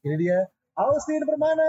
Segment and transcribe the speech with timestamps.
[0.00, 0.48] Ini dia
[0.80, 1.60] Austin Permana.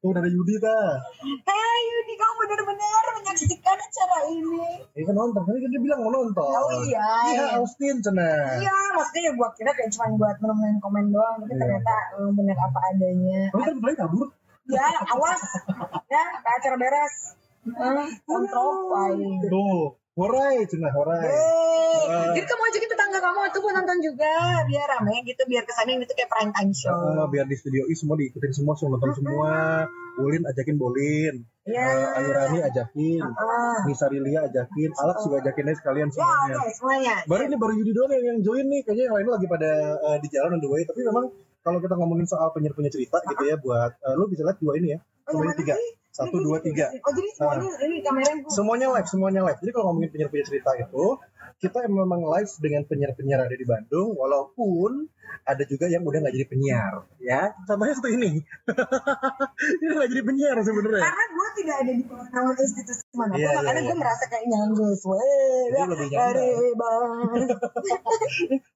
[0.00, 0.80] Tuh ada Yudi ta.
[1.20, 4.80] Hei Yudi, kamu benar-benar menyaksikan acara ini.
[4.96, 6.48] Ini kan nonton, kan dia bilang mau nonton.
[6.56, 7.04] Oh iya.
[7.36, 8.56] Iya Austin cina.
[8.56, 11.60] Iya, maksudnya ya buat kira kayak cuma buat menemukan komen doang, tapi Iya.
[11.60, 13.40] ternyata eh, benar apa adanya.
[13.52, 14.26] Tapi kan mulai kabur.
[14.64, 15.40] Ya, awas.
[16.08, 17.16] Ya, acara beres.
[17.68, 18.72] Eh, kontrol.
[19.52, 21.26] Tuh, horai cina horai.
[21.26, 22.34] Yeay.
[22.34, 24.34] Jadi kamu ajakin tetangga kamu tuh buat nonton juga
[24.66, 26.94] biar rame gitu biar kesannya ini tuh kayak prime time show.
[26.94, 29.52] Eh, biar di studio I semua diikutin semua, semua nonton semua.
[30.14, 31.34] Bolin ajakin Bolin.
[31.66, 31.82] Iya.
[31.82, 33.22] Eh, Ayu Rani ajakin.
[33.24, 33.82] Ah.
[33.88, 34.90] Nisa Lilia ajakin.
[34.94, 36.54] Alex juga ajakin aja sekalian Ya, semuanya.
[36.54, 37.14] oke semuanya.
[37.26, 38.80] Baru ini baru Yudi doang yang, yang join nih.
[38.86, 40.82] Kayaknya yang lain lagi pada eh, di jalan on the way.
[40.86, 41.24] Tapi memang
[41.64, 44.94] kalau kita ngomongin soal penyiar-penyiar cerita gitu ya buat eh, lu bisa lihat dua ini
[44.94, 44.98] ya.
[45.24, 45.74] Oh, tiga.
[45.74, 45.90] sih?
[46.14, 46.94] Satu, dua, tiga.
[47.02, 48.48] Oh jadi semuanya ini kameranya bu.
[48.54, 49.58] Semuanya live, semuanya live.
[49.58, 51.04] Jadi kalau ngomongin penyiar-penyiar cerita itu,
[51.58, 55.08] kita memang live dengan penyiar-penyiar ada di Bandung, walaupun
[55.44, 57.52] ada juga yang udah nggak jadi penyiar, ya.
[57.64, 58.44] Contohnya satu ini,
[59.82, 61.02] ini nggak jadi penyiar sebenarnya.
[61.02, 63.88] Karena gue tidak ada di naungan institusi mana Iya, iya, makanya iya.
[63.88, 65.00] gue merasa kayak nyanggus.
[65.06, 66.08] Weh, lebih.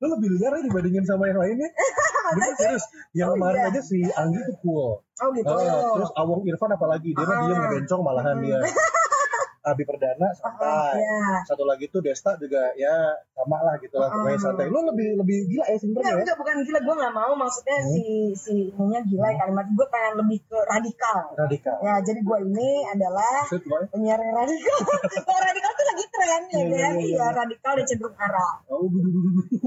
[0.00, 1.68] Lu lebih liar ya dibandingin sama yang lainnya.
[2.34, 2.84] Bener serius.
[3.12, 3.68] Yang Oh, kemarin iya.
[3.70, 4.90] aja si Anggi tuh cool.
[5.18, 5.50] Oh gitu.
[5.50, 7.40] Ah, terus Awong Irfan apalagi dia mah Ah.
[7.44, 8.58] diem ngebencong malahan dia.
[9.68, 10.98] Abi Perdana santai.
[10.98, 11.44] Ya.
[11.44, 12.94] Satu lagi tuh Desta juga ya
[13.30, 14.42] sama lah gitu lah pokoknya Ah.
[14.42, 14.66] santai.
[14.66, 16.20] Lu lebih lebih gila ya sebenarnya Enggak, ya.
[16.20, 16.78] enggak, bukan gila.
[16.80, 17.32] Gue gak mau.
[17.34, 17.90] Maksudnya Hmm.
[17.90, 19.66] si si ininya gila kalimat.
[19.70, 21.18] Gue pengen lebih ke radikal.
[21.34, 21.76] Radikal.
[21.80, 24.78] Ya, jadi gue ini adalah gue, penyiar yang radikal.
[25.18, 26.64] Kalau radikal tuh lagi tren ya Iya, kan?
[26.64, 27.06] iya, iya.
[27.08, 28.52] Iya, radikal dan cenderung arah.
[28.68, 28.86] Oh,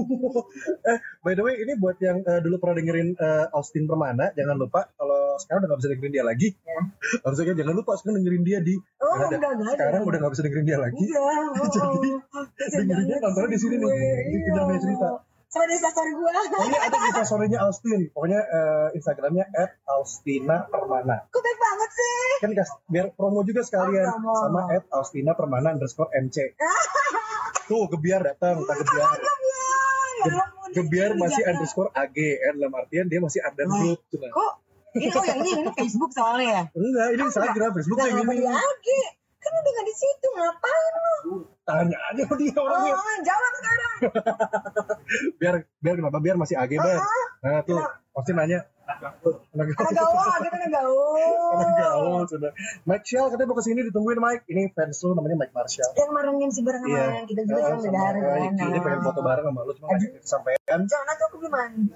[0.84, 4.56] eh, by the way, ini buat yang eh, dulu pernah dengerin eh, Austin Permana, jangan
[4.56, 6.48] lupa kalau sekarang udah gak bisa dengerin dia lagi.
[6.60, 6.80] Ya.
[7.24, 9.84] Harusnya jangan lupa sekarang dengerin dia di Oh, Nggak enggak, enggak ada.
[9.92, 10.96] Sekarang udah gak bisa dengerin dia lagi.
[11.04, 11.20] Iya.
[11.20, 12.44] oh, Jadi, oh.
[12.72, 14.62] dengerinnya nontonnya di sini nih, di Iya.
[14.64, 15.08] Punya Cerita.
[15.52, 16.30] Sama di story gue.
[16.48, 18.00] Pokoknya ada di story-nya Austin.
[18.08, 19.44] Pokoknya eh, Instagramnya
[19.84, 21.28] @austina permana.
[21.28, 22.24] Kok baik banget sih?
[22.40, 24.32] Kan kas, biar promo juga sekalian Oh, promo.
[24.32, 24.60] sama
[24.96, 26.56] @austina permana underscore mc.
[27.68, 29.12] Tuh gebiar datang, tak gebiar.
[30.24, 30.68] Ya ampun.
[30.72, 31.52] Gebiar masih Iya.
[31.52, 33.52] underscore ag, kan dalam artian dia masih Wah.
[33.52, 34.00] Group.
[34.08, 34.32] Cuma.
[34.32, 34.52] Kok?
[34.92, 36.62] Ini oh yang ini, ini Facebook soalnya ya?
[36.76, 38.44] Enggak, ini Instagram, Facebook yang ini.
[38.44, 38.72] Kan
[39.62, 41.34] udah gak di situ, ngapain lu?
[41.62, 42.94] Tanya aja dia orangnya.
[42.98, 43.94] Oh, jawab sekarang.
[45.40, 46.98] Biar biar kenapa biar masih ag bang.
[47.42, 47.78] Nah tuh
[48.10, 48.66] pasti nanya.
[48.82, 51.54] Anak gaul, kan anak gaul.
[51.54, 52.50] Anak gaul sudah.
[52.84, 54.44] Mike Shell katanya mau ke sini ditungguin Mike.
[54.50, 55.90] Ini fans lu namanya Mike Marshall.
[55.94, 57.06] Yang marengin si bareng Iya.
[57.24, 58.14] kita juga kan sama beda kan.
[58.18, 58.64] Ricky.
[58.66, 60.80] Ini pengen foto bareng sama lu cuma nggak kesampaian.
[60.90, 61.94] Jangan aku mandi.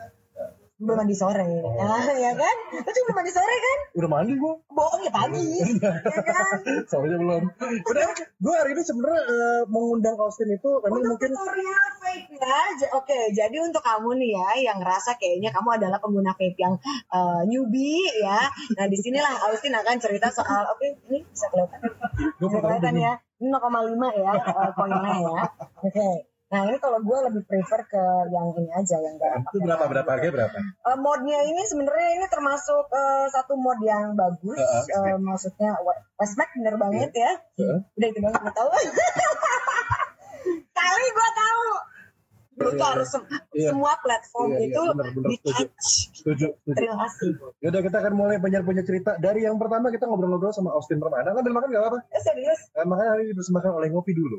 [0.76, 1.40] Belum mandi sore.
[1.80, 2.56] Ah, ya kan?
[2.70, 3.78] Lu juga belum mandi sore kan?
[3.96, 4.60] Udah mandi gua.
[4.68, 5.40] Bohong ya pagi.
[5.56, 6.58] ya kan?
[6.92, 7.42] Soalnya belum.
[7.82, 8.04] Udah,
[8.36, 12.60] gua hari ini sebenarnya eh, mengundang Austin itu memang Untuk mungkin tutorial vape ya.
[12.76, 16.76] J- Oke, jadi untuk kamu nih ya yang ngerasa kayaknya kamu adalah pengguna vape yang
[17.08, 18.44] eh, newbie ya.
[18.76, 21.80] Nah, di sinilah Austin akan cerita soal oke, ini bisa kelihatan.
[22.36, 23.12] kelihatan ya.
[23.36, 23.64] Ini 0,5
[24.12, 25.40] ya eh, koinnya ya.
[25.80, 26.35] Oke.
[26.46, 30.06] Nah, ini kalau gue lebih prefer ke yang ini aja yang enggak Itu berapa berapa
[30.06, 30.56] harganya berapa?
[30.62, 34.54] Eh, modnya ini sebenarnya ini termasuk eh, satu mod yang bagus.
[34.54, 35.10] Heeh.
[35.10, 35.74] Eh, maksudnya
[36.14, 37.32] Westmac bener banget ya.
[37.58, 37.78] Heeh.
[37.92, 38.68] Udah itu banget gue tahu.
[40.72, 41.64] Kali gue tahu.
[42.56, 43.68] Lu tuh Iya, harus sem- iya.
[43.68, 45.88] semua platform Iya, iya, itu bener, bener, di touch.
[46.14, 46.72] Setuju, setuju.
[46.72, 47.28] Terima kasih.
[47.60, 49.18] Yaudah kita akan mulai banyak-banyak cerita.
[49.18, 51.36] Dari yang pertama kita ngobrol-ngobrol sama Austin Permana.
[51.36, 51.98] Ngambil makan gak apa-apa.
[52.08, 52.60] Eh, serius.
[52.72, 54.38] Eh, makanya hari ini dipersembahkan oleh Ngopi dulu.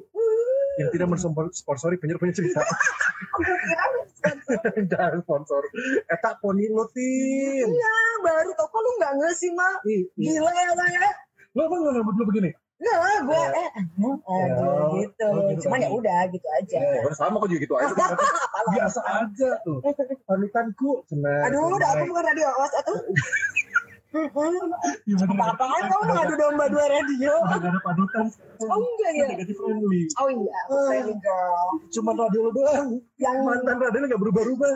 [0.77, 2.61] Yang tidak mensponsori penyiar-penyiar cerita.
[2.61, 4.61] Aku kira sponsor.
[4.85, 5.61] Jangan sponsor.
[6.05, 7.67] Eta poni lu, Tin.
[7.67, 9.69] Iya, baru tau kok lu nggak nge sih, Ma.
[9.89, 10.37] Ih, ih.
[10.37, 11.09] Gila ya, Ma ya.
[11.57, 12.51] Lu apa nggak rambut lu begini?
[12.77, 14.65] Nggak, gue eh, eh, eh, Ya.
[15.01, 15.27] gitu.
[15.49, 16.77] Gitu Cuman ya udah gitu aja.
[16.77, 17.89] Ya, sama kok juga gitu aja.
[18.77, 19.81] Biasa aja tuh.
[20.29, 21.01] Pamitanku.
[21.09, 23.01] Aduh, udah aku bukan radio awas atuh.
[24.07, 27.33] Apa-apaan kamu mengadu domba dua radio?
[27.43, 28.25] Gak ada padukan.
[28.63, 29.25] Oh enggak ya?
[29.35, 30.01] Negatif friendly.
[30.15, 31.67] Oh iya, friendly girl.
[31.91, 32.87] Cuma radio doang.
[33.19, 34.75] Yang Mantan radio gak berubah-ubah.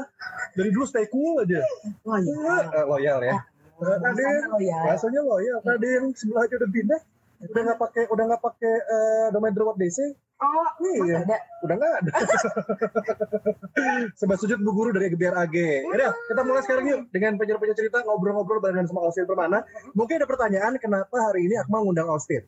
[0.51, 1.63] Dari dulu stay cool aja.
[2.03, 2.55] oh iya.
[2.75, 3.37] Eh, loyal ya.
[3.81, 4.83] Eh, Raden, loyal.
[4.91, 5.57] rasanya loyal.
[5.63, 7.01] Raden sebelah aja udah pindah.
[7.41, 9.99] Udah nggak pakai udah nggak pakai eh, domain Drawat DC.
[10.41, 10.69] Oh,
[11.05, 11.21] Iya.
[11.21, 11.37] ada.
[11.61, 12.11] Udah nggak ada.
[14.19, 15.53] Sebab sujud Bu Guru dari Gebiar AG.
[15.85, 19.61] Udah, kita mulai sekarang yuk dengan penyiar-penyiar cerita ngobrol-ngobrol barengan sama Austin Permana.
[19.93, 22.41] Mungkin ada pertanyaan kenapa hari ini Akmal ngundang Austin?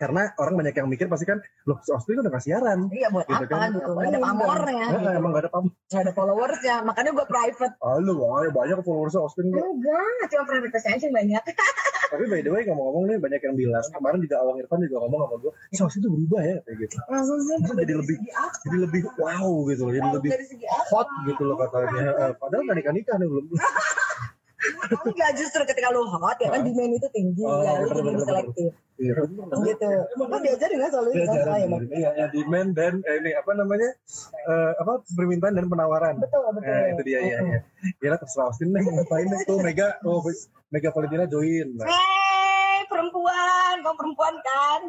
[0.00, 1.36] Karena orang banyak yang mikir pasti kan
[1.68, 3.68] loh si Austin udah nggak siaran Iya buat Gitu apa kan.
[3.70, 5.18] gitu, nggak ada pamornya, Nah, gitu.
[5.20, 7.74] emang gak ada pamor nggak ada followersnya, makanya gue private.
[7.78, 11.44] ah lu wah, banyak followers Austin Enggak, cuma private yang banyak.
[12.10, 15.20] tapi by the way ngomong-ngomong nih banyak yang bilang kemarin juga Awang Irfan juga ngomong
[15.22, 17.54] sama gue si Austin tuh berubah ya kayak gitu Langsung sih.
[17.60, 18.16] Terus jadi lebih
[18.66, 20.30] jadi lebih wow gitu loh jadi lebih
[20.90, 23.44] hot gitu loh katanya Eh, padahal gak nikah nikah nih belum
[25.08, 28.70] Enggak justru ketika lu hot ya kan demand itu tinggi Oh, ya lu jadi selektif
[29.00, 29.16] Iya.
[29.64, 29.88] gitu.
[30.20, 31.80] Lu diajarin nggak soal itu Emang.
[31.88, 33.90] ya, demand dan eh, ini apa namanya
[34.44, 36.68] eh, apa permintaan dan penawaran Betul betul.
[36.68, 37.58] Nah, itu dia ya ya.
[38.04, 40.20] Ya terserah Austin deh ngapain tuh Mega oh
[40.68, 41.80] Mega Valentina join.
[41.80, 44.80] Hei perempuan, kamu perempuan kan?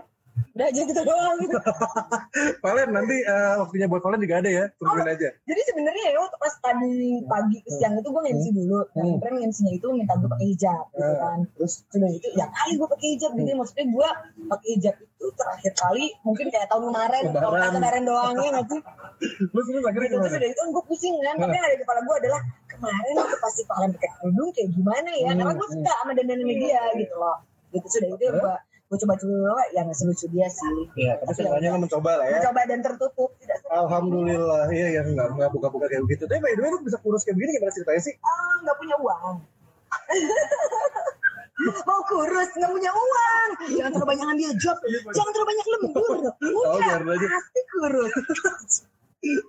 [0.51, 1.36] Udah aja gitu doang.
[1.39, 1.57] gitu.
[2.63, 5.30] Valen nanti eh, waktunya buat Valen juga ada ya, tungguin aja.
[5.42, 6.94] Jadi sebenarnya ya waktu pas tadi
[7.24, 8.80] pagi ke siang itu gue nge-MC dulu.
[8.92, 9.18] Nah, Hmm.
[9.21, 11.18] nge-MC-nya itu minta gue pakai hijab gitu Ah.
[11.18, 11.39] kan.
[11.56, 13.50] Terus sudah itu ya kali gue pakai hijab gitu.
[13.53, 14.09] Maksudnya gue
[14.45, 17.24] pakai hijab itu terakhir kali mungkin kayak tahun kemarin.
[17.31, 18.81] Tahun kemarin doang ya nggak sih?
[19.54, 22.01] Terus terus akhirnya gitu terus udah itu gue pusing kan tapi yang ada di kepala
[22.01, 25.92] gue adalah kemarin waktu pas si Valen pakai kerudung kayak gimana ya karena gue suka
[25.94, 27.38] sama dandanannya dia gitu loh
[27.69, 28.56] gitu sudah itu gue
[28.91, 32.43] gue coba-coba yang selucu dia sih Iya, tapi sebenarnya lo mencoba lah ya.
[32.43, 36.27] mencoba dan tertutup tidak Alhamdulillah, iya ya nggak nggak buka-buka kayak begitu.
[36.27, 38.13] Tapi by the way lu bisa kurus kayak begini gimana ceritanya sih?
[38.19, 39.35] ah nggak punya uang
[41.88, 43.49] mau kurus nggak punya uang
[43.79, 44.77] jangan terlalu banyak ambil job
[45.15, 46.17] jangan terlalu banyak lembur
[46.67, 46.99] Oh, udah
[47.31, 48.11] pasti kurus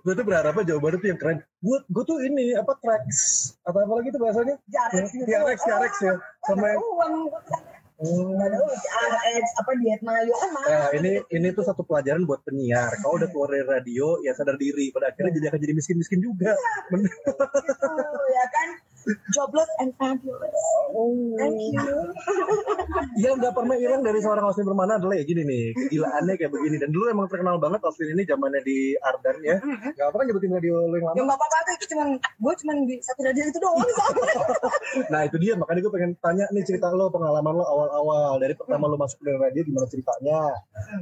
[0.05, 1.37] Gue tuh berharapnya jawabannya tuh yang keren.
[1.57, 4.55] Gue gue tuh ini apa tracks atau apa lagi tuh bahasanya?
[4.69, 5.17] Jarex.
[5.17, 6.13] TRX, TRX ya.
[6.45, 7.72] Sama Nggak ada
[8.03, 8.57] ada
[9.23, 12.91] RX apa diet mayo kan mahal Nah, ini ini tuh satu pelajaran buat penyiar.
[12.99, 14.91] Kalau udah keluar dari radio, ya sadar diri.
[14.91, 16.53] Pada akhirnya jadi akan jadi miskin-miskin juga.
[16.91, 17.13] Bener.
[17.13, 18.69] gitu ya kan
[19.31, 20.63] jobless and fabulous
[21.39, 21.97] thank you
[23.23, 26.75] Yang nggak pernah hilang dari seorang Austin Permana adalah ya gini nih, kegilaannya kayak begini.
[26.81, 29.57] Dan dulu emang terkenal banget Austin ini zamannya di Ardan ya.
[29.93, 31.25] Gak apa kan nyebutin radio lo yang ya lama.
[31.29, 33.79] nggak apa-apa tuh itu cuman gue cuman di satu radio itu doang
[35.13, 38.33] Nah itu dia, makanya gue pengen tanya nih cerita lo, pengalaman lo awal-awal.
[38.41, 40.39] Dari pertama lo masuk ke radio, gimana ceritanya?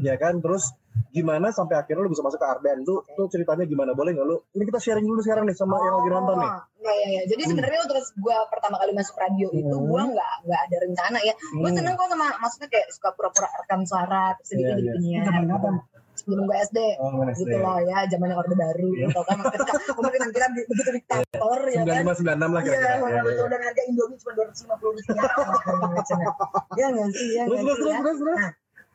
[0.04, 0.72] Ya kan, terus
[1.10, 2.82] gimana sampai akhirnya lo bisa masuk ke Ardan?
[2.82, 3.92] Tuh, tuh ceritanya gimana?
[3.92, 4.48] Boleh nggak lo?
[4.52, 6.52] Ini kita sharing dulu sekarang nih sama yang lagi nonton nih.
[6.82, 7.22] Nah, ya, ya.
[7.28, 9.86] Jadi sebenarnya waktu gue pertama kali masuk radio itu Hmm.
[9.86, 11.34] gue nggak nggak ada rencana ya.
[11.34, 11.78] Gue Hmm.
[11.78, 15.22] seneng kok sama maksudnya kayak suka pura-pura rekam suara terus sedikit Iya, jadi iya.
[15.22, 15.74] penyiar.
[16.12, 16.80] Sebelum gue SD.
[17.00, 19.08] Oh, Gitu loh ya, zamannya orde baru Iya.
[19.10, 19.38] gitu kan.
[19.42, 22.04] Pemerintahan kita di- begitu diktator ya kan.
[22.04, 22.94] 95 96 lah Iya, kira-kira.
[23.10, 23.50] Ya, betul ya.
[23.50, 25.32] dan harga Indomie cuma 250 rupiah.
[26.78, 28.40] Iya nggak sih, ya Terus, nggak terus, sih terus,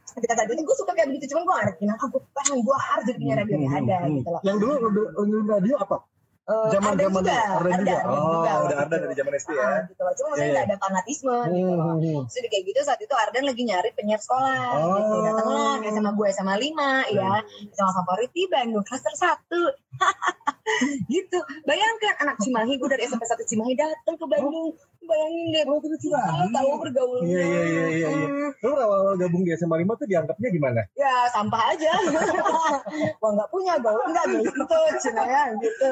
[0.07, 0.23] terus, terus.
[0.23, 2.77] Ketika tadi itu gue suka kayak begitu, cuman gue gak ngerti kenapa gue pengen gue
[2.79, 4.15] harus jadi penyiar radio Hmm, nggak ada hmm.
[4.17, 4.41] gitu loh.
[4.47, 4.73] Yang dulu
[5.51, 5.97] radio apa?
[6.47, 7.91] Eh, Zaman ada zaman juga, Ardan ada, juga.
[7.91, 9.03] ada Oh, juga udah waktu Ardan itu.
[9.03, 9.67] dari zaman SD ya.
[9.67, 10.13] Ah, gitu loh.
[10.15, 10.71] Cuma maksudnya Iya, nggak iya.
[10.71, 11.75] ada fanatisme gitu loh.
[11.91, 12.23] Hmm, hmm.
[12.23, 15.11] Terus udah kayak gitu saat itu Ardan lagi nyari penyiar sekolah gitu.
[15.11, 15.23] Oh.
[15.27, 17.31] Datanglah kayak sama gue sama lima ya.
[17.75, 19.27] Sama favorit di Bandung klaster 1.
[21.19, 21.39] gitu.
[21.67, 24.71] Bayangkan anak Cimahi gue dari SMP 1 Cimahi datang ke Bandung.
[25.07, 25.63] Bayangin deh.
[25.65, 26.51] Oh, itu Cimahi.
[26.51, 27.27] Tahu bergaulnya.
[27.27, 28.09] Iya, iya, iya, iya, iya.
[28.11, 28.51] Hmm.
[28.61, 30.81] Lo awal gabung di SMA 5 tuh dianggapnya gimana?
[30.95, 31.93] Ya sampah aja.
[33.23, 34.63] Wah nggak punya gaul enggak gitu
[34.99, 35.89] cina ya gitu.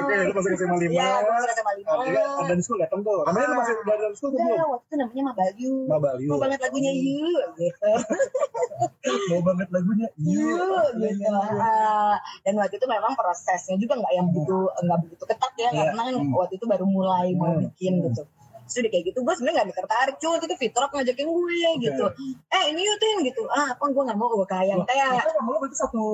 [0.00, 0.90] Oke, lu masuk SMA 5.
[0.90, 1.90] Iya, gue masuk SMA lima.
[1.90, 3.20] Ada ada di school datang tuh.
[3.26, 4.68] Namanya lu masih dari school tuh Ya, belum?
[4.70, 5.72] waktu itu namanya Mabayu.
[5.86, 6.28] Mabalyu.
[6.28, 7.90] Mau banget lagunya yuk gitu.
[9.30, 10.08] Mau banget lagunya.
[10.16, 11.32] Yuk gitu.
[11.56, 15.82] Ah, dan waktu itu memang prosesnya juga nggak yang begitu nggak begitu ketat ya Iya.
[15.86, 16.32] karena kan Hmm.
[16.34, 18.04] waktu itu baru mulai mau Hmm.
[18.04, 18.22] bikin gitu.
[18.70, 22.04] Terus udah kayak gitu gue sebenarnya gak tertarik cuma itu Fitrop ngajakin gue gitu
[22.54, 25.74] eh ini yuk Tin gitu ah apa gue gak mau gue kayak kayak kamu berarti
[25.74, 26.06] satu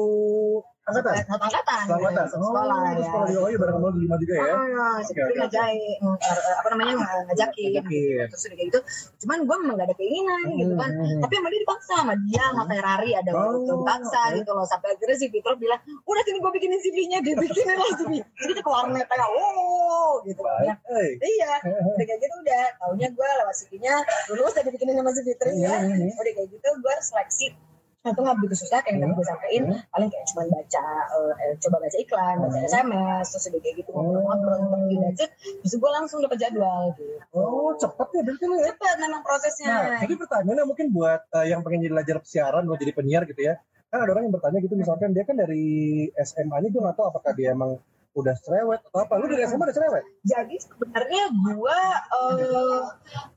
[0.87, 1.13] angkatan?
[1.19, 2.25] satu angkatan Satu angkatan.
[2.27, 4.55] satu sekolah Oh, ya sekolah di Oyo bareng kamu di juga ya?
[4.97, 7.71] Oke, ngajakin, mm, er- apa namanya ng- ngajakin,
[8.27, 8.81] terus udah kayak gitu.
[9.21, 10.91] Cuman gue memang gak ada keinginan gitu kan.
[10.93, 11.21] Hmm.
[11.21, 14.37] Tapi sama dia dipaksa sama dia sama Ferrari ada Oh, dipaksa oke.
[14.37, 14.65] gitu loh.
[14.65, 18.13] Sampai akhirnya si Fitro bilang, udah sini gue bikinin CV-nya, dia bikinin lah CV.
[18.23, 20.43] Jadi dia ke warnet kayak, oh gitu.
[20.63, 21.53] Ya, Eh, iya,
[21.91, 22.65] udah kayak gitu udah.
[22.79, 23.95] Taunya gue lewat CV-nya,
[24.31, 25.83] lulus dan dibikinin sama si Fitri ya.
[25.83, 26.15] Iya, iya.
[26.15, 27.47] Udah kayak gitu gue seleksi
[28.07, 31.77] Nah, itu begitu susah kayak yang gue sampein paling kayak cuma baca eh, eh, coba
[31.83, 35.15] baca iklan baca SMS terus udah kayak gitu ngobrol-ngobrol interview dan
[35.59, 37.19] terus gue langsung dapat jadwal gitu.
[37.35, 38.71] Oh, cepet ya berarti lu ya?
[38.71, 39.67] cepet memang prosesnya.
[39.75, 43.43] Nah, jadi pertanyaannya mungkin buat eh, yang pengen jadi belajar siaran, mau jadi penyiar gitu
[43.43, 43.59] ya.
[43.91, 45.67] Kan ada orang yang bertanya gitu, misalkan dia kan dari
[46.15, 47.75] SMA-nya gue nggak tahu apakah dia emang
[48.17, 49.15] udah cerewet atau apa.
[49.21, 50.05] Lu dari SMA udah cerewet?
[50.27, 51.79] jadi sebenarnya gue
[52.11, 52.83] eh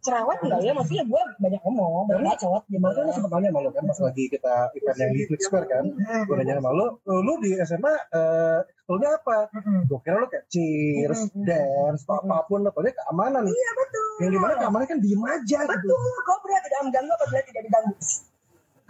[0.01, 3.69] cerewet enggak ya maksudnya gue banyak ngomong banyak bacot Gimana lu sempat nanya sama lu
[3.69, 5.85] kan pas lagi kita event yang di Click Square kan.
[6.25, 9.37] Gue nanya sama lu, "Eh, lu di SMA eh sekolahnya apa?
[9.85, 11.45] Gue kira lu kayak cheers, Mm-mm.
[11.45, 12.63] dance, atau apa pun.
[12.65, 13.45] Lo taunya keamanan.
[13.45, 15.69] iya betul Yang di mana keamanan kan diem aja gitu.
[15.69, 17.93] betul kau tidak mengganggu apabila tidak diganggu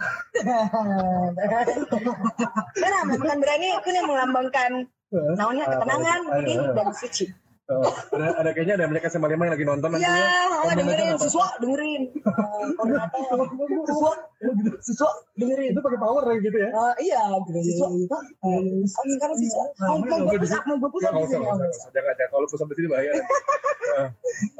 [2.80, 4.88] Karena makan berani itu yang melambangkan?
[5.10, 6.62] Naonnya Apa ketenangan, ayo.
[6.74, 7.26] dan suci.
[7.70, 10.58] Oh, ada, ada kayaknya ada mereka sama lima yang lagi nonton nanti Iya, ya.
[10.58, 12.02] oh, dengerin siswa, dengerin.
[13.86, 14.12] Siswa,
[14.82, 15.70] siswa, dengerin.
[15.70, 16.68] Itu pakai power kayak gitu ya.
[16.74, 17.58] Eh, iya, gitu.
[17.62, 17.86] Siswa.
[18.18, 19.64] Eh, sekarang siswa.
[19.86, 21.38] Mau mau gue pusat, mau gue nggak usah.
[21.94, 22.24] Jangan ada.
[22.26, 23.12] Kalau pusat di sini bahaya.
[23.90, 24.06] Nah,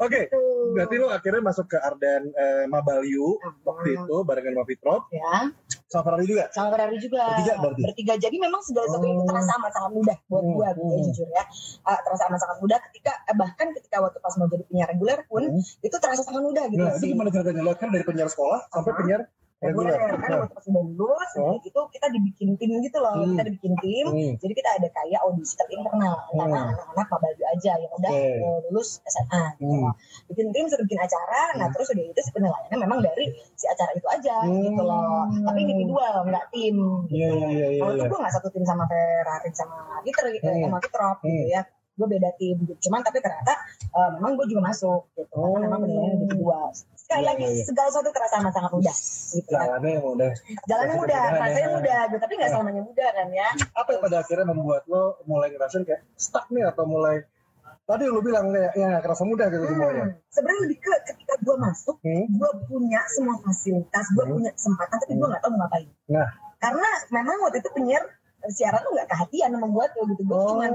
[0.03, 0.27] Oke,
[0.75, 5.47] berarti lo akhirnya masuk ke Ardan eh, Mabalyu waktu itu barengan sama Fitrop, Ya,
[5.91, 6.43] sama Ferrari juga.
[6.49, 7.23] sama Ferrari juga.
[7.27, 7.81] Bertiga berarti?
[7.83, 8.13] Bertiga.
[8.15, 9.27] Jadi memang segala sesuatu itu Oh.
[9.27, 11.05] terasa amat sangat mudah buat Hmm, gue, gitu ya, hmm.
[11.05, 11.43] jujur ya.
[11.83, 15.19] Eh, terasa amat sangat mudah ketika eh, bahkan ketika waktu pas mau jadi penyiar reguler
[15.25, 15.59] pun Hmm.
[15.59, 16.79] itu terasa sangat mudah gitu.
[16.79, 17.09] Nah, itu sih.
[17.11, 18.97] gimana ceritanya lo kan dari penyiar sekolah sampai Aha.
[18.97, 19.21] penyiar
[19.61, 19.93] reguler?
[19.93, 21.55] reguler kan Nah, waktu pas lulus Oh.
[21.61, 23.31] itu kita dibikin tim gitu loh Hmm.
[23.31, 24.33] kita dibikin tim hmm.
[24.37, 26.71] jadi kita ada kayak audisi internal karena Hmm.
[26.73, 28.25] anak-anak mabaju aja yang udah Oke.
[28.33, 29.83] eh, lulus SMA gitu Hmm.
[29.85, 29.93] loh.
[30.27, 31.73] bikin tim sudah bikin acara nah Hmm.
[31.73, 34.65] terus udah itu si penilaiannya memang dari si acara itu aja Hmm.
[34.65, 36.75] gitu loh tapi individual nggak tim
[37.07, 37.79] Iya, iya, iya, iya.
[37.79, 38.09] kalau itu iya.
[38.09, 40.63] gue nggak satu tim sama Ferrari sama Peter gitu Hmm.
[40.63, 41.47] sama Fitrop gitu Hmm.
[41.47, 43.53] ya gue beda tim gitu cuman tapi ternyata
[43.91, 45.53] eh, memang gue juga masuk gitu Oh.
[45.53, 46.65] karena memang penilaiannya individual
[47.11, 47.65] sekali Iya, lagi iya, iya.
[47.67, 48.95] segala sesuatu terasa amat sangat mudah
[49.27, 50.31] gitu Jalannya yang udah.
[50.63, 51.69] jalannya mudah, rasanya ya.
[51.69, 52.19] mudah, gitu.
[52.19, 52.53] tapi nggak Ya.
[52.53, 53.47] selamanya mudah kan ya.
[53.73, 57.15] Apa yang pada akhirnya membuat lo mulai ngerasain kayak stuck nih atau mulai
[57.83, 60.03] tadi lo bilang kayak ya kerasa mudah gitu semuanya.
[60.07, 60.15] Hmm.
[60.29, 62.25] Sebenarnya lebih ke ketika gue masuk, Hmm.
[62.29, 64.33] gue punya semua fasilitas, gue Hmm.
[64.33, 65.87] punya kesempatan, tapi gue nggak tahu mau ngapain.
[66.07, 66.29] Nah.
[66.57, 68.03] Karena memang waktu itu penyiar
[68.49, 70.23] siaran tuh nggak kehatian sama gue tuh gitu.
[70.25, 70.47] Gue Oh.
[70.57, 70.71] cuman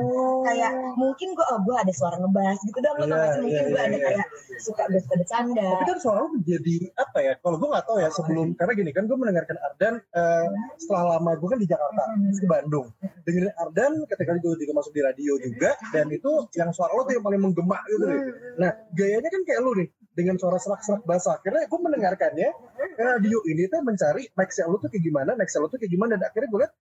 [0.47, 3.63] kayak mungkin gue oh gue ada suara ngebas gitu lo Iya, gak sih mungkin iya,
[3.67, 4.07] gue iya, ada iya.
[4.07, 7.33] kayak suka suka bercanda Tapi kan suara lo jadi apa ya?
[7.41, 10.47] Kalau gue nggak tahu ya sebelum karena gini kan gue mendengarkan Ardan eh,
[10.79, 12.29] setelah lama gue kan di Jakarta Hmm.
[12.31, 12.87] terus ke Bandung.
[13.27, 17.19] Dengerin Ardan ketika gue juga masuk di radio juga dan itu yang suara lo tuh
[17.19, 18.05] yang paling menggema gitu.
[18.07, 18.31] Hmm.
[18.63, 21.37] Nah gayanya kan kayak lu nih dengan suara serak-serak basah.
[21.37, 22.49] Akhirnya gue mendengarkannya
[22.81, 26.17] eh, radio ini tuh mencari next lu tuh kayak gimana, next lu tuh kayak gimana
[26.17, 26.73] dan akhirnya gue liat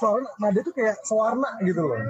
[0.00, 2.00] suara nada tuh kayak sewarna gitu loh.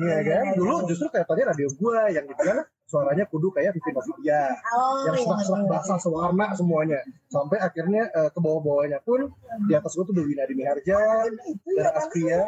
[0.00, 0.44] Iya kan?
[0.56, 5.16] Dulu justru kelihatannya radio gue yang gitu kan suaranya kudu kayak Vivi Novia oh yang
[5.16, 5.70] iya, serak-serak iya.
[5.72, 7.00] basah sewarna semuanya
[7.32, 9.32] sampai akhirnya eh, ke bawah-bawahnya pun
[9.64, 12.40] di atas gue tuh ada Winadi Miharja Itu dan ya, Astria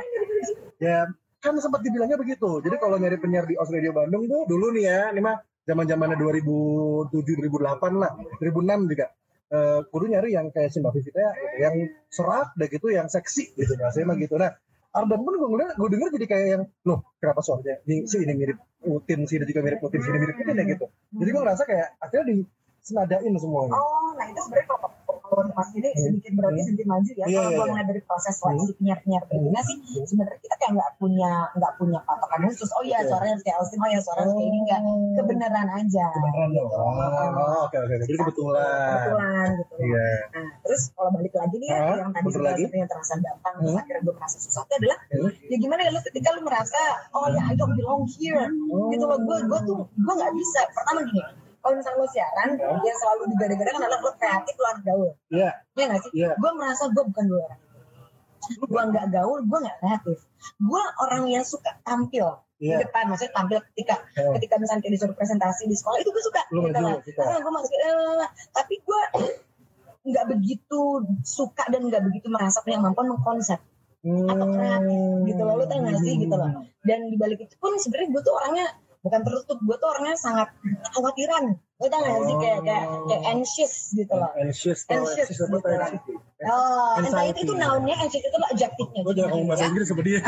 [0.77, 0.99] ya
[1.41, 4.85] kan sempat dibilangnya begitu jadi kalau nyari penyiar di Os Radio Bandung tuh dulu nih
[4.85, 9.07] ya ini mah zaman zamannya 2007 2008 lah 2006 juga
[9.89, 11.19] kudu nyari yang kayak si Mbak gitu,
[11.61, 11.75] yang
[12.11, 14.53] serak dan gitu yang seksi gitu saya mah gitu nah
[14.95, 18.31] Ardan pun gue ngeliat, gue denger jadi kayak yang, loh kenapa suaranya, ini, si ini
[18.31, 20.87] mirip Utin, si ini juga mirip Utin, si ini mirip Utin ya gitu.
[21.19, 22.47] Jadi gue ngerasa kayak akhirnya
[22.79, 23.75] disenadain semuanya.
[23.75, 24.95] Oh, nah itu sebenarnya kalau
[25.25, 26.69] kalau pas ini sedikit berarti Hmm.
[26.69, 27.25] sedikit maju ya.
[27.25, 27.65] Iya, kalau iya, iya.
[27.73, 32.41] ngeliat dari proses seleksi penyiar-penyiar berikutnya sih, sebenarnya kita kayak nggak punya nggak punya patokan
[32.45, 32.71] khusus.
[32.77, 34.81] Oh iya, suaranya harus kayak Austin, oh ya suaranya harus kayak ini nggak
[35.17, 36.07] kebenaran aja.
[36.13, 36.77] Kebenaran gitu.
[36.77, 37.95] Oh, oke oke.
[38.05, 38.99] Jadi kebetulan.
[39.01, 39.75] Kebetulan gitu.
[39.81, 40.09] Iya.
[40.35, 43.81] Nah, terus kalau balik lagi nih ya, yang tadi yang terasa gampang, terus Hmm.
[43.81, 45.31] akhirnya gue merasa susah itu adalah Hmm.
[45.49, 46.81] ya gimana ya lu ketika lu merasa
[47.13, 48.91] oh ya I don't belong here Oh.
[48.91, 51.23] gitu loh gue gue tuh gue nggak bisa pertama gini
[51.65, 52.85] kalau misalnya lo siaran Hmm.
[52.85, 55.51] yang selalu digadang-gadang adalah lo kreatif lo anak gaul Iya.
[55.73, 56.11] Iya gak sih?
[56.15, 56.31] Iya.
[56.37, 57.61] Gue merasa gue bukan dua orang
[58.45, 58.63] itu.
[58.63, 60.19] Gue nggak gaul, gue nggak kreatif.
[60.61, 62.85] Gue orang yang suka tampil di Iya.
[62.85, 64.37] depan, maksudnya tampil ketika Oh.
[64.37, 66.41] ketika misalnya kayak disuruh presentasi di sekolah itu gue suka.
[66.53, 67.01] Lu gitu lah.
[67.01, 67.19] suka.
[67.19, 69.01] Karena gue masuk, eh, tapi gue
[70.05, 70.81] nggak begitu
[71.25, 73.57] suka dan nggak begitu merasa punya kemampuan mengkonsep
[74.05, 76.51] atau kreatif gitu loh, lu tau gak sih gitu loh.
[76.85, 78.67] Dan dibalik itu pun sebenarnya gue tuh orangnya
[79.05, 80.49] bukan tertutup, gue tuh orangnya sangat
[80.97, 81.61] khawatiran.
[81.77, 84.31] Lu tau gak sih kayak kayak kayak anxious gitu loh.
[84.41, 84.81] Anxious.
[84.89, 85.69] Anxious, tuh, gitu.
[85.69, 86.01] anxious?
[86.45, 87.13] Oh, Anxiety.
[87.13, 89.01] anxiety itu nounnya, anxious itu lo adjektifnya.
[89.05, 90.21] Gue jangan ngomong bahasa Inggris sama dia.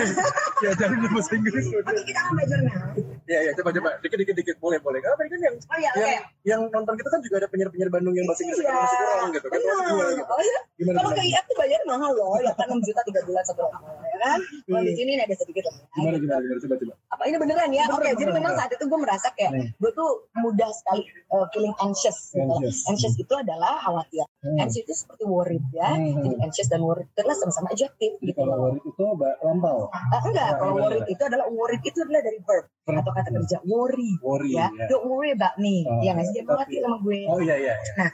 [0.60, 1.64] Ya jangan ngomong bahasa Inggris.
[1.72, 3.15] Oke, kita akan belajar now.
[3.26, 4.98] Iya iya coba coba dikit dikit dikit boleh boleh.
[4.98, 8.14] Karena tadi kan yang Oh iya, yang yang nonton kita kan juga ada penyiar-penyiar Bandung
[8.14, 8.70] yang bahasa Inggris Iya.
[8.72, 10.24] masih kurang gitu kan masih gue gitu.
[10.26, 11.32] Oh iya, Gimana kalau ke gimana?
[11.32, 14.38] IF tuh bayar mahal loh, ya kan 6 juta 3 bulan satu tahun, ya kan?
[14.62, 15.74] Kalau di sini ini ada sedikit lah.
[15.90, 16.94] Gimana gimana gimana coba coba.
[17.08, 17.84] Apa ini beneran ya?
[17.88, 19.66] Oke, jadi memang saat itu gue merasa kayak Hmm.
[19.72, 22.18] gue tuh mudah sekali uh, feeling anxious.
[22.30, 22.44] Gitu.
[22.44, 22.78] Anxious.
[22.86, 24.22] Anxious itu adalah khawatir.
[24.40, 24.58] Hmm.
[24.60, 25.90] Anxious itu seperti worried ya.
[25.90, 26.20] Hmm.
[26.20, 29.90] Jadi anxious dan worried itu adalah sama-sama adjektif gitu kalau worried itu ba- lampau.
[29.90, 30.84] Ah, enggak, kalau Gimana?
[30.86, 32.66] worried itu adalah worried itu adalah dari Verb.
[32.94, 34.14] Atau kata kerja worry.
[34.22, 34.54] Worry.
[34.54, 34.86] ya, ya.
[34.86, 35.82] don't worry about me.
[35.82, 37.20] Oh, ya nggak sih, jangan khawatir sama gue.
[37.26, 37.74] Oh iya iya.
[37.74, 37.74] iya.
[37.98, 38.10] Nah,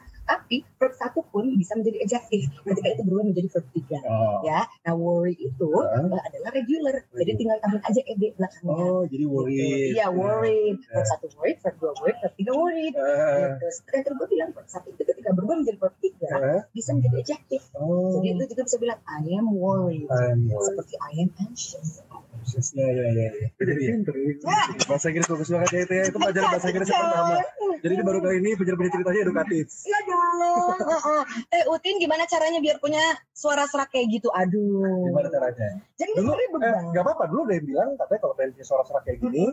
[0.53, 3.99] tapi verb satu pun bisa menjadi adjektif ketika itu berubah menjadi verb tiga.
[4.05, 4.45] Oh.
[4.45, 7.09] Ya, nah worry itu uh, adalah regular.
[7.17, 8.75] Jadi tinggal tambahin aja ed belakangnya.
[8.77, 9.97] Oh jadi worried.
[9.97, 10.77] Iya, worried.
[10.77, 10.93] Ya.
[10.93, 12.93] Verb satu worried, verb dua worried, verb tiga worried.
[12.93, 13.67] Eh, Gitu.
[13.89, 16.61] Dan tadi gue bilang verb satu itu ketika berubah menjadi verb tiga eh.
[16.77, 17.63] bisa menjadi adjektif.
[17.73, 18.21] Oh.
[18.21, 20.05] Jadi lu juga bisa bilang I am worried.
[20.13, 20.69] I'm worried.
[20.69, 22.05] Seperti I am anxious.
[22.77, 23.07] Iya iya.
[23.09, 23.29] iya.
[23.57, 24.15] Jadi pinter.
[24.85, 26.05] Bahasa Inggris bagus banget ya itu ya.
[26.11, 27.37] Itu pelajaran bahasa Inggris yang pertama.
[27.83, 29.67] Jadi ini baru kali ini penyer-penyer ceritanya edukatif.
[29.83, 30.42] Iya dong.
[30.83, 31.23] Heeh.
[31.51, 34.29] Eh Utin gimana caranya biar punya suara serak kayak gitu?
[34.33, 35.09] Aduh.
[35.09, 35.81] Gimana caranya?
[35.97, 37.25] Jadi Dulu, eh, nggak apa-apa.
[37.31, 39.45] Dulu yang bilang katanya kalau pengen punya suara serak kayak gini,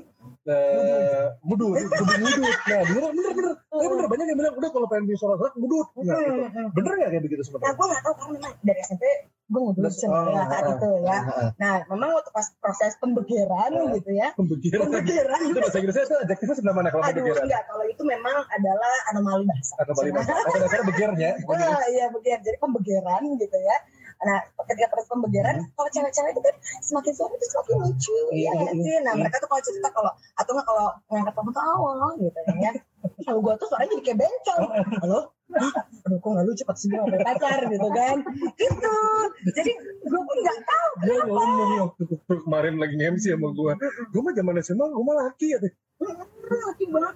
[0.50, 2.56] eh, mudut, kudu mudut.
[2.70, 3.54] Nah, bener, bener, bener.
[3.60, 5.88] Eh, bener, banyak yang bilang, udah kalau pengen punya suara serak, mudut.
[6.00, 6.42] Nah, gitu.
[6.44, 6.68] Hmm, hmm.
[6.76, 7.76] Bener nggak kayak begitu Nah sebenarnya?
[7.78, 9.04] gue gak tau karena memang dari SMP
[9.50, 11.10] gue Terus, ya oh, saat itu ya.
[11.10, 11.50] ah, ah.
[11.58, 13.90] Nah memang waktu pas proses pembegeran Ah.
[13.98, 14.30] gitu ya.
[14.38, 14.86] Pembegiran.
[14.86, 15.40] Pembegeran.
[15.50, 17.44] Itu bahasa Inggrisnya itu adjektifnya sebelah mana kalau Aduh pembegiran?
[17.50, 19.74] enggak kalau itu memang adalah anomali bahasa.
[19.82, 20.78] Balik bahasa?
[20.86, 21.32] Begirnya?
[21.50, 22.38] Wah iya begitu.
[22.46, 23.78] Jadi pembegeran gitu ya.
[24.20, 28.62] Nah ketika proses pembegeran kalau cewek-cewek itu kan semakin suara itu semakin lucu Iya, ya
[28.68, 28.96] iya, sih.
[29.04, 29.20] Nah iya.
[29.24, 32.72] mereka tuh kalau cerita kalau atau nggak kalau ngangkat telepon tuh awal gitu ya.
[33.00, 34.62] Kalau gue tuh suaranya jadi kayak bencong.
[35.06, 35.20] Halo?
[36.06, 38.18] Aduh kok gak lucu pas sih gue pacar gitu kan.
[38.60, 38.96] Gitu.
[39.56, 39.72] Jadi
[40.04, 42.04] gue pun gak tahu Dia ngomong waktu
[42.44, 43.74] kemarin lagi nge-MC sama gue.
[44.14, 45.58] Gue mah zaman SMA, gue mah laki ya.
[46.70, 47.16] laki banget.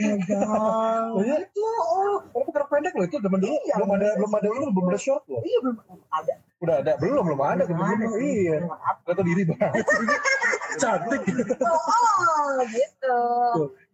[0.00, 1.06] Megang.
[1.14, 1.36] Oh iya?
[1.44, 2.18] Itu, oh.
[2.32, 5.00] Karena pakai pendek loh itu zaman dulu Iya, belum ada belum ada ini belum ada
[5.00, 5.42] short loh.
[5.44, 5.76] Iya belum
[6.10, 6.34] ada.
[6.64, 8.06] Udah ada belum belum ada Belum ada.
[8.18, 8.56] Iya.
[9.04, 9.72] Kata diri banget.
[10.82, 11.22] Cantik.
[11.62, 13.18] Oh, oh, gitu.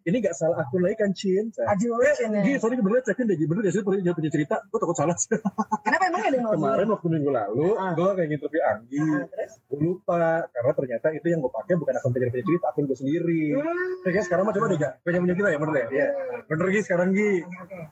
[0.00, 1.52] Ini gak salah aku lagi kan Cin.
[1.60, 2.00] Aduh.
[2.40, 4.56] Gini, sorry bener cekin deh, bener ya sih punya punya cerita.
[4.72, 5.12] Gue takut salah.
[5.84, 7.92] Kenapa emang ada yang Kemarin waktu minggu lalu, Ah.
[7.92, 9.04] gue kayak interview Anggi.
[9.04, 9.48] Ah?
[9.68, 13.42] Gue lupa, karena ternyata itu yang gue pakai bukan akun penyer cerita, akun gue sendiri.
[13.60, 14.08] Hmm.
[14.08, 14.92] Ya, sekarang mah coba deh, gak?
[15.04, 15.86] Pengen punya kita ya, bener ya?
[15.92, 16.08] Iya.
[16.48, 17.30] Bener Gi, sekarang Gi.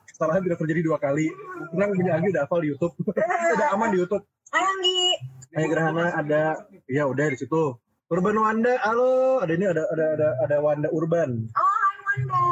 [0.09, 1.27] Kesalahan tidak terjadi dua kali.
[1.69, 2.93] Tenang punya Anggi udah hafal di Youtube.
[3.57, 4.23] udah aman di Youtube.
[4.49, 5.03] Anggi.
[5.49, 6.43] Hai Gerhana ada,
[6.85, 7.77] ya udah di situ.
[8.09, 9.37] Urban Wanda, halo.
[9.39, 11.45] Ada ini ada ada ada ada Wanda Urban.
[11.53, 12.43] Oh, Wanda.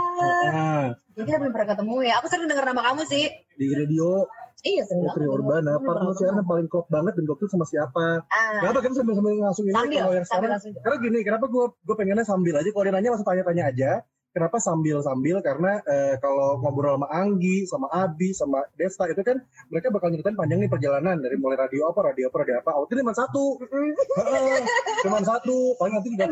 [0.53, 0.85] Nah,
[1.17, 2.13] Jadi kita belum pernah ketemu ya.
[2.21, 3.25] Aku sering dengar nama kamu sih.
[3.57, 4.29] di radio
[4.65, 5.29] Iya, sering Putri.
[5.29, 6.17] Urbana, partner ketemu.
[6.17, 8.25] siaran paling klop banget dan klop sama siapa?
[8.25, 10.51] Ah, Kenapa kan sambil sambil langsung ini sambil, kalau yang sekarang?
[10.57, 12.69] Karena gini, kenapa gue gue pengennya sambil aja.
[12.73, 13.91] Kalau dia nanya langsung tanya-tanya aja.
[14.35, 15.41] Kenapa sambil sambil?
[15.41, 19.41] Karena eh, kalau ngobrol sama Anggi, sama Abi, sama Desta itu kan
[19.73, 22.71] mereka bakal nyeritain panjang nih perjalanan dari mulai radio apa, radio apa, radio apa.
[22.77, 24.59] Outin cuma satu, Heeh,
[25.01, 25.73] cuma satu.
[25.81, 26.29] Paling nanti tinggal,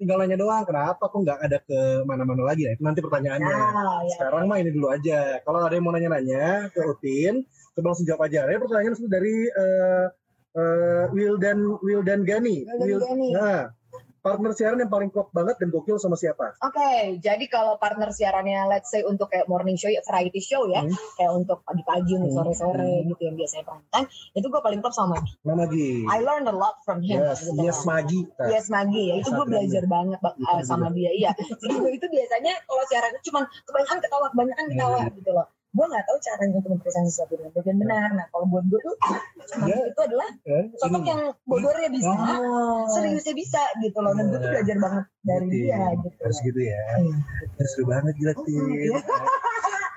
[0.00, 0.64] tinggal nanya doang.
[0.64, 2.64] Kenapa kok nggak ada ke mana-mana lagi?
[2.64, 3.56] Nah, itu nanti pertanyaannya.
[3.60, 4.14] Nah, ya.
[4.16, 5.42] Sekarang mah ini dulu aja.
[5.44, 7.44] Kalau ada yang mau nanya-nanya ke Utin,
[7.76, 8.48] coba langsung jawab aja.
[8.48, 10.06] Ada pertanyaan dari eh
[10.54, 12.64] eh, Wildan Wildan Gani.
[12.80, 13.28] Wildan Gani.
[13.36, 13.68] Nah,
[14.24, 16.56] partner siaran yang paling klop banget dan gokil sama siapa?
[16.64, 20.96] Oke, jadi kalau partner siarannya let's say untuk kayak morning show, variety show ya, Hmm.
[21.20, 22.32] kayak untuk pagi-pagi Hmm.
[22.32, 23.12] sore-sore Hmm.
[23.12, 25.32] gitu yang biasanya prime time, itu gue paling klop sama Magi.
[25.44, 25.88] Nama Gi.
[26.08, 27.20] I learned a lot from him.
[27.20, 28.00] Yes, gitu yes kan.
[28.00, 28.20] Magi.
[28.48, 31.30] Yes Magi ya, itu gue belajar banget uh, sama dia, iya.
[31.36, 35.12] Jadi gue itu biasanya kalau siaran itu cuma kebanyakan ketawa, kebanyakan ketawa Hmm.
[35.12, 35.46] gitu loh.
[35.74, 38.08] Gue nggak tahu caranya untuk mempresentasi sesuatu dengan baik dan benar.
[38.14, 38.94] Nah kalau buat gue tuh,
[39.60, 39.76] Ya.
[39.84, 41.10] itu adalah eh, sosok ini.
[41.10, 42.86] yang bodornya bisa, Oh.
[42.88, 44.14] seriusnya bisa gitu loh.
[44.14, 44.54] Dan gue tuh Iya.
[44.54, 45.86] belajar banget dari Gitu dia ya.
[45.96, 46.16] gitu.
[46.22, 46.82] Harus gitu ya.
[46.96, 47.16] Iya.
[47.52, 48.64] Ya, seru banget gila Oh, Tin.
[48.70, 48.98] iya.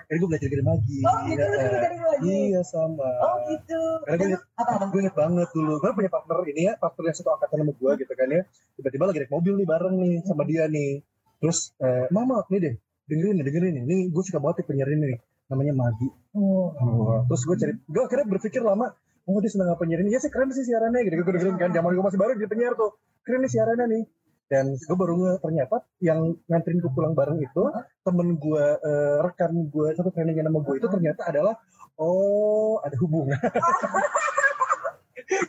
[0.08, 1.00] Ini gue belajar dari Magi.
[1.04, 2.28] Oh gitu, juga dari lagi.
[2.48, 3.10] Iya sama.
[3.20, 3.82] Oh gitu.
[4.02, 4.86] Karena gue inget, Apa apa?
[4.88, 5.74] gue inget banget dulu.
[5.78, 8.42] Gue punya partner ini ya, partner yang satu angkatan sama gue gitu kan ya.
[8.74, 11.04] Tiba-tiba lagi naik mobil nih bareng nih sama dia nih.
[11.38, 12.74] Terus, eh, mama nih deh,
[13.06, 13.84] dengerin nih, dengerin nih.
[13.86, 15.20] Nih gue suka banget nih penyiar ini nih.
[15.47, 16.10] Namanya Magi.
[16.36, 16.75] Oh.
[16.75, 18.91] Oh, terus gue cari, gue akhirnya berpikir lama,
[19.27, 20.12] oh dia seneng apa ini?
[20.12, 21.23] Ya sih keren sih siarannya gitu.
[21.23, 22.99] Gue dengerin kan, zaman gue masih baru jadi penyiar tuh.
[23.23, 24.03] Keren nih siarannya nih.
[24.47, 27.63] Dan gue baru nge ternyata yang nganterin gue pulang bareng itu
[28.07, 31.60] temen gue, eh, rekan gue, satu training nama gue itu ternyata adalah
[31.99, 33.36] oh ada hubungan.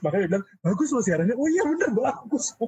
[0.02, 1.38] Makanya dia bilang bagus loh siarannya.
[1.38, 2.58] Oh iya bener bagus.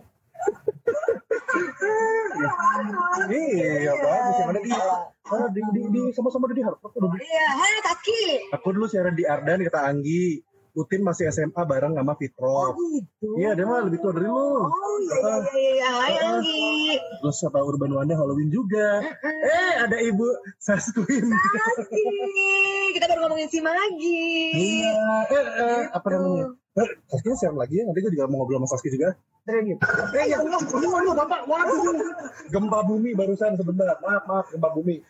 [3.31, 6.93] Iya bagus yang ada di, ah, di, di, di sama-sama di Harvard.
[7.17, 8.23] Iya, hai Kaki.
[8.53, 10.41] Aku dulu siaran di Ardan kata Anggi.
[10.71, 12.79] Utin masih SMA bareng sama Oh Fitro.
[12.95, 13.35] gitu.
[13.35, 14.39] Iya, dia mah lebih tua dari lu.
[14.63, 14.71] Oh
[15.03, 15.89] iya iya iya, iya.
[15.91, 16.31] Hai Ah.
[16.31, 16.95] Anggi.
[17.19, 19.03] Terus apa Urban Wanda Halloween juga.
[19.03, 20.23] Eh, ada Ibu
[20.63, 21.27] Sasquin.
[21.27, 22.03] Pasti.
[22.95, 24.31] Kita baru ngomongin si Magi.
[24.55, 24.95] Iya,
[25.27, 26.15] eh, eh, apa Gitu.
[26.17, 26.47] namanya?
[26.79, 27.85] Eh, Saskia siaran lagi ya.
[27.89, 29.19] Nanti gue juga mau ngobrol sama Saski juga.
[29.43, 29.83] Terus gitu.
[30.15, 31.79] Eh, ya Allah, waduh, waduh, Bapak, waduh.
[32.47, 33.99] Gempa bumi barusan sebentar.
[33.99, 35.03] Maaf, maaf, gempa bumi.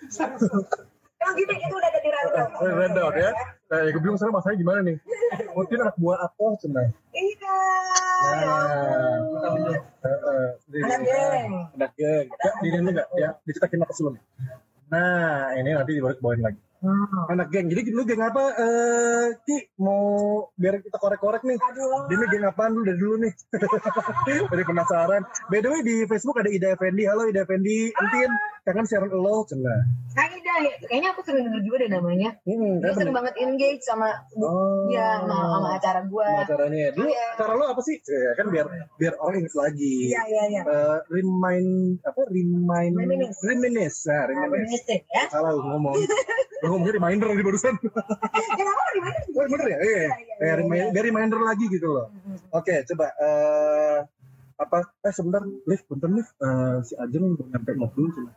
[1.20, 2.50] Yang gini itu udah ada di rundown.
[2.64, 3.30] Eh, Rundown ya.
[3.68, 4.96] Nah, gue bingung sekarang masalahnya gimana nih?
[5.52, 6.88] Mungkin anak buah apa cenah?
[7.12, 7.58] Iya.
[8.24, 9.78] Nah, ya.
[10.00, 10.18] Eh,
[10.80, 11.52] eh, Anak geng.
[11.76, 12.26] Anak geng.
[12.32, 13.08] Ya, diri lu nggak?
[13.20, 14.16] Ya, dicetakin apa sebelum?
[14.88, 16.60] Nah, ini nanti dibawa bawain lagi.
[16.80, 17.28] Oh.
[17.28, 20.00] anak geng jadi lu geng apa eh Ki mau
[20.54, 22.08] biar kita korek-korek nih Aduh.
[22.08, 23.32] Dia nih geng apaan dulu dari dulu nih
[24.50, 28.84] Dari penasaran By the way di Facebook ada Ida Effendi Halo Ida Effendi Entin Kangen
[28.84, 29.76] siaran lo Cena
[30.10, 30.72] Nah, Ida, ya.
[30.82, 32.34] kayaknya aku sering denger juga deh namanya.
[32.42, 34.90] Hmm, Dia sering banget engage sama Oh.
[34.90, 36.26] ya sama, sama acara gua.
[36.26, 36.90] Sama acaranya ya.
[36.90, 37.24] Dulu Iya.
[37.32, 37.96] acara lo apa sih?
[38.00, 38.66] Ya, kan biar
[38.96, 39.96] biar orang inget lagi.
[40.10, 40.62] Iya, iya, iya.
[40.62, 41.70] Eh, remind
[42.02, 43.38] apa remind Reminisce.
[43.40, 44.50] reminisce nah, Nah, reminisce
[44.82, 45.24] Reminiscing ya.
[45.30, 45.94] salah ngomong
[46.70, 47.74] ngomongnya reminder di barusan.
[47.76, 49.18] Kenapa di mana?
[49.34, 49.78] oh, bener ya?
[49.78, 50.86] Iya Iya, iya, Eh, iya, iya.
[50.90, 52.06] biar reminder lagi gitu loh.
[52.50, 53.98] Oke coba eh
[54.56, 54.78] apa?
[55.02, 56.28] Eh sebentar Liv bentar Liv.
[56.28, 58.30] Eh, si Ajeng belum nyampe ngobrol cuma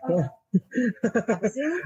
[0.00, 0.32] Apa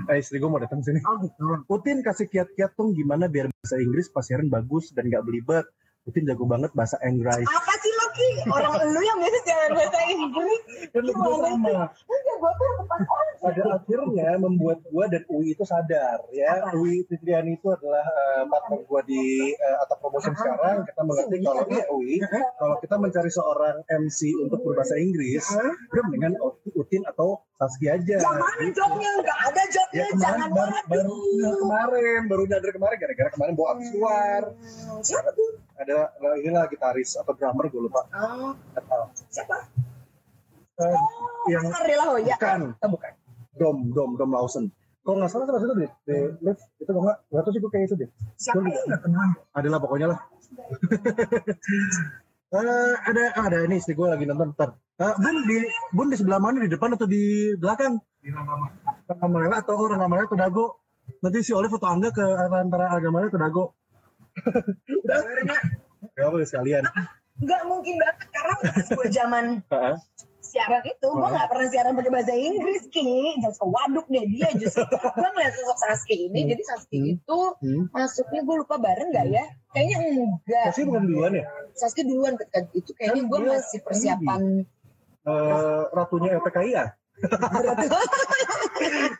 [0.14, 1.02] eh istri gue mau datang sini.
[1.02, 1.44] Oh gitu.
[1.66, 5.66] Putin kasih kiat-kiat dong gimana biar bahasa Inggris pas siaran bagus dan gak belibet.
[6.04, 7.44] Putin jago banget bahasa Inggris.
[7.44, 7.72] Apa
[8.14, 8.32] sih?
[8.46, 10.60] Orang lu yang biasa jalan bahasa Inggris.
[10.86, 11.88] kan sama Enggak,
[12.34, 12.70] gua tuh
[13.36, 16.76] pada akhirnya membuat gua dan Ui itu sadar ya Apa?
[16.76, 19.20] Ui Fitriani itu adalah eh, partner gua di
[19.52, 22.14] uh, atap promotion Ah, sekarang kita mengerti Ui, kalau iya Ui
[22.54, 25.44] kalau kita mencari seorang MC untuk berbahasa Inggris
[25.90, 26.34] udah mendingan
[26.72, 29.10] Utin atau Saskia aja Yang mana jobnya?
[29.14, 29.94] Enggak ada jobnya.
[29.94, 30.84] ya kemarin Jangan baru, banget.
[30.88, 31.16] baru
[31.54, 35.50] kemarin baru nyadar kemarin gara-gara kemarin bawa abis luar Hmm, Siapa tuh?
[35.74, 38.06] Ada nah, inilah gitaris atau drummer gue lupa.
[38.14, 38.84] Oh, Nggak
[39.30, 39.56] siapa?
[40.74, 40.96] Eh,
[41.50, 42.34] yang Ardela Hoya.
[42.38, 42.60] bukan.
[42.78, 43.12] Oh, bukan.
[43.54, 44.66] Dom Dom Dom Lawson.
[45.04, 47.84] Kalau nggak salah itu deh di live itu kalau nggak nggak tahu sih gue kayak
[47.92, 48.10] itu deh
[48.40, 48.80] Siapa Gua ya?
[48.88, 49.28] Enggak kenal.
[49.52, 50.18] adalah pokoknya lah.
[52.54, 54.78] Eh, ada ada ini istri gue lagi nonton ntar.
[55.02, 55.58] Eh, bun di
[55.90, 56.62] bun di sebelah mana?
[56.62, 57.98] Di depan atau di belakang?
[58.22, 58.30] Di
[59.10, 60.64] Ranggamarela atau Ranggamarela atau Dago
[61.18, 63.74] nanti si Olive foto angga ke antara Ranggamarela ke Dago
[64.88, 65.18] udah
[66.14, 66.84] ya boleh sekalian.
[67.34, 69.44] Enggak mungkin banget karena pas gue zaman
[70.38, 71.34] siaran itu gue Hmm.
[71.34, 73.02] nggak pernah siaran pakai bahasa Inggris ki.
[73.40, 76.50] Jangan suka waduk deh dia justru gue ngeliat sosok Saski ini Hmm.
[76.52, 77.12] jadi Saski Hmm.
[77.16, 77.82] itu Hmm.
[77.90, 79.44] masuknya gue lupa bareng nggak ya?
[79.70, 80.64] Kayaknya enggak.
[80.70, 81.44] Pasti bukan duluan ya?
[81.74, 84.40] Saski duluan ketika itu kayaknya Kan gue masih persiapan
[85.24, 86.84] Eh, ratunya LPKIA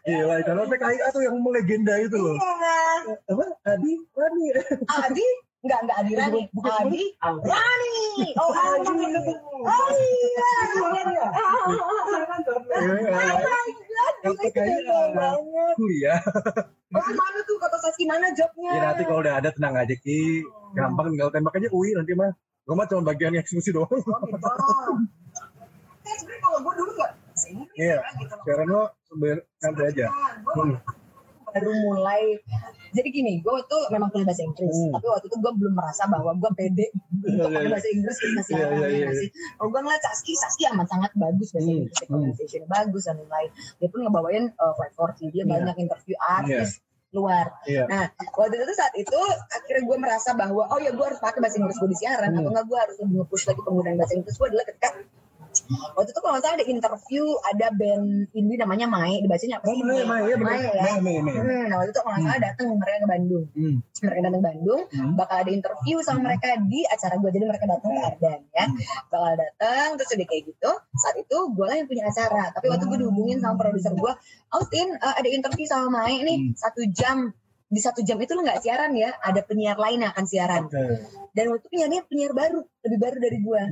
[0.05, 2.35] Gila, itu LPKIA tuh yang melegenda itu loh.
[2.37, 2.79] Iya.
[3.31, 3.45] Apa?
[3.71, 4.47] Adi, Rani.
[4.91, 5.27] Adi
[5.65, 6.77] nggak nggak Adi Rani Bukan.
[6.77, 7.97] Adi Rani
[8.37, 8.93] oh Adi
[9.65, 10.51] oh iya
[11.09, 11.27] iya
[14.29, 15.01] LPKIA.
[15.79, 16.21] Kuliah.
[16.93, 18.71] Oh mana tuh kata Saski mana jobnya?
[18.77, 20.45] Ya nanti kalau udah ada tenang aja Ki.
[20.77, 22.37] Gampang tinggal tembak aja UI nanti mah.
[22.65, 23.89] Gue mah cuma bagian eksekusi doang.
[23.89, 24.37] Oh gitu.
[26.05, 27.13] Kayak sebenarnya kalau gue dulu nggak
[27.47, 27.97] Inggris Iya.
[27.97, 28.43] ya, gitu loh.
[28.43, 28.83] Sekarang lo
[29.59, 30.07] nanti aja.
[30.51, 30.77] Hmm.
[31.47, 32.35] baru mulai.
[32.91, 34.91] Jadi gini, gue tuh memang kuliah bahasa Inggris, Hmm.
[34.91, 36.91] tapi waktu itu gue belum merasa bahwa gue pede Iya,
[37.31, 37.71] untuk iya, pakai iya.
[37.71, 39.29] bahasa Inggris kita Iya, siaran iya, iya, ya nggak sih.
[39.55, 41.99] Oh gue ngeliat Saski, Saski amat sangat bagus bahasa Hmm, Inggris,
[42.51, 42.67] hmm.
[42.67, 43.51] bagus dan lain-lain.
[43.79, 45.47] Dia pun ngebawain uh, Flight 40, dia Iya.
[45.47, 46.71] banyak interview artis
[47.13, 47.47] luar.
[47.65, 47.87] Iya.
[47.87, 48.05] Nah,
[48.35, 51.79] waktu itu saat itu akhirnya gue merasa bahwa oh ya gue harus pakai bahasa Inggris
[51.79, 52.43] gue di siaran Hmm.
[52.43, 54.89] atau enggak gue harus lebih nge-push lagi penggunaan bahasa Inggris gue adalah ketika
[55.95, 59.81] waktu itu kalau nggak salah ada interview ada band indie namanya Mai dibacanya apa sih
[59.81, 60.23] Mai, Mai.
[60.35, 61.35] Mai ya Mai, Mai.
[61.35, 63.77] Hmm, nah waktu itu kalau nggak salah datang mereka ke Bandung Hmm.
[64.03, 65.13] mereka datang ke Bandung Hmm.
[65.15, 68.77] bakal ada interview sama mereka di acara gue jadi mereka datang ke Ardan ya Hmm.
[69.09, 72.85] bakal datang terus udah kayak gitu saat itu gue lah yang punya acara tapi waktu
[72.85, 74.13] gue dihubungin sama produser gue
[74.51, 76.53] Austin eh, ada interview sama Mai nih Hmm.
[76.55, 77.31] satu jam
[77.75, 80.63] di satu jam itu lo nggak siaran ya ada penyiar lain yang akan siaran.
[80.65, 80.79] Oke.
[81.35, 83.63] dan waktu itu penyiarnya penyiar baru lebih baru dari gue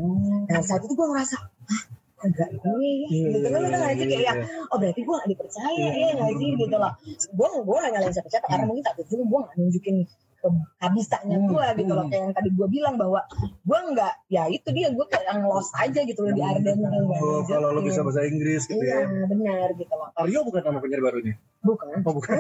[0.50, 1.82] nah saat itu gue ngerasa Hah,
[2.22, 3.08] enggak ini ya?
[3.08, 3.60] Iya, gitu iya, kan.
[3.62, 4.66] Udah nggak sih iya, kayak iya.
[4.66, 6.50] oh berarti gue gak dipercaya Iya, ya nggak sih?
[6.56, 6.92] gitu loh.
[7.32, 9.96] Gue gue nggak nyalain siapa-siapa karena mungkin saat itu gue nggak nunjukin
[10.42, 12.02] kehabisannya Hmm, gue gitu loh.
[12.02, 12.10] hmm.
[12.10, 13.20] kayak yang tadi gue bilang bahwa
[13.62, 17.42] gue nggak ya itu dia gue kayak yang lost aja gitu loh di Arden Oh,
[17.42, 19.26] kalau lo bisa bahasa Inggris gitu iya ya.
[19.26, 20.10] benar gitu loh.
[20.14, 21.34] Aryo bukan nama penyiar barunya?
[21.62, 22.34] Bukan Oh bukan.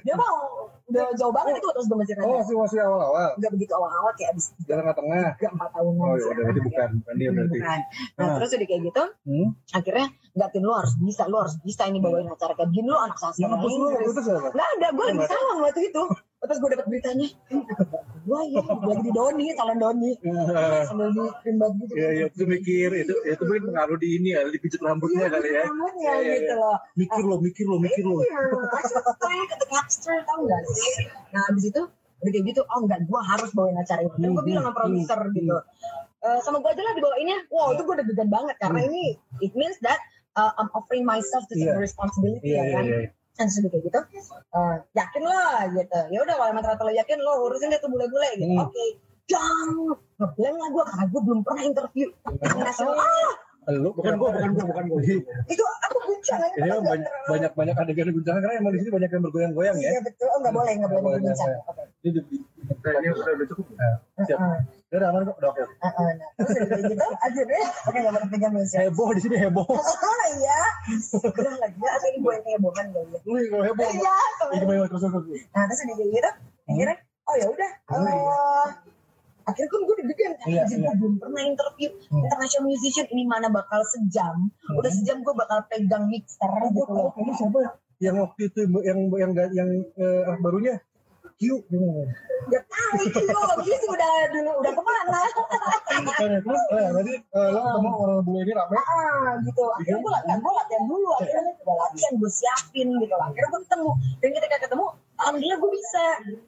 [0.00, 0.36] dia mau
[0.86, 3.34] udah jauh banget itu terus gue masih Oh masih masih awal-awal.
[3.36, 5.34] nggak begitu awal-awal kayak abis Jalan tengah.
[5.36, 7.56] tiga empat tahunan Oh ya udah berarti bukan bukan dia berarti.
[7.56, 7.80] Bukan.
[8.16, 8.34] Nah, Ah.
[8.38, 9.48] terus udah kayak gitu, Hmm.
[9.70, 12.98] akhirnya nggak tin lo harus bisa, lo harus bisa ini bawain acara kayak gini lo
[12.98, 13.56] anak sastra siapa?
[13.56, 16.02] Nggak ada, gue lagi Oh, salah waktu itu.
[16.38, 17.28] Terus gue dapet beritanya,
[18.26, 20.10] gue ya lagi di Doni, salon Doni,
[20.84, 21.92] sambil di krimbat gitu.
[21.94, 25.48] Iya iya itu mikir itu itu mungkin pengaruh di ini ya dipijit rambutnya Iya, kali
[25.54, 25.64] ya.
[25.70, 26.56] rambutnya Iya, iya, gitu iya.
[26.58, 26.76] loh.
[26.98, 28.18] Mikir lo mikir lo mikir lo.
[28.18, 28.40] Iya,
[28.82, 29.66] just think the
[30.26, 30.90] tau gak sih?
[31.30, 31.82] Nah, abis itu
[32.16, 34.10] udah kayak gitu, oh enggak, gue harus bawain acara ini.
[34.18, 35.56] Dan gue Hmm, bilang sama hmm, produser hmm, gitu,
[36.26, 37.38] "Eh, sama gue aja lah dibawainnya.
[37.52, 39.04] Wow, itu gue deg-degan banget karena ini
[39.38, 40.00] it means that
[40.34, 41.78] uh, I'm offering myself to take Iya.
[41.78, 42.84] responsibility Iya ya iya kan.
[43.36, 43.44] Iya.
[43.44, 44.00] Dan sudah kayak gitu,
[44.56, 46.00] eh, yakin lah gitu.
[46.08, 48.48] Ya udah kalau emang ternyata lo yakin, lo urusin deh tuh bule-bule gitu.
[48.56, 48.64] Hmm.
[48.64, 48.84] Oke,
[49.28, 49.68] jam
[50.16, 52.06] ngeblank lah gue karena gue belum pernah interview
[52.40, 52.96] internasional.
[53.66, 55.00] Ah, Lo bukan gua bukan gua bukan gua.
[55.50, 58.90] itu aku gue guncangan Ini mah banyak banyak banyak adegan guncangan karena emang di sini
[58.94, 59.90] banyak yang bergoyang-goyang ya.
[59.90, 61.50] Iya betul, oh nggak boleh, nggak boleh guncang.
[62.06, 62.08] Ini
[63.10, 63.66] udah cukup.
[63.74, 64.38] Nah, siap.
[64.86, 65.62] Ya udah aman kok, udah oke.
[65.66, 68.76] Heeh, nah, terus udah gitu, akhirnya oke nggak boleh pegang meja.
[68.80, 69.66] Heboh di sini heboh.
[69.66, 70.60] Oh iya,
[71.12, 73.18] udah lagi ada ini buat kehebohan kali ya.
[73.50, 73.82] Kalau heboh.
[73.84, 75.26] Iya, Ini gimana terus terus.
[75.50, 76.30] Nah terus udah gitu,
[76.64, 77.70] akhirnya oh ya udah.
[77.88, 78.68] eh,
[79.42, 80.78] akhirnya kan gue deg-degan kan, Iya, iya.
[80.86, 82.22] gue belum pernah interview Hmm.
[82.22, 84.36] international musician ini mana bakal sejam,
[84.68, 87.10] udah sejam gue bakal pegang mixer Oh, gitu gue loh.
[87.32, 87.70] siapa ya?
[87.98, 89.68] Yang waktu itu yang yang yang, yang
[89.98, 90.78] eh, barunya
[91.36, 91.60] Q.
[92.48, 95.20] Gak tahu itu sih udah dulu udah ke mana?
[96.16, 98.76] Terus eh, tadi eh, lo ketemu orang bule ini rame.
[98.80, 99.64] ah gitu.
[99.76, 101.10] Akhirnya gue latihan gue latihan dulu.
[101.20, 103.14] Akhirnya gue latihan gue siapin gitu.
[103.16, 103.90] Lah akhirnya gue ketemu.
[104.24, 104.86] Dan ketika ketemu
[105.20, 106.06] alhamdulillah gue bisa.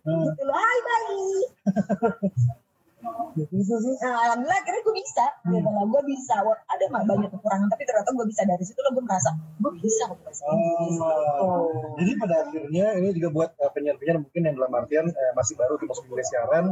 [0.09, 0.23] Hmm.
[0.25, 0.57] gitu loh.
[0.57, 1.29] Hai bayi
[3.39, 3.99] Terus terus terus.
[4.03, 7.83] nah, alhamdulillah akhirnya gue bisa gitu lah gue bisa Wah, ada mah banyak kekurangan tapi
[7.87, 11.05] ternyata gue bisa dari situ lah gue merasa gue bisa kok bahasa Inggris gitu.
[11.45, 11.69] Oh.
[11.99, 15.75] Jadi pada akhirnya ini juga buat eh, penyiar-penyiar mungkin yang dalam artian eh, masih baru
[15.79, 16.65] di masuk dunia siaran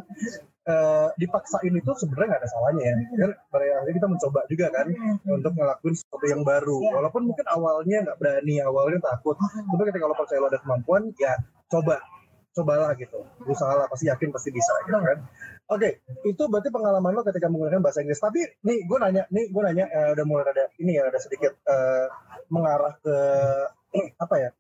[0.67, 2.95] eh, dipaksain itu sebenarnya nggak ada salahnya ya.
[2.97, 4.87] Kan pada akhirnya kita mencoba juga kan
[5.31, 6.79] untuk ngelakuin sesuatu yang baru.
[6.83, 6.93] Iya.
[6.99, 9.37] Walaupun mungkin awalnya nggak berani, awalnya takut.
[9.39, 11.35] Tapi ketika kalau percaya lo ada kemampuan, ya
[11.71, 11.99] coba
[12.57, 13.21] cobalah gitu.
[13.45, 15.19] Berusaha lah pasti yakin pasti bisa gitu kan.
[15.69, 18.23] Oke itu berarti pengalaman lo ketika menggunakan bahasa Inggris.
[18.23, 21.53] Tapi nih gue nanya nih gue nanya eh, udah mulai ada ini ya ada sedikit
[21.69, 22.07] eh,
[22.49, 23.17] mengarah ke
[24.25, 24.51] apa ya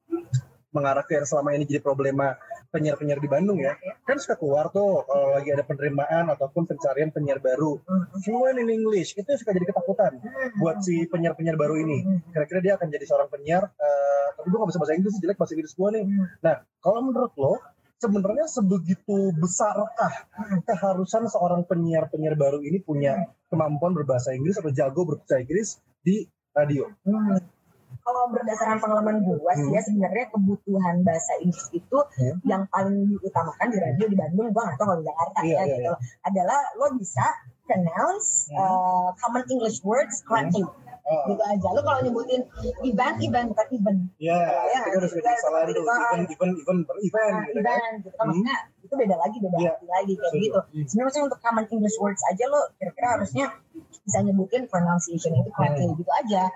[0.76, 2.36] mengarah ke yang selama ini jadi problema
[2.68, 3.72] penyiar-penyiar di Bandung ya.
[4.04, 7.80] Kan suka keluar tuh kalau lagi ada penerimaan ataupun pencarian penyiar baru.
[8.20, 10.20] Fluent in English itu suka jadi ketakutan
[10.60, 12.04] buat si penyiar-penyiar baru ini.
[12.28, 15.52] Kira-kira dia akan jadi seorang penyiar eh, tapi gue gak bisa bahasa Inggris jelek bahasa
[15.56, 16.04] Inggris gue nih.
[16.44, 17.56] Nah kalau menurut lo
[17.96, 20.28] sebenarnya sebegitu besarkah
[20.62, 23.16] keharusan seorang penyiar-penyiar baru ini punya
[23.48, 27.40] kemampuan berbahasa Inggris atau jago berbahasa Inggris di radio Hmm.
[28.06, 32.38] Kalau berdasarkan pengalaman gue sih ya sebenarnya kebutuhan bahasa Inggris itu Hmm.
[32.46, 35.62] yang paling diutamakan di radio di Bandung, gue nggak tahu kalau di Jakarta Iya, ya
[35.64, 35.92] iya, gitu.
[36.22, 37.26] Adalah lo bisa
[37.66, 38.58] pronounce Hmm.
[38.62, 40.62] uh, common English words correctly.
[40.62, 40.70] Oh.
[41.06, 41.68] Gitu aja.
[41.70, 42.42] Lo kalau nyebutin
[42.82, 43.98] event, event bukan event.
[44.18, 44.34] Ya,
[44.66, 47.78] Ya, itu kan udah sering kita- kesalahan tuh, kita- event, event, event Nah, gitu kan.
[47.78, 48.26] event gitu kan Hmm.
[48.26, 49.72] maksudnya itu beda lagi beda Iya.
[49.82, 50.58] lagi kayak gitu.
[50.58, 50.84] Hmm.
[50.84, 53.46] Sebenarnya untuk common English words aja lo kira-kira harusnya
[54.06, 56.46] bisa nyebutin pronunciation itu correctly gitu aja.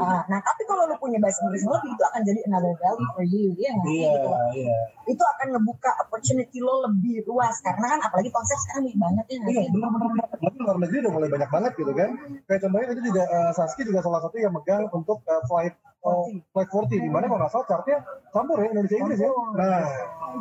[0.00, 3.24] Ah, nah tapi kalau lo punya bahasa Inggris lebih itu akan jadi another value for
[3.24, 4.00] you ya nggak sih?
[4.00, 4.78] Iya, gitu iya.
[5.04, 9.36] itu akan ngebuka opportunity lo lebih luas karena kan apalagi konsep sekarang banyak banget ya
[9.36, 9.66] Iya, sih?
[9.72, 10.26] bener-bener.
[10.32, 12.10] Tapi luar negeri udah mulai banyak banget gitu kan.
[12.48, 16.28] Kayak contohnya itu juga eh, Saski juga salah satu yang megang untuk eh, flight oh,
[16.52, 17.98] flight 40 di mana kalau nggak salah chartnya
[18.30, 19.30] campur ya Indonesia Inggris ya.
[19.56, 19.82] Nah,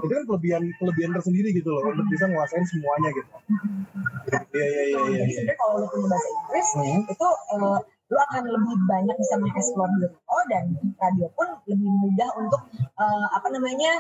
[0.04, 3.30] itu kan kelebihan kelebihan tersendiri gitu loh untuk bisa nguasain semuanya gitu.
[4.54, 5.00] Iya iya iya iya.
[5.00, 5.26] Jadi iya.
[5.34, 7.02] sebenarnya kalau lo punya bahasa Inggris Hmm.
[7.08, 7.80] itu eh,
[8.14, 10.66] lo akan lebih banyak bisa mengeksplor diri lo dan
[11.02, 13.92] radio pun lebih mudah untuk eh, apa namanya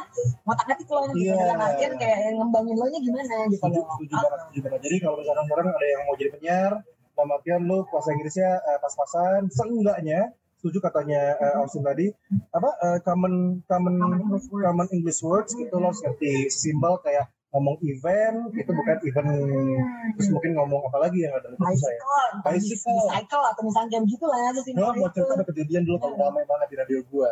[0.46, 1.32] ngotak ngatik lo gitu.
[1.32, 1.36] Iya.
[1.40, 3.88] dalam artian kayak ngembangin lo nya gimana gitu Setuju, loh.
[3.98, 4.80] setuju banget, setuju banget.
[4.86, 6.72] Jadi kalau misalkan sekarang ada yang mau jadi penyiar,
[7.14, 10.20] dalam artian lu bahasa Inggrisnya eh, pas-pasan, seenggaknya
[10.64, 12.08] setuju katanya eh, Austin tadi.
[12.56, 14.00] Apa eh, common common
[14.48, 15.52] Common English words.
[15.60, 19.28] gitu lo harus ngerti simbol kayak ngomong event itu bukan event.
[20.16, 22.00] Terus mungkin ngomong apa lagi yang ada itu saya?
[22.48, 23.44] Bicycle, Bicycle.
[23.44, 26.76] atau misalnya gitulah ya sesimpel Gue mau cerita ada kejadian dulu kalau ramai banget di
[26.80, 27.30] radio gua.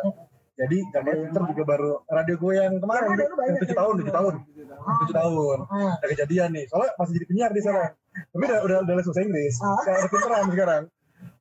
[0.52, 3.08] Jadi zaman Twitter juga baru radio gue yang kemarin.
[3.16, 3.80] Yang tujuh ya?
[3.80, 4.34] tahun tujuh tahun.
[4.76, 5.58] Tujuh tahun.
[5.72, 5.92] Ah.
[5.96, 6.64] ada kejadian nih.
[6.68, 7.84] Soalnya masih jadi penyiar di sana.
[8.12, 9.54] Tapi udah udah udah les bahasa Inggris.
[9.64, 9.80] Oh.
[9.80, 10.82] kayak ada pinteran sekarang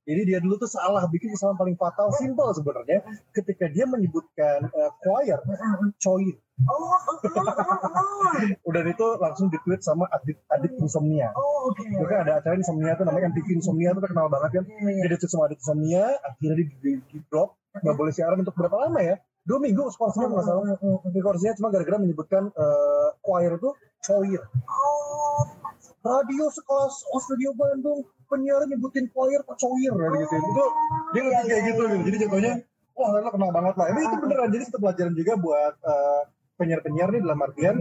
[0.06, 4.92] jadi dia dulu tuh salah bikin kesalahan paling fatal simple sebenarnya ketika dia menyebutkan eh,
[5.04, 5.40] choir
[6.02, 6.36] choir
[6.70, 8.38] Oh, oh, oh, oh, oh.
[8.70, 11.34] udah itu langsung di tweet sama adik adik insomnia.
[11.34, 11.82] Oh, oke.
[11.82, 14.64] Itu kan ada acara insomnia tuh namanya MTV insomnia tuh terkenal banget kan.
[14.70, 15.10] Iya.
[15.10, 18.78] dia tweet sama adik insomnia akhirnya di, di, di drop nggak boleh siaran untuk berapa
[18.78, 19.16] lama ya?
[19.42, 20.78] Dua minggu skorsnya nggak salah.
[21.10, 23.70] Di skorsnya cuma gara-gara menyebutkan eh, choir itu
[24.06, 25.42] choir Oh,
[26.06, 30.36] radio sekelas Australia Bandung penyiar nyebutin choir pak choir ya, gitu.
[30.40, 30.66] Itu
[31.12, 32.04] dia ngerti kayak gitu gitu.
[32.08, 32.54] Jadi jatuhnya
[32.96, 33.88] wah lo kenal banget lah.
[33.92, 34.50] Ini itu beneran.
[34.56, 36.22] Jadi itu pelajaran juga buat eh,
[36.56, 37.76] penyiar-penyiar nih dalam artian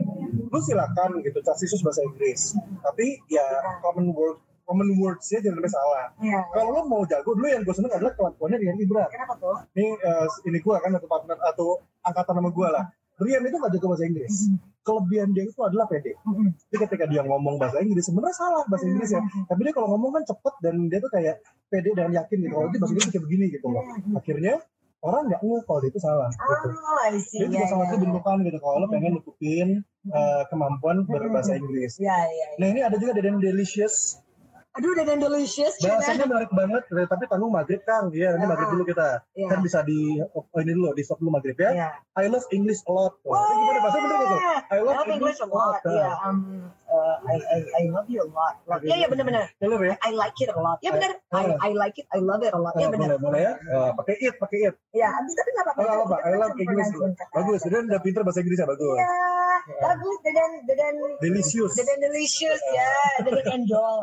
[0.51, 2.59] lu silakan gitu cari sus bahasa Inggris.
[2.83, 3.47] Tapi ya
[3.87, 6.07] common word common words ya jangan sampai salah.
[6.23, 6.41] Iya.
[6.55, 9.59] kalau lo mau jago dulu yang gue seneng adalah kelakuannya Rian Ibra Kenapa tuh?
[9.75, 11.69] ini eh, ini gue kan atau partner atau
[12.07, 12.85] angkatan nama gue lah
[13.21, 14.35] Rian itu gak jago bahasa Inggris.
[14.81, 16.17] Kelebihan dia itu adalah pede.
[16.25, 16.57] Mm-mm.
[16.73, 20.11] jadi ketika dia ngomong bahasa Inggris sebenarnya salah bahasa Inggris ya tapi dia kalau ngomong
[20.17, 21.37] kan cepet dan dia tuh kayak
[21.69, 22.53] pede dan yakin gitu.
[22.57, 23.85] Kalau dia bahasa Inggris kayak begini gitu loh.
[24.17, 24.55] Akhirnya
[25.01, 26.69] orang nggak ngeh kalau dia itu salah gitu.
[26.73, 27.39] Oh, see.
[27.41, 28.59] dia juga Iya, salah iya, satu bentukan gitu.
[28.61, 29.69] Kalau lo pengen nutupin
[30.09, 32.01] eh, kemampuan berbahasa Inggris.
[32.01, 32.29] Iya, iya.
[32.33, 32.47] iya.
[32.57, 34.17] nah ini ada juga Deden Delicious
[34.71, 35.75] Aduh, dan delicious.
[35.83, 38.15] Bahasanya menarik banget, eh, tapi tanggung maghrib Kang.
[38.15, 38.51] Iya, nanti Ah.
[38.55, 39.09] maghrib dulu kita.
[39.35, 39.49] Iya.
[39.51, 41.71] Kan bisa di oh, ini dulu, di stop dulu maghrib ya.
[41.75, 41.89] Iya.
[42.15, 43.19] I love English a lot.
[43.27, 44.39] Wah, itu gimana bahasa bener gak tuh?
[44.39, 45.75] I I love, love English a lot.
[45.83, 46.39] Iya, um,
[46.87, 48.55] uh, I, I, I love you a lot.
[48.79, 49.45] Iya, iya benar-benar.
[49.51, 49.95] I love ya.
[49.99, 50.79] I like it a lot.
[50.79, 51.11] Iya benar.
[51.35, 51.67] I, Ah.
[51.67, 52.07] I like it.
[52.15, 52.75] I love it a lot.
[52.79, 53.09] Iya Ah, benar.
[53.11, 53.53] boleh, boleh ya.
[53.75, 54.75] Ah, pakai it, pakai it.
[54.95, 55.81] Iya, tapi tapi nggak apa-apa.
[55.83, 56.17] Oh, apa?
[56.23, 56.91] I love English.
[57.35, 58.95] Bagus, dan udah pinter bahasa Inggris ya, bagus.
[58.95, 59.11] Iya,
[59.69, 60.17] bagus.
[60.25, 61.73] Dedan, dedan, Delicious.
[61.77, 62.91] dedan delicious ya.
[63.25, 64.01] Dedan endol.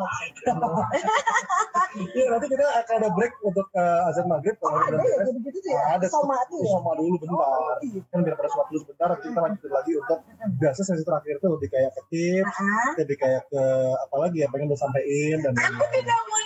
[1.98, 4.54] Iya, nanti kita akan ada break untuk uh, azan maghrib.
[4.62, 5.82] Oh, Kalau ada udah ya, gitu ya.
[5.98, 6.70] Ada Soma tuh ya.
[6.78, 7.42] Soma dulu bentar.
[7.58, 8.06] Oh, gitu.
[8.14, 10.20] Kan biar pada suatu dulu sebentar, kita lanjutin lagi untuk
[10.62, 13.64] biasa sesi terakhir tuh lebih kayak ke tips, Ah, lebih kayak ke
[13.98, 16.38] apa lagi ya pengen lo sampein dan Aku tidak mau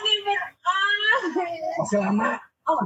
[0.64, 1.18] ah.
[1.84, 2.30] masih lama.
[2.70, 2.78] Oh,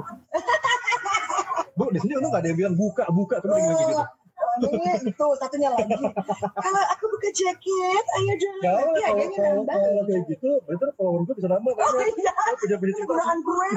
[1.75, 3.95] Bu, di sini lu nggak ada yang bilang buka, buka tuh bilang gitu.
[4.36, 5.95] Oh, ini itu satunya lagi.
[6.36, 8.62] Kalau aku buka jaket, ayo jangan.
[8.62, 9.76] Kalau Iya, kalau dia kalau nambah.
[9.76, 11.91] kalau kayak gitu, berarti follower gue bisa nambah Oh kan?
[12.06, 13.34] iya, Lo punya punya cerita.
[13.38, 13.67] gue.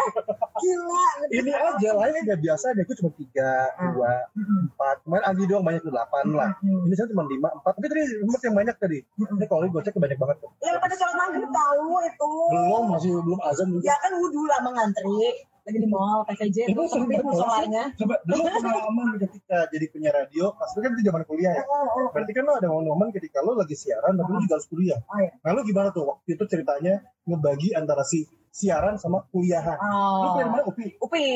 [0.58, 1.06] Gila.
[1.30, 3.50] Ini aja live nggak biasa deh, gue cuma tiga,
[3.88, 4.96] dua, empat.
[5.02, 6.50] Kemarin Agi doang banyak tuh delapan lah.
[6.60, 7.72] Ini saya cuma lima, empat.
[7.74, 8.98] Tapi tadi sempat yang banyak tadi.
[9.16, 10.36] Ini kalau gue cek banyak banget.
[10.58, 12.30] Ya pada sholat maghrib tahu itu.
[12.50, 13.68] Belum masih belum azan.
[13.80, 15.46] Ya kan wudhu lama ngantri.
[15.68, 17.92] Lagi di mall, PVJ, Itu sempit musolanya.
[17.92, 21.64] Coba dulu pengalaman ketika jadi penyiar radio, pas itu kan itu zaman kuliah ya.
[21.68, 24.68] Oh, oh, Berarti kan lo ada momen ketika lo lagi siaran tapi lo juga harus
[24.72, 24.96] kuliah.
[25.04, 25.30] oh, iya.
[25.44, 29.76] Nah lo gimana tuh waktu itu ceritanya ngebagi antara si siaran sama kuliahan.
[29.76, 30.32] Lo Oh.
[30.32, 30.86] kuliah di mana Upi?
[31.04, 31.26] Upi.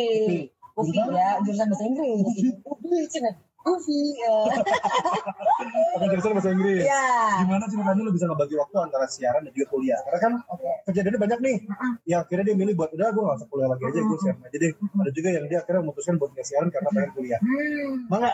[0.73, 2.25] Upi ya, jurusan bahasa Inggris.
[2.64, 2.97] Upi,
[3.62, 3.70] cina.
[3.70, 4.01] Upi.
[4.18, 4.37] ya.
[5.94, 6.83] Pakai jurusan bahasa Inggris.
[6.83, 7.07] Ya.
[7.42, 9.98] Gimana ceritanya lo bisa ngebagi waktu antara siaran dan juga kuliah?
[10.03, 10.70] Karena kan Oke.
[10.90, 11.57] kejadiannya banyak nih.
[12.05, 14.57] Yang akhirnya dia milih buat udah gue gak usah kuliah lagi aja gue siaran aja
[14.59, 14.72] deh.
[14.75, 17.40] Ada juga yang dia akhirnya memutuskan buat nggak siaran karena pengen kuliah.
[17.40, 17.92] Hmm.
[18.11, 18.31] Mana?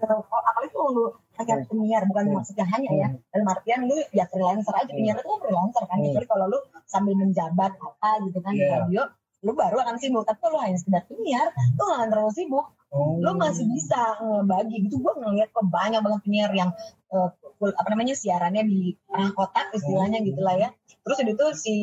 [0.00, 1.04] Oh, apalagi kalau lu
[1.40, 5.38] hanya penyiar bukan maksudnya hanya ya dalam artian lu ya freelancer aja penyiar itu kan
[5.40, 6.04] freelancer kan Hmm.
[6.12, 8.76] kecuali kalau lu sambil menjabat apa gitu kan di Iya.
[8.76, 9.02] radio
[9.40, 12.66] lu baru akan sibuk tapi kalau lu hanya sekedar penyiar lu gak akan terlalu sibuk
[12.90, 13.14] Oh.
[13.16, 16.74] lu masih bisa ngebagi gitu gua ngeliat kok banyak banget penyiar yang
[17.06, 20.26] kul- apa namanya siarannya di tengah kotak istilahnya Hmm.
[20.26, 20.68] gitu lah ya
[21.00, 21.74] terus udah itu si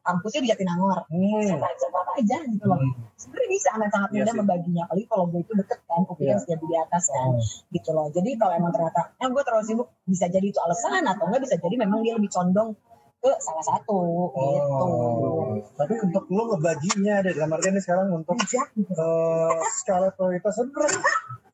[0.00, 1.40] kampusnya di Jatinangor Hmm.
[1.40, 2.92] siapa aja apa aja gitu loh Hmm.
[3.16, 4.38] sebenarnya bisa akan sangat Iya mudah sih.
[4.38, 6.28] membaginya apalagi kalau gue itu deket kan UPI Iya.
[6.28, 7.40] kan setiap di atas kan Oh.
[7.70, 11.24] gitu loh jadi kalau emang ternyata eh gue terlalu sibuk bisa jadi itu alasan atau
[11.24, 12.76] enggak bisa jadi memang dia lebih condong
[13.24, 13.96] ke salah satu
[14.36, 14.84] gitu.
[14.84, 20.52] Oh, tapi untuk lo ngebaginya deh dalam artian ini sekarang untuk gitu eh, skala prioritas
[20.60, 21.00] sebenarnya.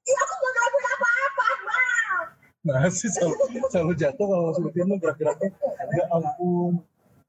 [0.03, 2.27] Iya aku nggak ngelakuin apa-apa Bang.
[2.67, 3.35] nah sih selalu,
[3.71, 5.49] selalu jatuh kalau seperti itu gerak-geraknya
[5.95, 6.73] ya ampun.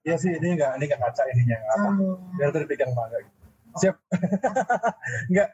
[0.02, 1.90] Ya sih ini enggak ini enggak kaca ininya nggak apa.
[1.94, 2.16] Hmm.
[2.42, 3.38] biar tuh dipegang mangga gitu.
[3.72, 3.96] siap
[5.30, 5.50] enggak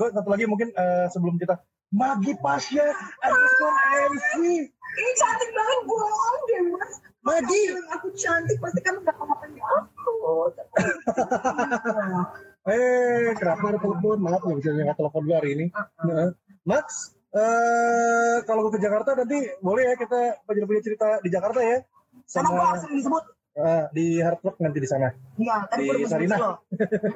[0.00, 1.60] gue satu lagi mungkin eh, sebelum kita
[1.92, 2.86] Magi Pasya
[3.20, 3.78] underscore
[4.16, 4.32] MC
[4.72, 7.60] ini cantik banget bohong deh mas Magi
[7.92, 10.16] aku cantik pasti kamu gak ngapain di aku
[12.68, 14.20] Eh, kenapa ada telepon?
[14.20, 15.66] Maaf nggak bisa ngangkat telepon gue hari ini.
[16.04, 16.28] Nah,
[16.68, 21.64] Max, eh kalau gue ke Jakarta nanti boleh ya kita punya punya cerita di Jakarta
[21.64, 21.80] ya,
[22.28, 23.24] sama gue sama langsung disebut
[23.60, 25.08] eh, di Hard Rock nanti di sana.
[25.36, 26.56] Iya, tadi Di loh.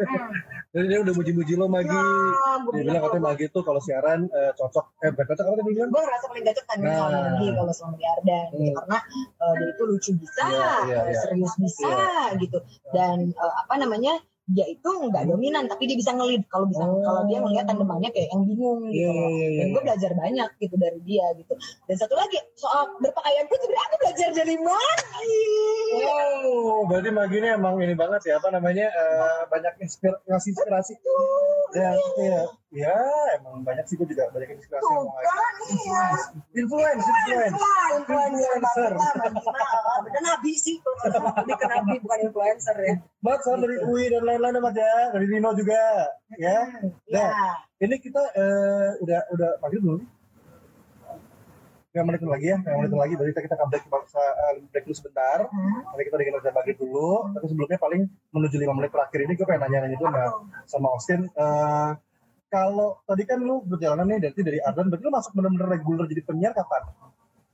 [0.74, 2.00] Jadi dia udah muji-muji lo Magi.
[2.74, 4.86] Dia bilang katanya Magi tuh kalau siaran eh, cocok.
[5.02, 5.90] Eh, bukan cocok apa tadi bilang?
[5.90, 6.96] gue ngerasa paling cocok Nah.
[7.00, 8.60] sama lagi kalau sama di Ardan gitu.
[8.60, 8.74] Hmm.
[8.82, 8.98] karena
[9.40, 11.20] eh, dia itu lucu bisa, iya, eh, iya.
[11.22, 11.92] serius bisa
[12.36, 12.58] gitu
[12.92, 17.00] dan eh, apa namanya dia itu nggak dominan tapi dia bisa ngelid kalau bisa Oh.
[17.00, 19.28] kalau dia ngelihat tandemannya kayak yang bingung Iya, gitu loh.
[19.30, 23.48] iya, iya, dan gue belajar banyak gitu dari dia gitu dan satu lagi soal berpakaian
[23.48, 25.42] pun sebenarnya aku belajar dari Magi
[25.94, 30.98] Wow, berarti Magi ini emang ini banget ya, apa namanya, eh, banyak inspir ngasih inspirasi.
[31.74, 31.90] Ya,
[32.22, 32.96] iya, ya,
[33.34, 36.02] emang banyak sih gue juga banyak inspirasi tuh yang mau kan iya
[36.54, 37.58] Influence, influence.
[37.98, 38.92] influencer
[40.06, 42.94] bener nabi sih lebih ke nabi bukan influencer ya.
[43.18, 45.82] Mas, salam dari UI dan lain-lain Mas ya, dari Rino juga,
[46.38, 46.62] ya.
[47.10, 47.28] ya
[47.82, 50.13] Ini kita eh, udah udah pagi belum?
[51.94, 53.12] Nggak menit lagi ya, nggak menit lagi.
[53.14, 55.38] Berarti kita akan break, eh, break dulu sebentar.
[55.46, 57.10] Nanti kita bikin udah pagi dulu.
[57.30, 58.02] Tapi sebelumnya paling
[58.34, 60.26] menuju lima menit terakhir ini gue pengen nanya-nanya dulu sama,
[60.66, 61.20] sama Austin.
[61.30, 61.90] Eh,
[62.50, 66.22] kalau tadi kan lu perjalanan nih dari dari Ardan, berarti lu masuk benar-benar reguler jadi
[66.22, 66.82] penyiar kapan?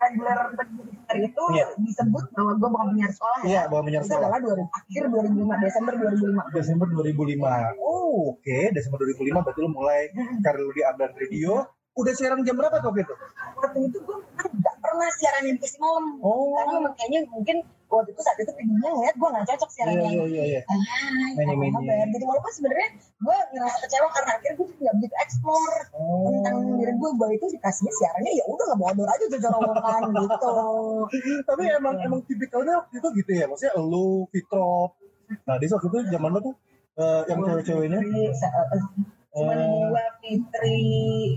[0.01, 1.67] regular penyiar itu Iya.
[1.77, 3.49] disebut bahwa gue bukan penyiar sekolah ya.
[3.53, 4.29] Iya, bawa penyiar Itu sekolah.
[4.33, 6.43] adalah 2000, akhir 2005, Desember 2005.
[6.57, 7.53] Desember 2005.
[7.77, 8.59] Oh, oke.
[8.73, 10.01] Desember 2005 berarti lu mulai
[10.41, 11.53] karir lu di Ardan Radio.
[12.01, 13.15] Udah siaran jam berapa tuh waktu itu?
[13.55, 16.53] Waktu itu gue nggak pernah siaran yang dikasih malam Oh.
[16.55, 20.01] karena memang kayaknya mungkin waktu itu saat itu pinginnya ngeliat gue nggak cocok siaran Iya
[20.01, 20.61] yang iya iya iya.
[20.63, 21.71] Hai, Menye-menye.
[21.71, 22.07] apa kabar?
[22.09, 25.77] Gitu walaupun sebenarnya gue ngerasa kecewa karena akhirnya gue nggak begitu explore
[26.25, 26.77] tentang Oh.
[26.77, 30.55] diri gue bahwa itu dikasihnya siarannya ya udah nggak bodor aja jajar omongan gitu.
[31.45, 33.45] Tapi emang emang tipikalnya waktu itu gitu ya.
[33.45, 34.97] Maksudnya lu Fitro.
[35.43, 36.55] Nah, di waktu itu zaman lu tuh
[36.97, 38.83] eh, yang cewek-ceweknya Fitri, sa- eh,
[39.31, 40.11] cuman Eh.
[40.21, 40.81] Fitri,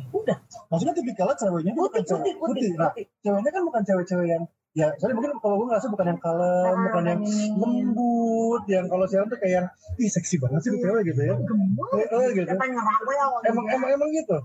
[0.10, 3.06] udah maksudnya tipikalnya ceweknya bukan putih cewek putih putih Nah, putih.
[3.19, 4.43] ceweknya kan bukan cewek-cewek yang
[4.74, 7.53] ya soalnya mungkin kalau gue ngerasa bukan yang kalem, Ah, bukan yang ini.
[7.53, 11.36] lembut, yang kalau siaran tuh kayak yang ih seksi banget sih cewek gitu ya.
[11.38, 12.47] Gemuk, Eh, eh, gitu.
[12.49, 14.38] depan ngerawel Emang emang emang gitu.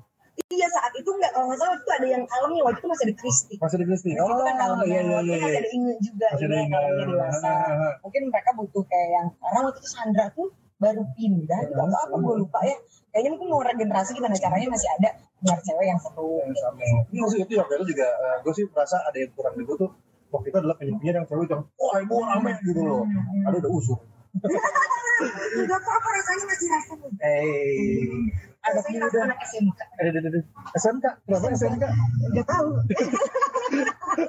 [0.49, 3.16] Iya saat itu enggak kalau nggak salah itu ada yang kalemnya waktu itu masih ada
[3.16, 3.55] Kristi.
[3.59, 4.11] Masih di Kristi.
[4.14, 5.35] Kristi itu kan kalemnya, iya iya iya.
[5.35, 5.59] Masih iya.
[5.59, 7.53] ada Inge juga, Masih ada kalemnya dewasa.
[8.01, 10.49] Mungkin mereka butuh kayak yang karena waktu itu Sandra tuh
[10.79, 12.77] baru pindah, atau apa gue lupa ya.
[13.19, 15.11] Kayaknya mungkin mau regenerasi gimana caranya masih ada
[15.43, 16.39] biar cewek yang seru.
[16.55, 16.79] sama.
[17.11, 18.07] Ini maksud itu waktu itu juga
[18.47, 19.91] gue sih merasa ada yang kurang di gue tuh
[20.31, 23.03] waktu itu adalah penyanyi yang cewek yang wah ibu rame gitu loh.
[23.03, 23.47] Hmm.
[23.51, 23.99] Aduh udah usur.
[25.51, 27.19] Enggak apa-apa rasanya masih rasa muda.
[27.27, 28.31] Eh,
[28.62, 29.81] Ada sih anak SMK.
[29.99, 30.41] ada ada ada
[30.79, 31.85] SMK berapa SMK?
[32.23, 32.69] Enggak tahu.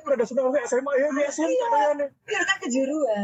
[0.09, 2.05] Udah sampai SMA ya ini SMK kayaknya.
[2.25, 3.21] Iya kan kejuruan.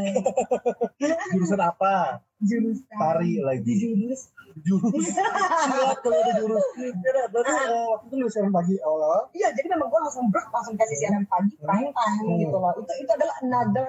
[1.34, 2.22] Jurusan apa?
[2.38, 2.86] Jurusan.
[2.86, 3.72] Tari lagi.
[3.74, 4.30] Jurus.
[4.64, 4.92] Jurus.
[5.12, 6.64] Silat kalau ada jurus.
[6.80, 9.28] Ya berarti eh, waktu itu lu siaran pagi awal.
[9.36, 12.40] Iya, jadi memang gue langsung brok, langsung kasih siaran pagi, prime time Hmm.
[12.40, 12.72] gitu loh.
[12.72, 13.88] Itu itu adalah another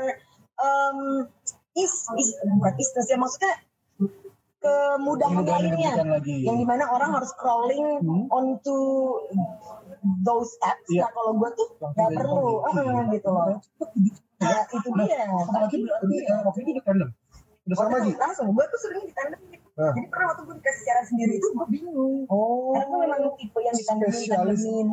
[0.59, 0.99] um,
[1.77, 3.53] is is bukan isness ya maksudnya
[4.57, 5.93] kemudahan lainnya
[6.25, 8.27] yang di mana orang harus scrolling Hmm.
[8.27, 8.77] onto
[10.27, 10.83] those steps.
[10.91, 11.07] Iya.
[11.07, 13.45] Nah kalau gue tuh nggak perlu, eh, gitu loh.
[14.43, 15.25] Ya itu dia.
[15.31, 17.09] Lagi berarti eh, waktu itu di tandem.
[17.67, 18.11] Udah sama lagi.
[18.15, 19.39] langsung, gue tuh sering ditandem.
[19.77, 22.25] Jadi pernah waktu gue dikasih siaran sendiri itu gue bingung.
[22.33, 22.73] Oh.
[22.73, 24.87] Karena gue memang tipe yang ditandemin, ditandemin.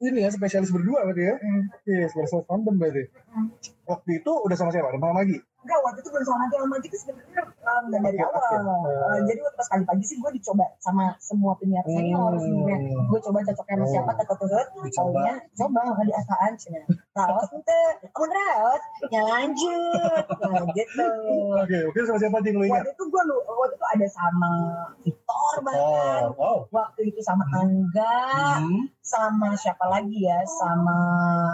[0.00, 1.36] Ini ya spesialis berdua berarti ya.
[1.36, 1.62] Hmm.
[1.84, 3.04] Iya, spesialis tandem berarti.
[3.28, 3.52] Hmm.
[3.84, 4.96] Waktu itu udah sama siapa?
[4.96, 5.36] Sama lagi.
[5.60, 6.54] Enggak, waktu itu belum sama Mati.
[6.56, 8.40] Sama Mati itu sebenarnya um, dan dari awal.
[8.40, 8.56] oke.
[8.88, 12.40] Uh, jadi waktu pas pagi-pagi sih gue dicoba sama semua penyiar senior Hmm.
[12.40, 12.78] sebenarnya.
[13.04, 13.90] Gue coba cocoknya sama Oh.
[13.90, 14.66] siapa, tetep-tetep.
[14.80, 14.96] Dicoba.
[15.20, 16.52] Taunya, coba, nggak di asaan.
[16.56, 16.80] Cina.
[17.10, 20.24] Rawas ente, kamu rawas, ya lanjut.
[20.40, 21.06] Nah, gitu.
[21.54, 22.80] Oke, oke sama siapa sih lu ingat?
[22.80, 24.52] Waktu itu gue, waktu itu ada sama
[25.00, 26.22] Victor bahkan.
[26.24, 26.58] Oh, wow.
[26.70, 28.16] Waktu itu sama Angga,
[28.56, 28.88] Hmm.
[29.02, 30.98] sama siapa lagi ya, sama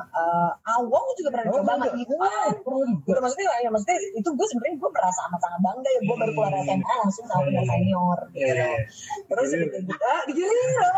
[0.09, 1.96] uh, Awong juga pernah Oh, dicoba sama juga.
[1.96, 6.16] Ivan gitu maksudnya ya maksudnya itu gue sebenarnya gue merasa amat sangat bangga ya gue
[6.16, 8.80] baru keluar SMA langsung sama penyiar senior gitu Iya, iya, iya.
[9.26, 10.92] terus gitu gitu ah digilir loh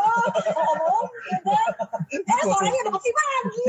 [0.49, 1.51] ngomong gitu
[2.12, 3.68] eh suaranya udah masih lagi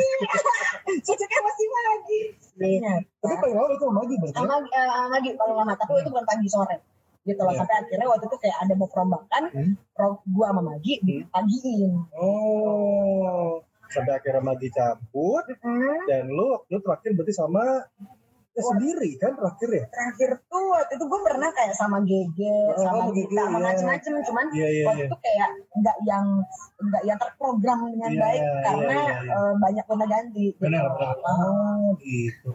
[0.99, 2.21] cocoknya masih lagi
[2.59, 2.93] Iya.
[3.17, 4.35] Tapi paling awal itu lagi berarti.
[4.35, 4.43] ya?
[4.43, 6.77] sama eh, lagi kalau lama tapi itu bukan pagi sore
[7.21, 7.59] gitu loh Iya.
[7.59, 9.73] sampai akhirnya waktu itu kayak ada mau perombakan Hmm.
[9.91, 16.03] pro gue sama Magi dipagiin Oh, sampai akhirnya Magi cabut Hmm.
[16.05, 17.63] dan lu lu terakhir berarti sama
[18.49, 19.85] ya sendiri kan terakhir ya?
[19.87, 23.65] terakhir tuh waktu itu gue pernah kayak sama Gege, Oh, sama Gege, Gita, sama iya.
[23.69, 25.07] macem-macem, cuman Iya iya waktu iya.
[25.07, 26.25] itu kayak nggak yang
[26.79, 29.33] nggak yang terprogram dengan Iya, baik iya, karena iya, iya.
[29.37, 30.45] eh, banyak gonta ganti.
[30.57, 30.95] Benar gitu.
[30.95, 31.15] benar.
[31.21, 31.37] Ah.
[31.39, 32.51] Oh gitu.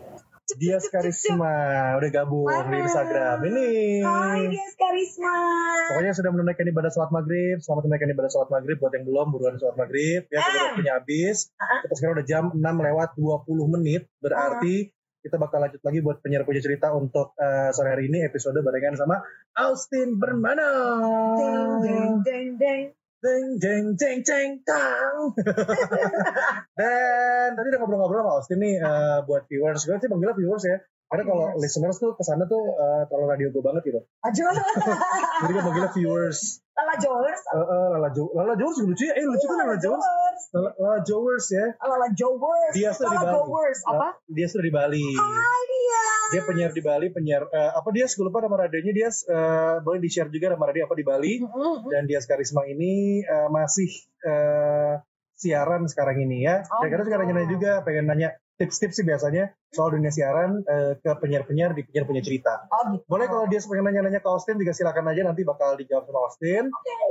[0.60, 1.56] Dia Karisma
[1.96, 4.04] udah gabung di Instagram ini.
[4.04, 5.32] Hai Dias Karisma.
[5.88, 7.64] Pokoknya sudah menunaikan ibadah sholat maghrib.
[7.64, 10.28] Selamat menunaikan ibadah sholat maghrib buat yang belum buruan sholat maghrib.
[10.28, 10.64] Ya, kalau Ah.
[10.68, 11.48] waktunya habis.
[11.56, 11.80] Ah.
[11.80, 14.04] Kita sekarang udah jam 6 lewat 20 menit.
[14.20, 14.92] Berarti
[15.24, 18.92] kita bakal lanjut lagi buat penyiar punya cerita untuk eh, sore hari ini episode barengan
[18.92, 19.24] sama
[19.56, 20.68] Austin Bermana.
[21.40, 22.82] Deng deng deng deng.
[23.24, 25.32] Jeng jeng jeng jeng tang.
[26.76, 29.88] Dan tadi udah ngobrol-ngobrol sama Austin nih eh, buat viewers.
[29.88, 30.76] Gue sih panggilnya viewers ya.
[31.08, 34.00] Karena kalau listeners tuh ke sana tuh eh, terlalu radio gue banget gitu.
[34.28, 34.44] Ajo.
[35.40, 36.60] Jadi gue panggilnya viewers.
[36.76, 37.40] Lala Jowers.
[37.48, 39.16] Eh, eh, Lala Jo, Lala Jowers lucu ya.
[39.16, 40.04] Eh lucu kan Lala Jowers.
[40.52, 41.66] Lala, Lala Jowers ya.
[41.78, 42.74] Lala Jowers.
[42.74, 43.34] Dia sudah di Bali.
[43.34, 43.78] Jowers.
[43.86, 44.08] Apa?
[44.26, 45.06] Dia sudah di Bali.
[45.14, 46.04] Hai dia.
[46.32, 48.06] Dia penyiar di Bali, penyiar eh, apa dia?
[48.08, 49.08] Gue lupa nama radionya dia.
[49.10, 51.32] eh, boleh di share juga nama radio apa di Bali.
[51.42, 51.88] Mm-mm.
[51.92, 53.90] dan Dias Karisma ini eh, masih
[54.24, 54.94] eh,
[55.34, 56.62] siaran sekarang ini ya.
[56.70, 57.26] Oh, Dan suka gitu.
[57.26, 62.06] nanya juga, pengen nanya tips-tips sih biasanya soal dunia siaran eh, ke penyiar-penyiar di penyiar
[62.06, 62.70] punya cerita.
[62.70, 63.02] Oh gitu.
[63.10, 66.64] Boleh kalau dia pengen nanya-nanya ke Austin juga silakan aja nanti bakal dijawab sama Austin.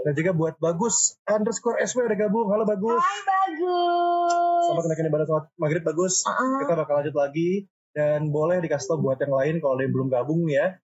[0.07, 2.47] Dan juga buat Bagus underscore SW udah gabung.
[2.47, 3.03] Halo Bagus.
[3.03, 4.63] Hai bagus.
[4.63, 6.13] Selamat kenaikan ibadah sholat maghrib Bagus.
[6.23, 6.63] Uh-uh.
[6.63, 7.51] Kita bakal lanjut lagi.
[7.93, 10.79] Dan boleh dikasih tau buat yang lain kalau ada yang belum gabung ya.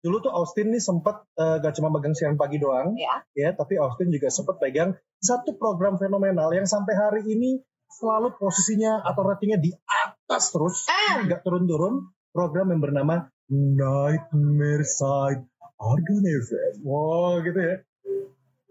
[0.00, 3.26] Dulu tuh Austin nih sempat eh, gak cuma megang siaran pagi doang Ya.
[3.34, 7.58] ya tapi Austin juga sempat pegang satu program fenomenal yang sampai hari ini
[7.96, 11.24] selalu posisinya atau ratingnya di atas terus Ah.
[11.24, 15.48] nggak turun-turun program yang bernama Nightmare Side
[15.80, 17.76] Argon FM wow gitu ya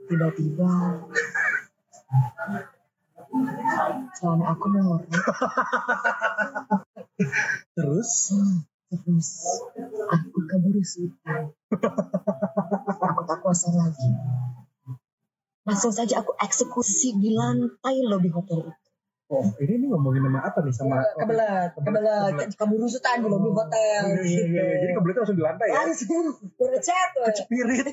[0.06, 0.70] Tiba-tiba
[4.16, 5.02] Celana aku murah.
[7.76, 8.10] Terus
[8.86, 9.30] Terus
[10.08, 11.52] aku keburu sultan.
[13.02, 14.08] Aku tak kuasa lagi.
[15.66, 18.85] Langsung saja aku eksekusi di lantai lobi hotel itu.
[19.26, 23.58] Oh, ini nih ngomongin nama apa nih sama kebelet, kebelet, keburu sultan di lobi Iya,
[23.58, 24.02] hotel.
[24.22, 24.64] iya, iya.
[24.80, 25.76] Jadi kebeletnya langsung di lantai ya.
[25.82, 26.24] Langsung
[26.56, 27.26] berecet tuh.
[27.36, 27.90] Spirit.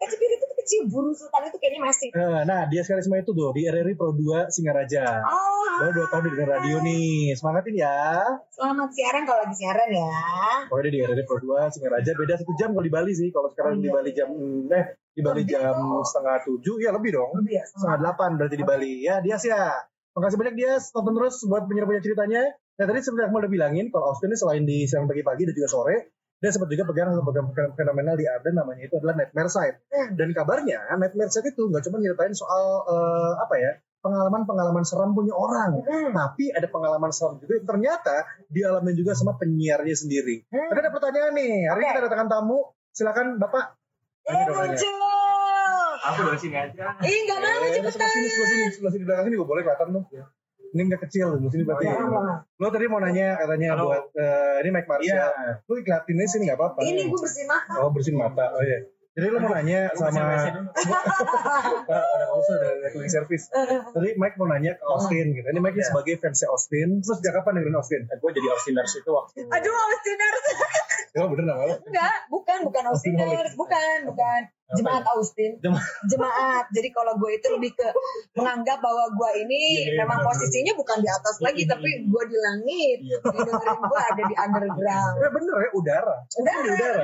[0.00, 2.08] Kecil itu kecil, buru sultan itu kayaknya masih.
[2.10, 5.20] Eh, Nah, dia Karisma itu tuh di RRI Pro 2 Singaraja.
[5.22, 7.32] Oh, Baru dua tahun di radio nih.
[7.32, 8.24] Semangatin ya.
[8.50, 10.12] selamat siaran kalau lagi siaran ya.
[10.66, 13.28] Pokoknya di RRI Pro 2 Singaraja beda satu jam kalau di Bali sih.
[13.28, 13.94] Kalau sekarang di Iya.
[13.94, 14.28] Bali jam
[14.70, 16.00] eh di Bali Lebih jam dong.
[16.00, 17.28] setengah tujuh ya lebih dong.
[17.36, 18.92] Lebih ya, Setengah delapan berarti di Bali.
[19.02, 19.68] Ya Dias ya.
[20.12, 20.90] Makasih banyak Dias.
[20.90, 22.42] Tonton terus buat penyiar-penyiar ceritanya.
[22.50, 25.68] Nah tadi sebenarnya aku udah bilangin kalau Austin ini selain di siang pagi-pagi dan juga
[25.68, 25.96] sore,
[26.40, 27.46] dia sempat juga pegang satu program
[27.76, 29.76] fenomenal di Arden namanya itu adalah Nightmare Side.
[30.16, 35.36] Dan kabarnya Nightmare Side itu nggak cuma nyeritain soal eh, apa ya pengalaman-pengalaman seram punya
[35.36, 36.16] orang, Hmm.
[36.16, 40.48] tapi ada pengalaman seram juga yang ternyata dialami juga sama penyiarnya sendiri.
[40.48, 40.72] Hmm.
[40.72, 41.68] Ada pertanyaan nih.
[41.68, 41.92] Hari ini Oke.
[41.92, 42.58] kita datangkan tamu.
[42.90, 43.76] Silakan Bapak.
[44.24, 45.19] Eh, Ini muncul.
[46.02, 46.84] Aku dari sini aja.
[46.98, 47.92] Ih, nggak mau Eh, cepetan.
[47.92, 50.04] sebelah sini, sebelah sini, sebelah sini di belakang sini gue boleh kelihatan tuh.
[50.70, 51.84] Ini nggak kecil, sebelah sini berarti.
[51.84, 52.36] Jangan, jangan.
[52.56, 53.84] Lo tadi mau nanya katanya Halo.
[53.84, 55.10] buat eh, ini Mike Marshall.
[55.10, 55.26] Iya.
[55.62, 56.78] Lu ikhlatinnya sini nggak apa-apa.
[56.82, 57.72] Ini gue bersihin mata.
[57.76, 58.44] Oh bersihin mata.
[58.50, 58.78] Oh iya.
[59.10, 63.50] Jadi lo mau nanya sama ada also ada cleaning service.
[63.50, 65.44] Tadi Mike mau nanya ke Austin gitu.
[65.44, 65.90] Ini Mike ini Iya.
[65.90, 66.88] sebagai fans Austin.
[67.00, 68.02] Terus sejak kapan dengerin Austin?
[68.06, 70.44] Gue jadi Austiners itu waktu Aduh, Austiners.
[71.10, 71.74] Ya bener nama lo.
[71.82, 73.26] Enggak, bukan, bukan Austiners.
[73.26, 74.40] Austin Bukan, bukan.
[74.78, 75.50] Jemaat Austin.
[75.58, 75.86] Jemaat.
[76.06, 76.64] Jemaat.
[76.70, 77.88] Jadi kalau gue itu lebih ke
[78.38, 81.90] menganggap bahwa gue ini Iya, iya, memang benar, posisinya bukan di atas lagi, Iya, tapi
[81.90, 82.06] iya.
[82.06, 82.98] gue di langit.
[83.02, 83.16] Iya.
[83.24, 85.14] Dengerin gue ada di underground.
[85.18, 86.16] Ya bener ya udara.
[86.22, 87.00] Udah, Di udara.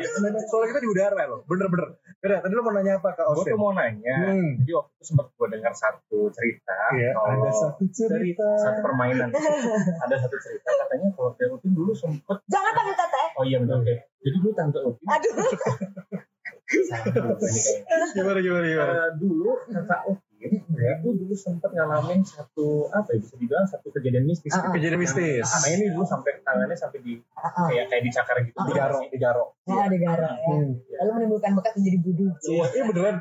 [0.47, 1.41] Soalnya kita di udara loh.
[1.47, 1.89] Bener-bener.
[2.23, 2.39] Bener.
[2.43, 3.53] Tadi lo mau nanya apa ke gue Austin?
[3.55, 4.17] tuh mau nanya.
[4.33, 4.51] Hmm.
[4.63, 6.77] Jadi waktu itu sempat gue dengar satu cerita.
[6.97, 8.49] Iya, ada satu dari cerita.
[8.59, 9.29] satu permainan.
[10.05, 12.37] ada satu cerita katanya kalau Teh Upin dulu sempet.
[12.47, 13.27] Jangan panggil teteh.
[13.37, 13.79] Oh iya benar.
[13.83, 13.95] Oke.
[14.23, 15.07] Jadi dulu tante Upin.
[15.07, 15.35] Aduh.
[16.67, 18.93] Gimana gimana gimana?
[18.93, 24.29] Eh, dulu tante Upin itu dulu sempat ngalamin satu apa ya bisa dibilang satu kejadian
[24.29, 24.53] mistis.
[24.53, 24.73] Ah, ah.
[24.75, 25.43] Kejadian mistis.
[25.49, 27.67] Nah, ini dulu sampai tangannya sampai di Ah, ah.
[27.73, 28.59] kayak kayak dicakar gitu.
[28.61, 29.45] Ah, Digaro, digaro.
[29.67, 30.47] Nah, ada gara ya.
[30.53, 30.71] Hmm.
[30.77, 32.35] Lalu menimbulkan bekas menjadi buduk.
[32.47, 33.17] Iya, iya beneran.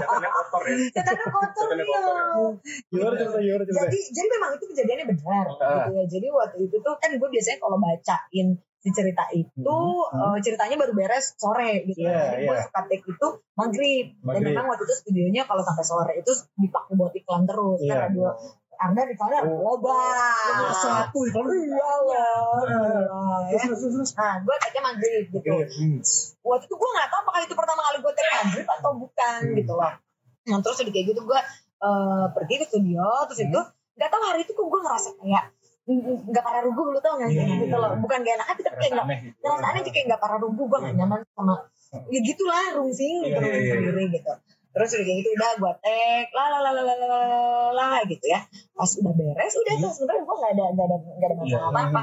[0.00, 0.76] Cakarnya kotor ya.
[0.94, 1.90] Setannya kotor Setannya ya.
[1.90, 2.48] kotor, ya.
[2.88, 3.82] Gimana cerita, gimana cerita?
[3.84, 5.44] Jadi, jadi memang itu kejadiannya benar.
[5.58, 5.68] Ah.
[5.88, 6.04] Gitu ya.
[6.08, 8.48] Jadi waktu itu tuh kan gue biasanya kalau bacain
[8.84, 9.64] si cerita itu
[10.04, 10.36] Hmm.
[10.36, 12.04] eh, ceritanya baru beres sore gitu.
[12.04, 12.62] Iya, Jadi gue iya.
[12.62, 14.06] suka take itu maghrib.
[14.12, 14.44] Dan Maghrib.
[14.52, 17.80] memang waktu itu studionya kalau sampai sore itu dipakai buat iklan terus.
[17.80, 17.90] Iya.
[17.90, 18.28] Kan radio
[18.76, 19.80] Anda iklannya Oh.
[19.80, 19.96] loba.
[20.74, 21.46] Satu iklan.
[21.48, 23.40] Iya lah.
[23.46, 23.60] Terus, Ya.
[23.64, 24.10] terus, terus, terus.
[24.14, 25.48] Nah, gue take maghrib gitu.
[25.48, 25.98] Iya, hmm.
[26.42, 29.56] Waktu itu gue gak tahu apakah itu pertama kali gue take maghrib atau bukan Hmm.
[29.56, 29.92] gitu loh.
[30.44, 31.40] Nah terus udah kayak gitu gue
[31.80, 33.48] eh, pergi ke studio terus Hmm.
[33.48, 33.60] itu
[33.94, 37.28] gak tahu hari itu kok gue ngerasa kayak mm, nggak parah rugu lu tau gak
[37.28, 37.92] sih Iya, gitu loh.
[37.92, 38.00] iya.
[38.00, 39.06] bukan gak enak hati tapi kayak nggak
[39.36, 39.48] gitu.
[39.52, 41.54] aneh kayak nggak parah rugu gue gak nyaman sama
[42.08, 43.72] ya gitulah rungsing gitu Iya, iya, iya.
[43.76, 44.32] sendiri gitu.
[44.74, 48.42] Terus udah kayak gitu udah gue tag lah lah lah lah lah lah gitu ya.
[48.74, 51.80] Pas udah beres udah tuh sebenarnya gue nggak ada nggak ada nggak ada masalah apa
[51.84, 52.02] apa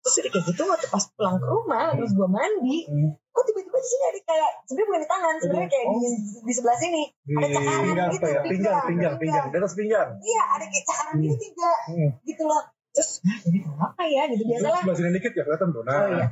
[0.00, 2.78] terus udah kayak gitu waktu pas pulang ke rumah terus gue mandi
[3.30, 6.08] kok tiba-tiba di sini ada kayak sebenarnya bukan di tangan sebenarnya kayak di,
[6.40, 7.02] di sebelah sini.
[7.26, 8.40] Ada cakaran gitu ya?
[8.42, 9.46] Pinggang, pinggang, pinggang.
[9.50, 10.08] Di atas pinggang.
[10.20, 11.72] iya ada kayak cakaran gitu tiga
[12.22, 15.82] gitu loh terus "Hah, ini apa ya gitu Terus biasalah sebelah dikit ya kelihatan tuh.
[15.86, 15.94] Nah.
[15.94, 16.26] Oh, iya.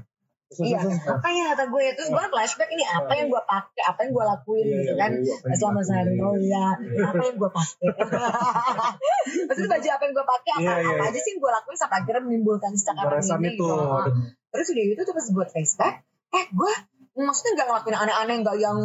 [0.49, 3.83] Terus, iya terus, apa ya kata gue terus gue flashback ini apa yang gue pakai
[3.85, 6.67] apa yang gue lakuin Iya, gitu iya, kan iya, yang selama sehari oh iya
[7.05, 7.89] apa yang gue pakai
[9.49, 12.23] maksudnya baju apa yang gue pakai apa, apa aja sih yang gue lakuin sampai akhirnya
[12.25, 13.69] menimbulkan Goresan ini itu.
[13.69, 14.11] gitu.
[14.49, 15.95] terus udah gitu terus gue flashback
[16.33, 16.73] eh gue
[17.19, 18.79] maksudnya nggak ngelakuin aneh-aneh nggak yang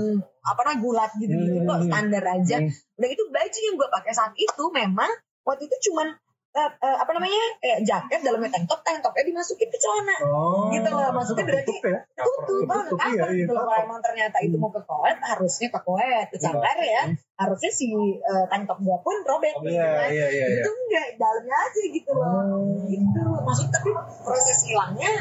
[0.44, 1.68] apa namanya gulat gitu gitu Hmm.
[1.70, 2.70] kok standar aja Hmm.
[3.00, 5.12] udah itu baju yang gue pakai saat itu memang
[5.48, 6.12] waktu itu cuman
[6.54, 7.40] eh, eh, apa namanya?
[7.58, 10.16] Kayak jaket dalamnya tank top tank topnya dimasukin ke celana.
[10.24, 10.70] Oh.
[10.70, 12.00] Gitu loh, maksudnya berarti Tutup ya.
[12.16, 12.86] tutup banget.
[12.88, 16.28] Tutup, apa iya, iya, gitu kalau emang ternyata itu mau ke koet harusnya ke koet
[16.28, 17.04] ke cangkar ya.
[17.34, 20.08] harusnya si eh, tank top gua pun robek gitu Iya, kan.
[20.08, 20.62] iya, iya, iya.
[20.62, 22.24] itu enggak dalamnya aja gitu loh.
[22.24, 22.62] Oh.
[22.86, 23.22] gitu.
[23.42, 23.90] Maksud tapi
[24.22, 25.12] proses hilangnya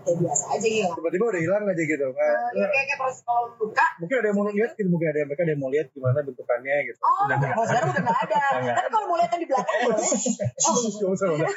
[0.00, 2.06] ya biasa aja hilang Tiba-tiba udah hilang aja gitu.
[2.06, 5.08] Eh, Kayak- ya kayak kayak proses kalau luka Mungkin ada yang mau lihat gitu, mungkin
[5.08, 6.98] ada yang mereka ada yang mau lihat gimana bentukannya gitu.
[6.98, 8.40] oh Udah sekarang udah nggak ada.
[8.56, 11.50] nggak tapi kalau mau lihat yang di belakang Oh, nggak usah, udah.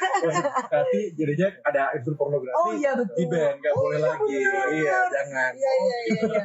[0.66, 2.56] Nanti jadinya ada unsur pornografi.
[2.56, 4.34] oh iya betul Di band nggak Oh, boleh iya, lagi.
[4.34, 4.66] bener.
[4.70, 5.50] Iya, jangan.
[5.52, 6.42] iya iya iya iya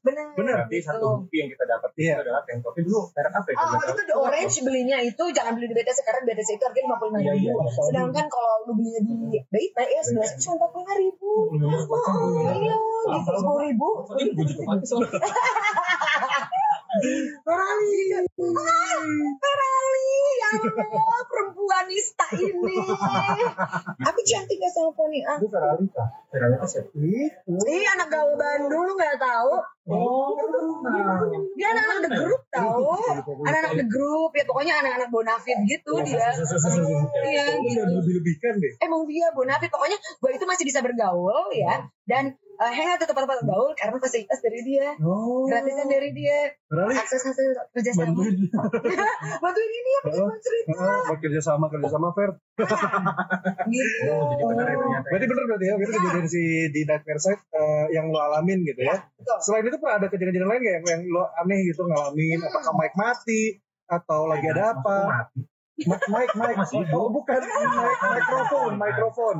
[0.00, 0.56] benar Bener.
[0.58, 2.14] Berarti satu bukti yang kita dapat itu Iya.
[2.18, 3.54] adalah tank topnya dulu merek apa ya?
[3.54, 6.84] Oh, kalau itu di orange belinya itu jangan beli di BTC karena BTC itu harganya
[6.84, 7.58] lima puluh lima Iya, ribu.
[7.58, 7.82] iya.
[7.82, 9.12] Sedangkan kalau lu belinya di
[9.44, 11.30] BIT ya sebelas itu cuma empat puluh lima ribu.
[11.92, 12.76] Oh, iya,
[13.08, 13.88] gitu sepuluh ribu.
[14.14, 15.20] Ini gue juga pakai soalnya.
[17.42, 19.00] Ferrari, Ah,
[19.40, 22.76] Ferrari, ya Allah, perempuan nista ini.
[24.22, 25.20] Cantik gak sama Poni?
[25.26, 25.36] Ah.
[25.36, 26.04] Itu Feralita.
[26.30, 26.88] Feralita siapa?
[26.94, 27.52] Itu.
[27.68, 29.60] Ih, anak gaul Bandung lu gak tahu.
[29.90, 30.30] Oh,
[31.58, 32.86] Dia anak-anak the group tahu.
[33.42, 36.30] Anak-anak the group, ya pokoknya anak-anak bonafit gitu dia.
[37.28, 37.82] Iya, gitu.
[37.82, 38.72] Lebih-lebihkan deh.
[38.78, 41.82] Emang dia bonafit, pokoknya gue itu masih bisa bergaul ya.
[42.06, 44.94] Dan uh, hangout ke tempat-tempat gaul karena fasilitas dari dia.
[45.02, 45.50] Oh.
[45.50, 46.54] Gratisan dari dia.
[46.70, 48.14] Berarti Akses hasil kerjasama.
[48.14, 48.36] bantuin.
[49.42, 50.70] Bantuin ini ya, pengen cerita.
[50.78, 52.30] Heeh, Mau kerja sama kerja sama fair.
[53.72, 54.04] Gitu.
[54.12, 55.06] Oh, jadi benar ya ternyata.
[55.08, 58.80] Berarti bener berarti ya, itu kejadian si di Nightmare Side eh, yang lo alamin gitu
[58.84, 58.96] ya.
[59.16, 59.38] Betul.
[59.40, 62.38] Selain itu pernah ada kejadian-kejadian lain nggak yang, yang lo aneh gitu ngalamin?
[62.44, 63.42] Apakah mic mati
[63.88, 64.98] atau lagi ada apa?
[65.08, 65.51] Mati.
[65.72, 66.04] Mic,
[66.36, 67.00] mic, Masih hidup.
[67.00, 69.36] oh, bukan mic, mikrofon, mikrofon.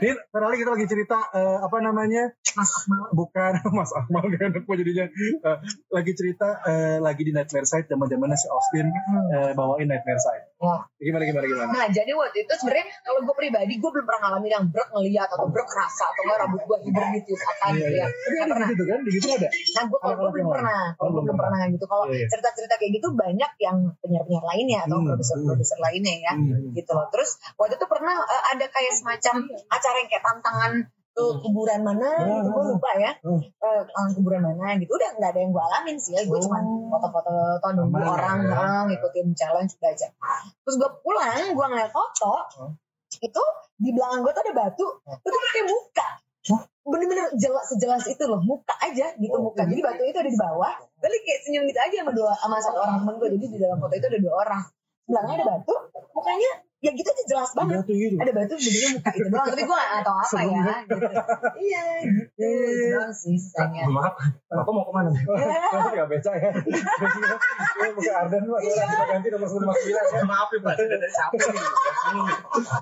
[0.00, 2.32] Ini kali kita lagi cerita eh, apa namanya?
[2.56, 3.04] Mas Akmal.
[3.12, 5.06] Bukan Mas Akmal kan aku jadinya
[5.44, 5.58] Eh,
[5.92, 8.88] lagi cerita eh, lagi di Nightmare Side zaman-zamannya si Austin
[9.36, 10.44] eh, bawain Nightmare Side.
[10.64, 10.80] Wah.
[10.96, 11.68] Gimana gimana gimana?
[11.70, 15.28] Nah jadi waktu itu sebenarnya kalau gue pribadi gue belum pernah ngalamin yang brek ngeliat
[15.28, 17.90] atau brek rasa atau nggak rambut gue hiber Iya, gitu iya.
[17.92, 18.06] ya.
[18.08, 18.68] Tapi Nggak ada pernah.
[18.72, 18.98] gitu kan?
[18.98, 19.48] Di gitu ada.
[19.52, 21.84] Nah gue kalau gue belum pernah, kalau gue belum pernah gitu.
[21.84, 22.26] Kalau Iya, iya.
[22.32, 26.32] cerita-cerita kayak gitu banyak yang penyiar-penyiar lainnya atau Hmm, produser-produser lainnya ya.
[26.32, 26.72] Hmm.
[26.72, 27.06] Gitu loh.
[27.12, 29.34] Terus waktu itu pernah eh, ada kayak semacam
[29.68, 30.72] acara yang kayak tantangan
[31.14, 32.42] ke kuburan mana Hmm.
[32.42, 33.10] gitu gue lupa ya.
[33.22, 33.38] Hmm.
[33.38, 33.52] Eh,
[33.86, 36.12] tantangan kuburan mana gitu udah nggak ada yang gue alamin sih.
[36.12, 36.42] Ya gue Oh.
[36.42, 36.58] cuma
[36.90, 38.58] foto-foto nunggu Aman, orang ya.
[38.58, 40.08] eh, ngikutin challenge udah aja.
[40.60, 42.72] Terus gue pulang gue ngeliat foto Hmm.
[43.16, 43.42] itu
[43.76, 44.86] di belakang gue tuh ada batu.
[45.06, 46.08] Itu tuh kayak muka
[46.84, 49.64] bener-bener jelas sejelas itu loh muka aja gitu Oh, muka.
[49.64, 50.74] jadi batu itu ada di bawah.
[51.00, 53.78] Lagi kayak senyum gitu aja sama dua sama satu orang temen gue jadi di dalam
[53.80, 54.62] foto itu ada dua orang.
[55.04, 55.74] Belakangnya ada batu
[56.12, 56.50] mukanya
[56.84, 58.16] ya gitu aja jelas banget Batu gitu.
[58.20, 61.06] ada batu jadinya muka itu doang tapi gue gak tau apa ya gitu
[61.64, 64.14] iya gitu itu doang sih sisanya Maaf,
[64.50, 65.10] aku mau ke mana?
[65.72, 66.50] Kamu nggak beca ya?
[66.50, 68.84] Ini bukan Arden lu, Iya.
[68.84, 69.70] kita ganti nomor 159
[70.18, 70.22] ya.
[70.26, 70.74] Maaf ya, Mbak.
[70.74, 71.62] Dari siapa nih?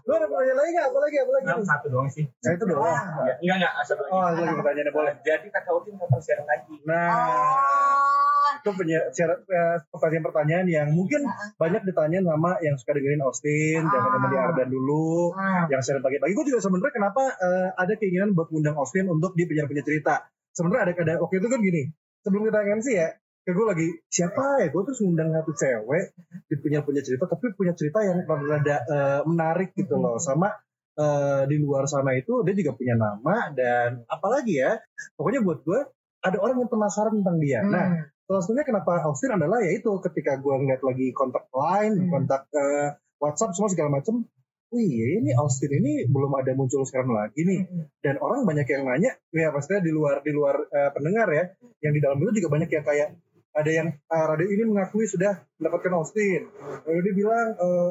[0.08, 0.86] Lu ada pertanyaan lagi nggak?
[0.88, 1.16] Apa lagi?
[1.20, 1.46] Apa lagi?
[1.62, 2.24] Satu doang sih.
[2.24, 3.04] Nah, itu doang.
[3.28, 3.72] Ya, Enggak, enggak.
[3.84, 4.12] Satu lagi.
[4.12, 5.12] Oh, ada lagi pertanyaannya boleh.
[5.20, 6.74] Jadi kata Udin kapan siaran lagi?
[6.88, 8.31] Nah, oh
[8.62, 11.22] itu punya eh, pertanyaan-pertanyaan yang mungkin
[11.58, 15.66] banyak ditanyain sama yang suka dengerin Austin, zaman di Ardan dulu, Ah.
[15.70, 16.32] yang sering pagi-pagi.
[16.34, 20.14] Gue juga sebenarnya kenapa eh, ada keinginan buat ngundang Austin untuk di penyiar-penyiar cerita.
[20.52, 21.82] Sebenarnya ada, ada waktu itu kan gini,
[22.22, 23.08] sebelum kita sih ya,
[23.42, 26.14] ke gue lagi siapa ya gue terus ngundang satu cewek
[26.46, 30.46] di penyiar-penyiar cerita tapi punya cerita yang rada eh, menarik gitu loh sama
[30.94, 34.78] eh, di luar sana itu dia juga punya nama dan apalagi ya
[35.18, 35.80] pokoknya buat gue
[36.22, 38.06] ada orang yang penasaran tentang dia nah Hmm.
[38.22, 42.08] Salah satunya kenapa Austin adalah yaitu ketika gue ngeliat lagi kontak line, Hmm.
[42.08, 44.24] kontak eh, WhatsApp semua segala macem.
[44.72, 47.60] Wih, ini Austin ini belum ada muncul sekarang lagi nih.
[47.66, 47.84] Hmm.
[48.00, 51.44] Dan orang banyak yang nanya, ya maksudnya di luar di luar eh, pendengar ya,
[51.82, 53.08] yang di dalam itu juga banyak yang kayak
[53.52, 56.48] ada yang ah, radio ini mengakui sudah mendapatkan Austin.
[56.88, 57.48] Lalu dia bilang,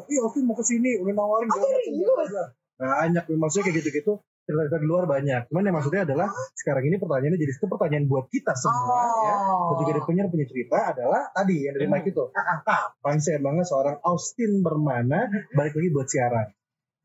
[0.10, 2.02] eh, Austin mau ke sini, udah nawarin Oh, serius?
[2.02, 2.46] bla."
[2.82, 4.18] Banyak, maksudnya kayak gitu-gitu.
[4.42, 5.42] Cerita-cerita di luar banyak.
[5.48, 6.28] Cuman yang maksudnya adalah
[6.58, 10.46] sekarang ini pertanyaannya jadi itu pertanyaan buat kita semua ya dan juga dari penyiar punya
[10.46, 12.24] cerita adalah tadi yang dari Mike itu
[12.66, 16.48] kapan sih emangnya seorang Austin Bermana balik lagi buat siaran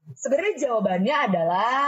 [0.06, 1.82] Sebenarnya jawabannya adalah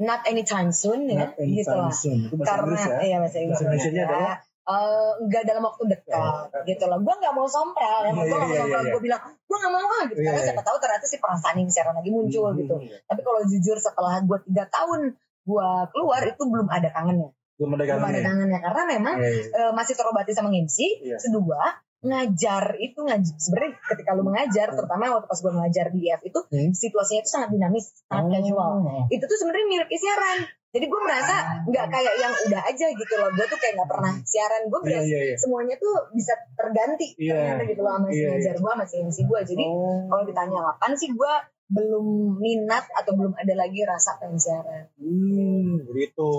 [0.00, 1.92] not anytime soon ya, Not anytime gitu lah.
[1.92, 2.18] soon.
[2.28, 3.58] itu bahasa Karena Inggris ya iya bahasa Inggris.
[3.60, 4.04] Bahasa ya.
[4.08, 4.36] adalah?
[4.70, 6.98] Eh, nggak dalam waktu dekat gitu loh.
[7.00, 8.12] Gue nggak mau sompral, Iya, ya.
[8.12, 8.82] gue nggak iya, mau iya, sompral.
[8.82, 8.92] iya.
[8.92, 10.14] Gue bilang gue nggak mau ah gitu.
[10.14, 10.46] Iya, Karena iya.
[10.46, 12.74] siapa tahu ternyata si perasaan ini siaran lagi muncul Hmm, gitu.
[12.76, 15.00] hmm, Tapi kalau jujur setelah gue tiga tahun
[15.42, 17.30] gue keluar itu belum ada kangennya.
[17.56, 19.44] belum ada Belum ada kangennya kangennya karena memang Iya, iya.
[19.60, 20.76] eh, masih terobati sama MC.
[21.02, 21.16] Iya.
[21.18, 21.60] Kedua
[22.02, 26.40] ngajar itu ngajar sebenarnya ketika lu mengajar terutama waktu pas gue mengajar di IF itu
[26.42, 26.72] Hmm.
[26.72, 29.04] situasinya itu sangat dinamis sangat casual Oh.
[29.06, 30.38] itu tuh sebenarnya mirip siaran
[30.70, 34.12] jadi gue merasa nggak kayak yang udah aja gitu loh gue tuh kayak nggak pernah
[34.22, 35.36] siaran gue Iya, berasa iya, iya.
[35.36, 37.34] semuanya tuh bisa terganti Iya.
[37.36, 40.00] ternyata gitu loh sama si Iya, ngajar gue sama si MC gue jadi Oh.
[40.08, 41.32] kalau ditanya kapan sih gue
[41.70, 42.06] belum
[42.36, 46.30] minat atau belum ada lagi rasa pengen siaran Hmm, gitu.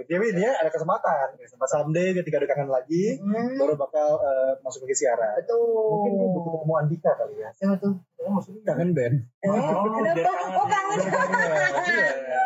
[0.00, 1.36] Tapi dia ada kesempatan.
[1.62, 5.36] Someday ketika ada kangen lagi, hmm, baru bakal eh, masuk lagi siaran.
[5.44, 7.48] Mungkin dia butuh betul ketemu Andika kali ya.
[7.52, 9.12] Siapa tuh Oh, maksudnya kangen Ben.
[9.16, 12.44] eh, kenapa oh kangen Iya.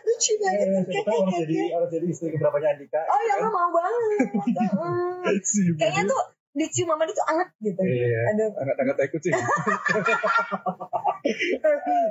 [0.00, 3.02] lucu banget siapa tahu harus jadi harus jadi istri keberapanya Andika.
[3.04, 3.40] oh ya kan?
[3.40, 4.26] gue mau banget
[5.78, 6.22] kayaknya tuh
[6.58, 8.20] dicium mama dia tuh anget gitu Iya.
[8.28, 9.32] aduh Angkat-angkat tai kucing.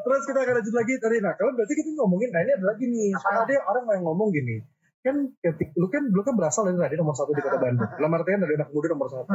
[0.04, 1.18] Terus kita akan lanjut lagi tadi.
[1.20, 3.10] Nah, kalau berarti kita ngomongin, nah ini ada lagi nih.
[3.16, 4.56] Soalnya ada orang yang ngomong gini.
[5.02, 7.88] Kan ketik, lu kan lu kan berasal dari tadi nomor satu di kota Bandung.
[7.88, 9.30] Dalam artian dari anak muda nomor satu.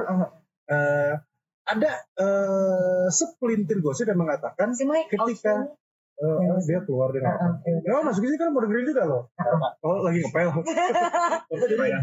[0.69, 1.15] Eh,
[1.63, 5.73] ada eh, sepelintir gosip yang mengatakan Ketika-
[6.23, 7.59] Eh, dia keluar dengan apa?
[7.67, 7.99] Heeh, iya.
[7.99, 9.23] Ya masuk sini kan mau dengerin juga loh.
[9.83, 10.49] Oh lagi ngepel.
[11.51, 11.99] Apa jadi?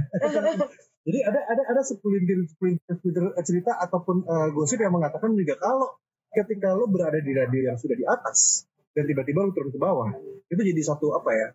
[1.08, 5.96] Jadi ada ada ada sepelintir sepelintir sepelintir cerita ataupun eh, gosip yang mengatakan juga kalau
[6.36, 10.12] ketika lo berada di radio yang sudah di atas dan tiba-tiba lo turun ke bawah
[10.50, 11.48] itu jadi satu apa ya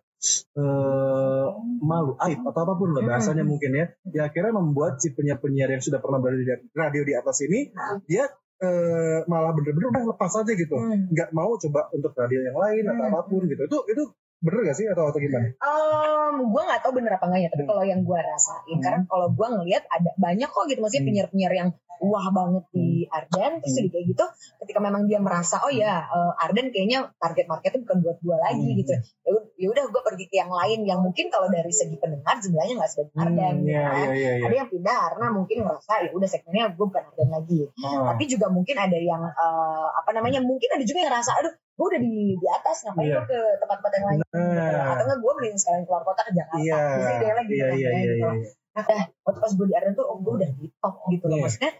[0.57, 1.47] eh
[1.85, 5.83] malu aib atau apa pun lah bahasanya mungkin ya ya akhirnya membuat si penyiar-penyiar yang
[5.83, 7.69] sudah pernah berada di radio di atas ini
[8.09, 8.25] dia
[8.57, 11.11] eh, malah bener-bener udah lepas aja gitu Hmm.
[11.11, 13.11] nggak mau coba untuk radio yang lain atau Hmm.
[13.11, 14.03] apa pun gitu itu itu
[14.37, 17.63] bener gak sih atau atau gimana Um, gue nggak tahu bener apa enggak ya, tapi
[17.63, 17.71] Hmm.
[17.71, 18.83] kalau yang gue rasain, Hmm.
[18.83, 21.09] karena kalau gue ngelihat ada banyak kok gitu, maksudnya Hmm.
[21.09, 23.87] penyiar-penyiar yang wah banget di Arden, terus Hmm.
[23.87, 24.25] kayak gitu,
[24.59, 28.67] ketika memang dia merasa oh ya eh, Arden kayaknya target marketnya bukan buat gue lagi
[28.67, 28.77] Hmm.
[28.77, 32.75] gitu, ya udah gue pergi ke yang lain yang mungkin kalau dari segi pendengar sebenarnya
[32.75, 33.95] nggak sebagai Arden, Hmm, iya, kan.
[33.95, 34.45] iya, iya, iya.
[34.45, 37.59] Ada yang pindah karena mungkin merasa ya udah segmennya gue bukan Arden lagi.
[37.79, 38.11] Ah.
[38.11, 41.85] Tapi juga mungkin ada yang eh, apa namanya mungkin ada juga yang rasa aduh gue
[41.87, 43.15] udah di di atas ngapain Iya.
[43.15, 44.19] gue ke tempat-tempat yang lain.
[44.35, 44.91] Nah.
[44.91, 47.75] atau enggak gue beliin sekalian keluar kota ke Jakarta Iya, Biasanya dia lagi iya, gitu
[47.75, 48.27] iya, kan, iya, gitu.
[48.27, 48.49] iya.
[48.75, 48.83] Nah,
[49.23, 51.39] waktu pas gue di Arden tuh, oh, gue udah di top gitu loh.
[51.39, 51.71] Maksudnya,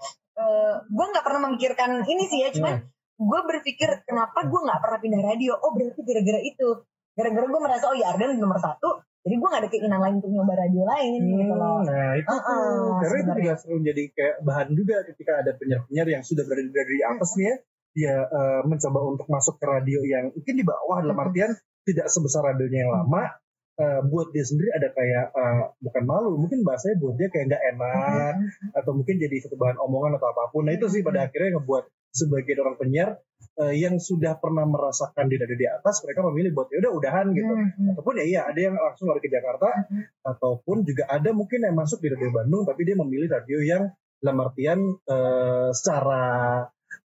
[0.87, 5.21] gue nggak pernah memikirkan ini sih ya, cuman gue berpikir kenapa gue nggak pernah pindah
[5.23, 5.59] radio.
[5.59, 6.67] Oh berarti gara-gara itu.
[7.15, 10.31] Gara-gara gue merasa, oh ya Arden nomor satu, jadi gue gak ada keinginan lain untuk
[10.35, 11.81] nyoba radio lain gitu loh.
[11.81, 16.07] Nah itu tuh, Uh-uh, karena itu juga selalu jadi kayak bahan juga ketika ada penyiar-penyiar
[16.13, 17.55] yang sudah berada di, di atas nih ya,
[17.95, 21.55] dia eh, mencoba untuk masuk ke radio yang mungkin di bawah dalam artian
[21.87, 23.23] tidak sebesar radionya yang lama.
[23.75, 27.63] eh, buat dia sendiri ada kayak eh, bukan malu, mungkin bahasanya buat dia kayak nggak
[27.75, 28.33] enak
[28.77, 30.67] atau mungkin jadi satu bahan omongan atau apa pun.
[30.67, 31.83] Nah itu sih pada akhirnya ngebuat
[32.15, 33.09] sebagian orang penyiar
[33.61, 37.25] eh, yang sudah pernah merasakan di radio di atas, mereka memilih buat ya udah udahan
[37.31, 37.53] gitu.
[37.53, 39.69] Hmm, Ataupun ya iya ada yang langsung lari ke Jakarta.
[40.23, 43.83] Ataupun juga ada mungkin yang masuk di radio Bandung tapi dia memilih radio yang
[44.19, 46.23] dalam artian eh, secara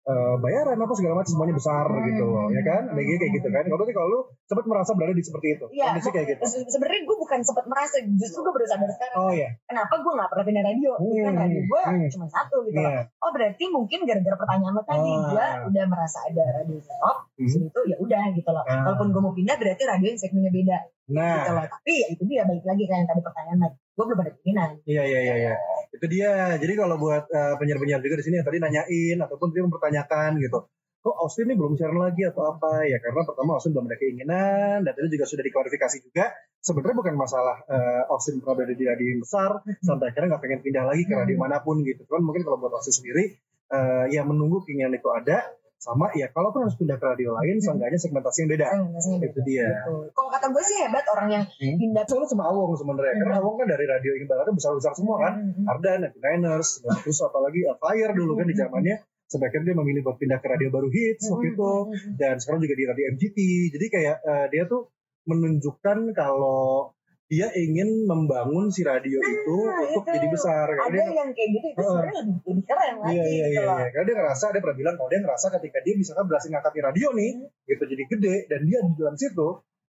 [0.08, 2.00] eh, bayaran apa segala macam semuanya besar Hmm.
[2.06, 5.12] gitu loh ya kan ada kayak gitu kan kalau berarti kalau lu sempat merasa berada
[5.12, 8.54] di seperti itu Iya, kondisi kayak gitu Se- sebenarnya gue bukan sempat merasa, justru gue
[8.54, 9.18] baru sadar sekarang.
[9.18, 10.92] oh ya Kenapa gue gak pernah pindah radio?
[10.98, 12.08] Gitu kan Hmm, radio gue hmm.
[12.10, 12.88] cuma satu gitu loh.
[12.88, 15.20] iya Oh berarti mungkin gara-gara pertanyaan lo tadi Ah.
[15.28, 17.44] gue udah merasa ada radio top, Hmm.
[17.46, 17.68] hmm.
[17.68, 18.64] itu ya udah gitu loh.
[18.64, 18.84] Ah.
[18.86, 21.66] Walaupun gue mau pindah berarti radio yang segmennya beda gitu nah loh.
[21.66, 23.78] Tapi ya itu dia balik lagi kayak yang tadi pertanyaan tadi.
[23.98, 24.70] Gue belum ada keinginan.
[24.86, 25.54] iya iya iya iya.
[25.90, 26.54] Itu dia.
[26.62, 30.70] Jadi kalau buat eh, penyiar-penyiar juga di sini yang tadi nanyain ataupun dia mempertanyakan gitu.
[31.02, 32.86] Kok Austin ini belum siaran lagi atau apa?
[32.86, 36.30] Ya karena pertama Austin belum ada keinginan dan itu juga sudah diklarifikasi juga.
[36.62, 40.60] Sebenarnya bukan masalah eh, Austin pernah berada di radio yang besar sampai akhirnya nggak pengen
[40.62, 42.06] pindah lagi ke radio mana pun gitu.
[42.06, 43.34] Kan mungkin kalau buat Austin sendiri
[43.74, 45.42] eh, ya menunggu keinginan itu ada
[45.78, 48.66] sama ya kalaupun harus pindah ke radio lain seenggaknya segmentasi yang beda.
[48.66, 49.68] Eh, maksudnya itu dia.
[49.70, 49.96] Gitu.
[50.10, 51.78] Kalau kata gue sih hebat orang yang Hmm.
[51.78, 52.04] pindah.
[52.10, 53.14] Soalnya sama Awong sebenarnya.
[53.22, 55.34] Karena Awong kan dari radio ibaratnya besar-besar semua kan.
[55.38, 55.70] Hmm, hmm.
[55.70, 56.70] Ardan, 99ers,
[57.06, 58.96] terus apalagi uh, Fire dulu kan di zamannya.
[59.28, 61.70] Sampai akhirnya dia memilih buat pindah ke radio baru hits waktu itu.
[61.70, 63.38] Hmm, dan sekarang juga di radio MGT
[63.76, 64.90] jadi kayak uh, dia tuh
[65.28, 66.96] menunjukkan kalau
[67.28, 70.16] dia ingin membangun si radio itu untuk itu.
[70.16, 71.88] jadi besar Ada dia yang kayak gitu itu Heeh.
[71.92, 73.78] sebenarnya lebih, lebih keren lagi Iya iya gitu iya, loh.
[73.78, 73.88] iya.
[73.92, 77.08] Karena dia ngerasa dia pernah bilang kalau dia ngerasa ketika dia misalkan berhasil ngangkatin radio
[77.12, 77.32] nih
[77.68, 79.48] gitu jadi gede dan dia di dalam situ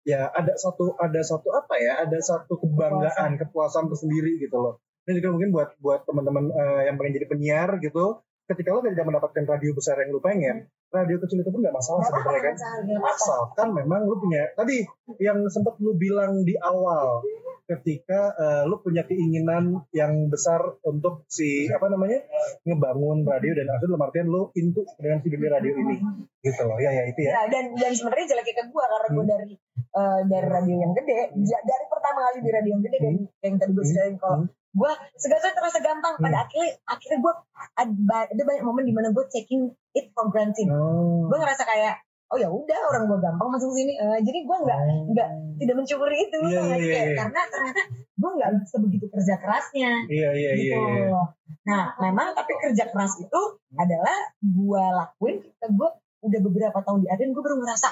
[0.06, 4.80] ya ada satu ada satu apa ya ada satu kebanggaan kepuasan tersendiri gitu loh.
[5.04, 9.04] Ini juga mungkin buat buat teman-teman eh, yang pengen jadi penyiar gitu ketika lo tidak
[9.04, 10.58] mendapatkan radio besar yang lo pengen
[10.90, 12.56] radio kecil itu pun nggak masalah Gak apa-apa sebenarnya kan?
[12.56, 14.86] kan, asalkan memang lu punya tadi
[15.18, 17.26] yang sempat lu bilang di awal
[17.66, 22.22] ketika eh, lu punya keinginan yang besar untuk si apa namanya
[22.62, 25.98] ngebangun radio dan akhirnya dalam artian lu into dengan si dunia radio ini.
[26.40, 26.78] Gitu loh.
[26.78, 27.32] Ya ya itu ya.
[27.34, 29.32] Ya, dan dan sebenarnya jeleknya ke gue karena gue Hmm.
[29.34, 31.20] dari eh, dari radio yang gede.
[31.42, 33.90] Dari pertama kali di radio yang gede dan yang tadi gue Hmm.
[33.90, 34.50] ceritain kalau Hmm.
[34.76, 37.34] Gue segala sesuatu terasa gampang pada akhirnya akhirnya gue
[37.80, 41.32] ada, ada banyak momen di mana gue taking it for granted oh.
[41.32, 44.80] gue ngerasa kayak oh ya udah orang gue gampang masuk sini Eh, jadi gue nggak
[45.16, 45.30] nggak
[45.64, 47.16] tidak mensyukuri itu Kayak- iya, iya.
[47.16, 50.80] karena ternyata gue nggak sebegitu kerja kerasnya iya iya iya, gitu.
[50.84, 51.24] iya.
[51.66, 53.42] Nah, memang tapi kerja keras itu
[53.74, 55.90] adalah gue lakuin gue
[56.26, 57.90] udah beberapa tahun di Arden, gue baru ngerasa,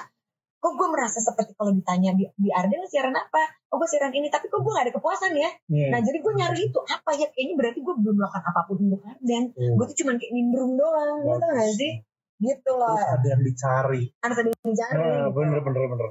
[0.63, 3.43] kok gue merasa seperti kalau ditanya di, di Arden siaran apa?
[3.67, 5.51] Oh gue siaran ini, tapi kok gue gak ada kepuasan ya?
[5.67, 5.91] Iya.
[5.91, 7.27] Nah jadi gue nyari itu, apa ya?
[7.27, 9.43] Kayaknya berarti gue belum melakukan apa pun untuk Arden.
[9.51, 9.75] Hmm.
[9.75, 11.57] Gue tuh cuman kayak nimbrung doang, gitu Bagus.
[11.59, 11.93] gak sih?
[12.39, 14.95] Gitu loh, Terus ada yang dicari ada yang dicari.
[14.95, 15.31] nah, gitu.
[15.33, 16.07] bener bener bener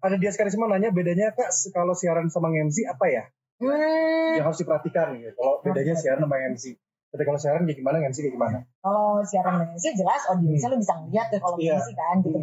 [0.00, 3.24] ada dia sekarang semua nanya bedanya kak kalau siaran sama MC apa ya
[3.56, 6.74] Hmm, yang harus diperhatikan gitu kalau bedanya siaran sama MC
[7.06, 8.58] Tapi kalau siaran kayak gimana, MC kayak gimana?
[8.78, 11.78] kalau siaran sih jelas audiensnya lu bisa ngeliat tuh kalau Iya.
[11.78, 12.36] musik kan gitu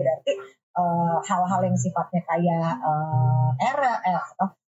[0.74, 0.82] Hmm.
[0.82, 4.22] eh, hal-hal yang sifatnya kayak eh, error eh,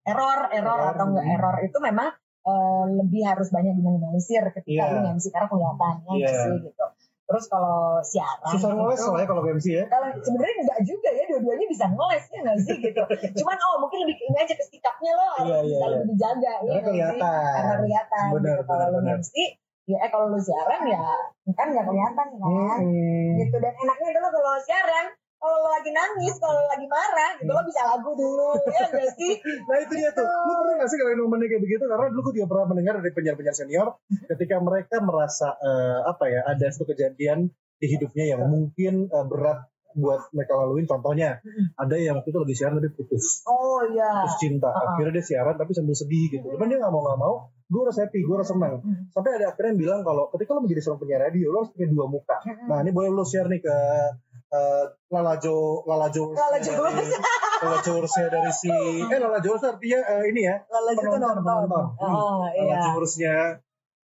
[0.06, 1.34] error error Error, atau enggak hmm.
[1.34, 2.08] error itu memang
[2.46, 4.94] eh, lebih harus banyak diminimalisir ketika Iya.
[4.94, 6.28] lu MC karena kelihatan ya Iya.
[6.44, 6.86] sih gitu
[7.26, 8.54] Terus kalau siaran.
[8.54, 9.84] Susah ngeles gitu, lah ya kalau MC ya.
[9.90, 13.02] kalau sebenarnya enggak juga ya dua-duanya bisa ngeles ya nggak sih gitu
[13.34, 15.90] cuman oh mungkin lebih ini aja ke sikapnya lo harus Iya, iya, bisa iya.
[15.90, 17.50] lebih dijaga ya Karena kelihatan.
[17.50, 18.68] karena kelihatan Benar, gitu.
[18.70, 19.16] kalau benar.
[19.18, 19.32] MC
[19.86, 21.02] ya eh kalau lo siaran ya
[21.50, 23.30] kan nggak kelihatan kan Hmm.
[23.38, 25.06] gitu dan enaknya adalah kalau siaran
[25.46, 29.10] kalau lo lagi nangis kalau lo lagi marah gitu lo bisa lagu dulu ya nggak
[29.22, 29.34] sih
[29.66, 30.26] Nah itu dia tuh.
[30.26, 31.84] Lu pernah gak sih kalian momennya kayak begitu?
[31.86, 33.88] Karena dulu gue juga pernah mendengar dari penyiar-penyiar senior
[34.34, 39.68] ketika mereka merasa eh, apa ya ada satu kejadian di hidupnya yang mungkin eh, berat
[39.96, 40.84] buat mereka laluin.
[40.84, 41.40] Contohnya
[41.74, 44.68] ada yang waktu itu lagi siaran tapi putus, oh iya putus cinta.
[44.68, 46.52] Akhirnya dia siaran tapi sambil sedih gitu.
[46.52, 47.34] Cuman dia nggak mau nggak mau.
[47.66, 48.78] Gue harus happy, gue harus senang.
[48.78, 49.10] Hmm.
[49.10, 51.88] Sampai ada akhirnya yang bilang kalau ketika lo menjadi seorang penyiar radio, lo harus punya
[51.90, 52.36] dua muka.
[52.44, 52.68] Hmm.
[52.70, 53.76] Nah ini boleh lo share nih ke
[54.56, 56.72] eh, Lala Jo, Lala Jo, Lala Jo.
[57.56, 58.68] Lala Jowers-nya dari si,
[59.12, 61.84] eh Lala Jowers artinya eh, ini ya, Lalu itu penonton, nonton penonton.
[62.00, 63.36] oh iya Jowers-nya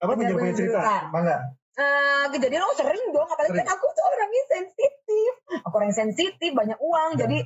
[0.04, 1.12] apa punya punya cerita, cerita.
[1.16, 1.38] bangga.
[1.74, 5.34] Eh, kejadian lo sering dong apalagi kan aku tuh orangnya sensitif
[5.66, 7.41] aku orang sensitif banyak uang jadi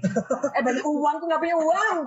[0.51, 1.97] eh banyak uang tuh nggak punya uang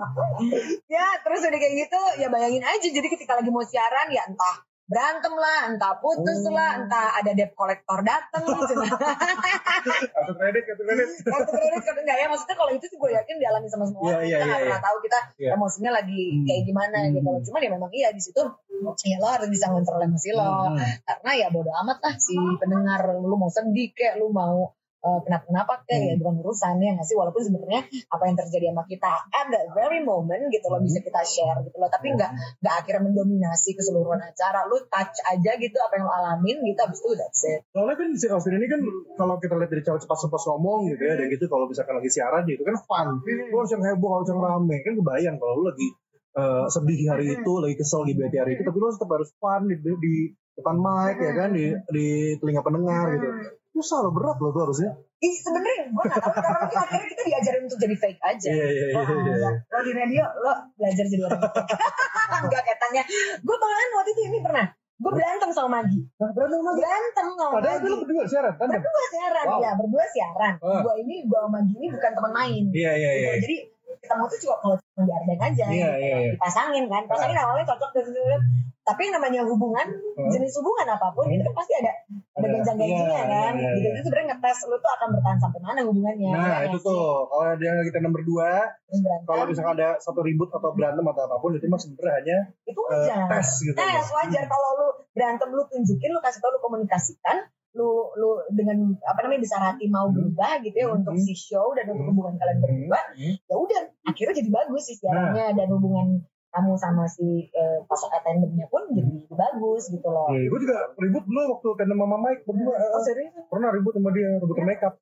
[0.93, 4.61] ya terus udah kayak gitu ya bayangin aja jadi ketika lagi mau siaran ya entah
[4.91, 6.51] berantem lah entah putus Oh.
[6.51, 11.07] lah entah ada debt collector dateng gitu Kartu kredit, kartu kredit.
[11.23, 14.11] kartu kredit kartu enggak ya maksudnya kalau itu sih gue yakin dialami sama semua Iya,
[14.11, 14.67] orang iya, kita iya, nggak iya.
[14.67, 15.49] pernah tahu kita Iya.
[15.55, 16.43] emosinya lagi Hmm.
[16.43, 17.13] kayak gimana Hmm.
[17.13, 18.41] gitu cuman ya memang iya di situ
[18.81, 20.77] ya lo harus bisa ngontrol emosi lo Hmm.
[21.01, 25.73] karena ya bodo amat lah si pendengar lu mau sedih kayak lu mau eh, kenapa-kenapa
[25.83, 26.09] kayak Hmm.
[26.09, 27.17] ya bukan urusan ya nggak sih?
[27.17, 30.85] Walaupun sebenarnya apa yang terjadi sama kita at that very moment gitu loh Hmm.
[30.85, 31.89] bisa kita share gitu loh.
[31.89, 32.31] Tapi nggak
[32.61, 34.69] nggak akhirnya mendominasi keseluruhan acara.
[34.69, 37.59] Lu touch aja gitu apa yang lu alamin gitu abis itu that's it.
[37.73, 38.81] Soalnya kan si Austin ini kan
[39.17, 42.09] kalau kita lihat dari cara cepat cepat ngomong gitu ya, dan gitu kalau misalkan lagi
[42.13, 43.07] siaran gitu kan fun.
[43.25, 44.77] Lu harus yang heboh, harus yang rame.
[44.85, 45.87] Kan kebayang kalau lu lagi
[46.31, 49.67] eh, sedih hari itu, lagi kesel di bete hari itu, tapi lu tetap harus fun
[49.67, 50.13] di, di
[50.55, 52.07] depan mic ya kan, di, di
[52.39, 53.27] telinga pendengar gitu.
[53.71, 54.91] Susah loh, berat loh tuh harusnya.
[55.17, 58.85] Ih sebenarnya gue nggak tahu karena akhirnya kita diajarin untuk jadi fake aja Iya, iya,
[58.89, 59.01] iya.
[59.31, 59.49] Iya.
[59.63, 61.41] lo di radio lo belajar jadi orang
[62.41, 63.01] enggak katanya
[63.37, 64.65] gue malahan waktu itu ini pernah
[64.97, 66.77] gue berantem sama Magi berantem lagi.
[66.79, 68.67] berantem sama Padahal Magi berdua siaran, kan?
[68.67, 69.59] berdua siaran Wow.
[69.59, 70.81] ya berdua siaran Ah.
[70.81, 73.29] gue ini gue sama Magi ini bukan teman main Iya, iya, iya.
[73.31, 73.41] Gitu.
[73.45, 73.55] jadi
[74.01, 76.01] ketemu tuh cuma kalau cuma di Arden aja Iya, gitu.
[76.01, 76.29] iya, iya.
[76.33, 78.05] dipasangin kan pasangin awalnya cocok dan
[78.81, 80.27] tapi yang namanya hubungan Hmm.
[80.27, 81.93] jenis hubungan apa pun itu kan pasti ada
[82.31, 82.47] ada Ada.
[82.51, 83.91] genjang-genjingnya Iya, kan iya, gitu iya.
[83.93, 86.85] itu sebenarnya ngetes lu tuh akan bertahan sampai mana hubungannya Nah, ya itu sih?
[86.87, 87.13] tuh.
[87.23, 88.49] Kalau ada yang kita nomor dua,
[89.23, 92.81] kalau misalkan ada satu ribut atau berantem atau apa pun, itu mah sebenarnya hanya itu
[92.81, 93.75] eh, wajar tes gitu.
[93.75, 97.37] tes wajar kalau lu berantem lu tunjukin lu kasih tau lu komunikasikan
[97.71, 100.15] lu lu dengan apa namanya besar hati mau Hmm.
[100.17, 101.23] berubah gitu ya untuk Hmm.
[101.23, 102.11] si show dan untuk Hmm.
[102.11, 103.35] hubungan kalian berdua Hmm.
[103.39, 106.07] ya udah akhirnya jadi bagus sih siarannya dan hubungan
[106.51, 110.27] kamu sama si eh, pasok attendantnya pun jadi bagus gitu loh.
[110.35, 112.75] Iya, gue juga ribut dulu waktu kena mama Mike berdua.
[112.75, 113.31] eh, oh serius?
[113.47, 114.93] pernah ribut sama dia, ribut makeup.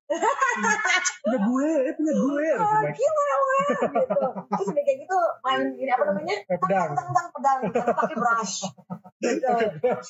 [1.26, 2.48] punya gue, eh, punya gue.
[2.54, 3.66] oh, gila weh
[3.98, 4.22] gitu.
[4.46, 6.36] Terus udah kayak gitu main ini apa namanya?
[6.46, 6.90] Eh, pedang.
[6.94, 7.60] tang tang pedang.
[7.74, 8.58] Tapi pakai brush.
[9.20, 9.52] Gitu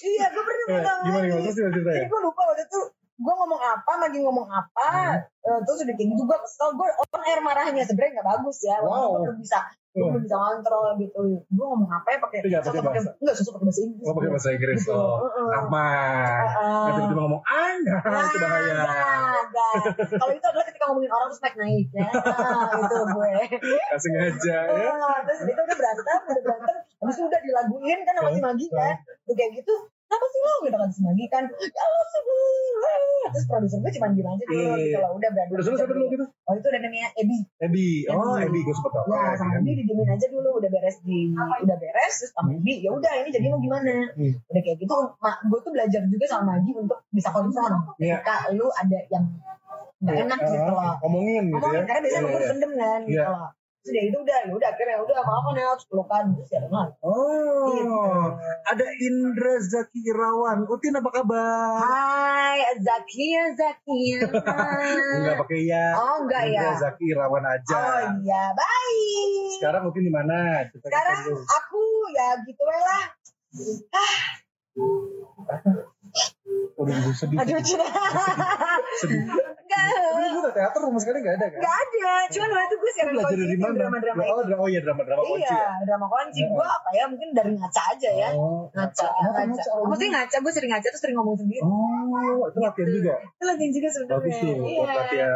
[0.06, 1.00] iya gue pernah Eh, pedang.
[1.02, 1.42] Gimana gimana?
[1.42, 1.98] Terus gimana ceritanya?
[1.98, 2.80] Jadi gue lupa waktu itu
[3.20, 4.90] gue ngomong apa, lagi ngomong apa,
[5.20, 8.80] eh, terus udah kayak gitu gue kesel, gue on air marahnya sebenarnya nggak bagus ya,
[8.80, 9.12] Wow.
[9.12, 9.60] gue belum bisa,
[9.90, 10.10] gue Hmm.
[10.10, 13.12] belum bisa kontrol gitu, gue ngomong apa ya pakai, pakai, bahasa.
[13.14, 14.80] enggak susah pakai bahasa Inggris, Oh, pakai bahasa Inggris.
[14.80, 14.96] Gitu.
[14.96, 16.40] Oh, aman.
[16.40, 16.80] Heeh.
[16.80, 17.92] Nah, tiba-tiba ngomong anda,
[18.32, 18.72] itu bahaya.
[18.72, 18.88] Nah,
[19.46, 19.74] nah.
[20.16, 23.34] Kalau itu adalah ketika ngomongin orang terus naik naik ya, nah, itu gue.
[23.92, 24.90] Kasih ngaja ya.
[24.96, 28.66] Nah, terus itu udah berantem, udah berantem, habis itu udah dilaguin kan sama si Magi
[28.70, 28.96] kan,
[29.28, 29.76] udah kayak gitu,
[30.10, 32.02] kenapa sih lo gitu kan si Magi kan, ya lo
[33.30, 34.82] terus produser gue cuma diem aja dulu Iya, iya.
[34.82, 35.54] gitu loh, udah berantem.
[35.54, 36.26] Udah selesai dulu gitu?
[36.26, 37.38] Oh itu udah namanya Ebi.
[37.62, 38.60] Ebi, oh Ebi.
[38.60, 39.06] Gue sempet tau.
[39.06, 42.90] Ya sama Ebi didiemin aja dulu, udah beres di, udah beres, terus sama Ebi, ya
[42.90, 43.94] udah ini jadi mau gimana?
[44.10, 44.34] Hmm.
[44.50, 47.94] Udah kayak gitu, mak gue tuh belajar juga sama Magi untuk bisa konfront.
[48.02, 48.18] Iya.
[48.18, 49.26] Ketika lu ada yang
[50.00, 50.96] nggak enak gitu Ah, loh.
[51.06, 51.82] Ngomongin gitu ya.
[51.86, 52.50] karena biasanya Iya, gue iya.
[52.50, 53.26] pendem kan gitu Iya.
[53.30, 53.50] loh.
[53.80, 56.60] Dia itu udah, ya udah akhirnya udah maafan ya harus pelukan terus ya.
[57.00, 57.96] Oh, Gitu.
[58.68, 60.68] ada Indra Zaki Irawan.
[60.68, 61.80] Utin apa kabar?
[61.80, 64.28] Hai Zakia Zakia.
[65.16, 65.96] Enggak pakai ya.
[65.96, 66.80] Oh enggak Indra ya.
[66.84, 67.80] Zaki Irawan aja.
[67.80, 69.64] Oh iya baik.
[69.64, 70.68] Sekarang Utin di mana?
[70.76, 73.04] Sekarang aku ya gitu lah.
[76.76, 77.38] Udah gue sedih.
[77.38, 77.86] Aduh cina.
[78.96, 79.22] sedih.
[79.22, 79.84] Enggak.
[80.10, 81.60] Tapi gue udah teater sama sekali gak ada kan?
[81.60, 82.14] Enggak ada.
[82.30, 83.76] Cuman waktu itu gue siaran Belajar kunci dari mana?
[83.76, 85.72] drama-drama Oh, dra- oh iya drama-drama kunci Iya, ya.
[85.86, 88.30] drama kunci gue apa ya mungkin dari ngaca aja ya.
[88.34, 89.42] Oh, Ngaca, ngaca.
[89.46, 89.70] ngaca?
[89.72, 91.62] Oh, Maksudnya ngaca, gue sering ngaca terus sering ngomong sendiri.
[91.62, 93.14] Oh, itu latihan juga.
[93.30, 94.16] Itu latihan juga sebenarnya.
[94.16, 94.92] Bagus tuh Iya.
[94.96, 95.32] latihan.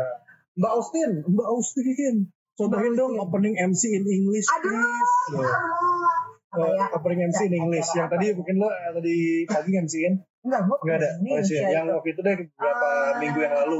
[0.53, 2.15] Mbak Austin, Mbak Austin.
[2.53, 4.69] Contohin dong opening MC in English, Aduh.
[4.69, 5.09] please.
[5.33, 5.49] Ya.
[6.53, 6.77] Apa ya?
[6.79, 7.89] Eh, opening MC in English.
[7.91, 10.13] Yang tadi mungkin lo eh, tadi pagi MC-in.
[10.43, 11.09] Enggak, gue Nggak ada.
[11.17, 11.55] ini Oh, sih.
[11.55, 11.93] Indonesia Yang itu.
[11.95, 13.11] waktu itu deh beberapa Ah.
[13.15, 13.79] minggu yang lalu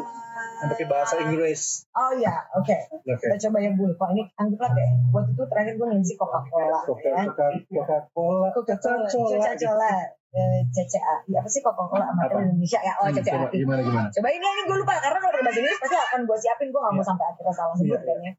[0.56, 1.62] yang pakai bahasa Inggris.
[1.92, 2.78] Oh iya, oke.
[3.04, 3.20] Oke.
[3.20, 4.06] Kita coba yang gue lupa.
[4.10, 4.90] Ini anggaplah deh.
[5.12, 6.80] Waktu itu terakhir gue ngensi Coca-Cola.
[6.82, 7.24] Coca ya.
[7.28, 9.08] Coca Coca Cola Coca-Cola.
[9.08, 9.92] Coca-Cola.
[10.34, 11.16] Eh, CCA.
[11.28, 12.08] Ya, apa sih Coca-Cola?
[12.08, 12.94] Amatir Indonesia ya?
[12.96, 13.36] Oh, Hmm, CCA.
[13.38, 14.08] coba gimana gimana?
[14.10, 16.80] Coba ini ini gue lupa karena kalau pakai bahasa Inggris pasti akan gue siapin gue
[16.80, 17.06] nggak mau Iya.
[17.06, 18.08] sampai akhirnya salah sebut Iya, iya.
[18.08, 18.32] kayaknya.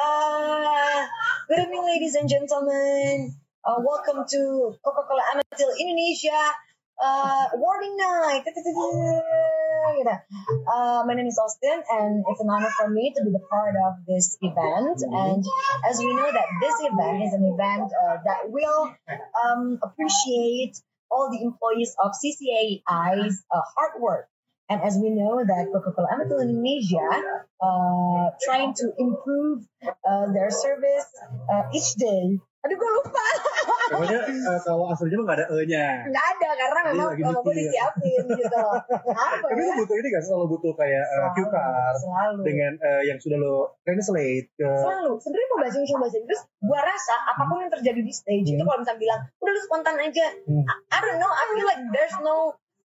[0.00, 1.02] Uh,
[1.44, 3.34] good evening ladies and gentlemen.
[3.60, 4.40] Uh, welcome to
[4.80, 6.38] Coca-Cola Amatil Indonesia
[7.00, 8.44] uh, awarding night.
[10.72, 13.74] Uh, my name is Austin and it's an honor for me to be the part
[13.74, 15.02] of this event.
[15.02, 15.44] And
[15.88, 18.94] as we know that this event is an event uh, that will
[19.44, 20.76] um, appreciate
[21.10, 24.28] all the employees of CCAI's uh, hard work.
[24.68, 27.08] And as we know that Coca-Cola Amatil Indonesia
[27.60, 31.06] uh, trying to improve uh, their service
[31.50, 32.38] uh, each day.
[32.60, 33.24] Aduh gue lupa.
[33.90, 35.86] Pokoknya eh, kalau aslinya mah nggak ada e-nya.
[36.06, 38.62] Nggak ada karena memang kalau gue disiapin gitu.
[39.10, 39.66] Apa Tapi ya?
[39.66, 42.40] lu butuh ini gak selalu butuh kayak eh, cue card Selalu.
[42.46, 45.12] dengan eh, yang sudah lo translate ke Selalu.
[45.18, 48.56] Sebenarnya mau bahasa Inggris bahasa Inggris, gua rasa apa pun yang terjadi di stage itu
[48.56, 48.68] Hmm.
[48.68, 50.26] kalau misalnya bilang, udah lu spontan aja.
[50.46, 50.64] Hmm.
[50.64, 52.36] I, I don't know, I feel like there's no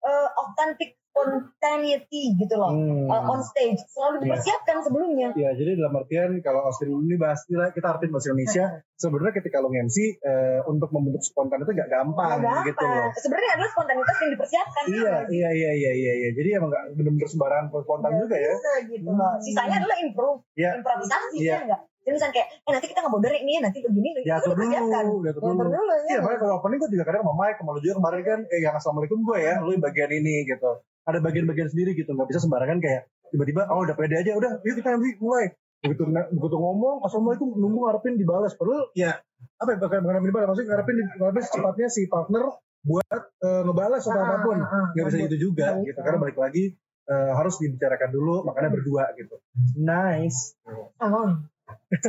[0.01, 2.71] uh, authentic spontaneity gitu loh.
[2.71, 3.11] Hmm.
[3.11, 4.23] uh, on stage selalu Iya.
[4.25, 5.29] dipersiapkan sebelumnya.
[5.35, 9.69] Ya, jadi dalam artian kalau Austin ini bahas kita artiin bahasa Indonesia, sebenarnya ketika lo
[9.69, 12.95] MC eh, untuk membentuk spontan itu gak gampang, gitu gampang.
[12.95, 13.11] loh.
[13.19, 14.83] Sebenarnya adalah spontanitas yang dipersiapkan.
[14.87, 16.29] Iya, iya, iya, iya, iya, iya.
[16.31, 18.53] Jadi emang gak bener-bener sembarangan spontan juga ya.
[18.55, 19.33] Bisa gitu loh.
[19.43, 20.71] Sisanya adalah improve, Iya.
[20.79, 21.53] improvisasi Iya.
[21.53, 21.83] kan enggak?
[22.01, 24.73] Jadi misalnya kayak, eh nanti kita nggak bodoh nih ya, nanti begini, Diatur itu dulu,
[24.73, 25.69] diatur Diatur dulu.
[25.69, 26.09] dulu ya.
[26.09, 28.61] Iya, makanya kalau opening gue juga kadang sama Mike, sama lu juga kemarin kan, eh
[28.61, 30.71] yang assalamualaikum gue ya, lu yang bagian ini gitu.
[31.05, 34.75] Ada bagian-bagian sendiri gitu, nggak bisa sembarangan kayak tiba-tiba, oh udah pede aja, udah, yuk
[34.75, 35.53] kita MC mulai.
[35.81, 38.53] Begitu, begitu ngomong, assalamualaikum, nunggu ngarepin dibalas.
[38.53, 39.17] Padahal ya,
[39.57, 42.43] apa ya, bakal ngarepin dibalas, maksudnya ngarepin, ngarepin secepatnya si partner
[42.81, 44.57] buat eh, ngebalas atau Ah, apa pun.
[44.57, 44.87] ah, ah.
[44.93, 46.05] Nggak bisa gitu juga Nggak gitu, bisa.
[46.05, 46.65] karena balik lagi
[47.11, 49.37] eh, harus dibicarakan dulu, makanya berdua gitu.
[49.75, 50.55] Nice.
[50.65, 51.29] Oh,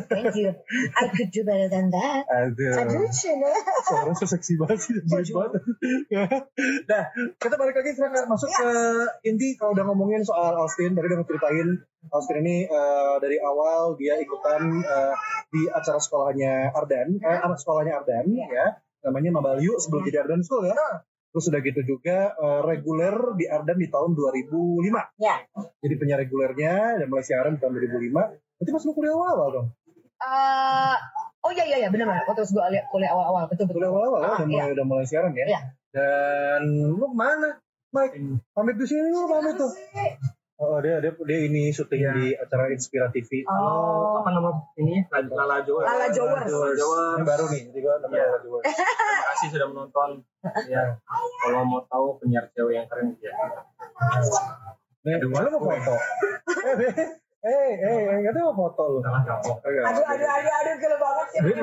[0.10, 0.52] thank you.
[0.98, 2.24] I could do better than that.
[2.30, 2.76] Aduh.
[2.78, 3.52] Aduh, Cina.
[3.86, 5.62] Suaranya so seksi banget sih, baik banget.
[6.92, 7.04] nah,
[7.38, 8.72] kita balik lagi sekarang masuk ke
[9.26, 11.70] inti kalau udah ngomongin soal Austin, tadi udah ceritain
[12.10, 15.14] Austin ini eh, dari awal dia ikutan eh,
[15.52, 20.70] di acara sekolahnya Ardan, eh, anak sekolahnya Ardan ya, namanya Mabalyu sebelum jadi Ardan School
[20.70, 20.78] ya.
[21.32, 25.16] Terus udah gitu juga eh, reguler di Ardan di tahun 2005.
[25.20, 25.36] Ya.
[25.80, 28.12] Jadi penyiar regulernya dan mulai siaran di tahun 2005.
[28.60, 29.68] Berarti pas lu kuliah awal dong?
[30.22, 30.96] Eh,
[31.48, 32.24] oh iya iya iya benar benar.
[32.28, 33.80] Waktu gue kuliah awal-awal betul betul.
[33.80, 35.46] Kuliah awal-awal Ah, udah mulai udah mulai siaran ya.
[35.48, 35.60] Iya.
[35.92, 36.64] Dan
[37.00, 37.60] lu ke mana?
[37.92, 38.16] Mike,
[38.56, 39.72] pamit di sini lu pamit tuh.
[40.62, 42.12] Oh dia dia dia ini syuting Iya.
[42.14, 43.42] di acara Inspira TV.
[43.50, 46.46] Oh, apa nama ini Lala Jower Lala Jowers.
[46.46, 46.78] Jowers.
[46.78, 47.18] Jowers.
[47.18, 48.26] Ini baru nih, jadi gua namanya Iya.
[48.30, 48.64] Lala Jowers.
[48.70, 50.10] terima kasih sudah menonton
[50.70, 50.84] ya
[51.42, 53.34] kalau mau tahu penyiar cewek yang keren ya
[55.02, 55.96] Nih, lu mau foto?
[57.42, 59.00] Eh, eh, eh, katanya mau foto lu.
[59.02, 61.40] aduh aduh aduh aduh gila banget sih.
[61.42, 61.62] Jadi,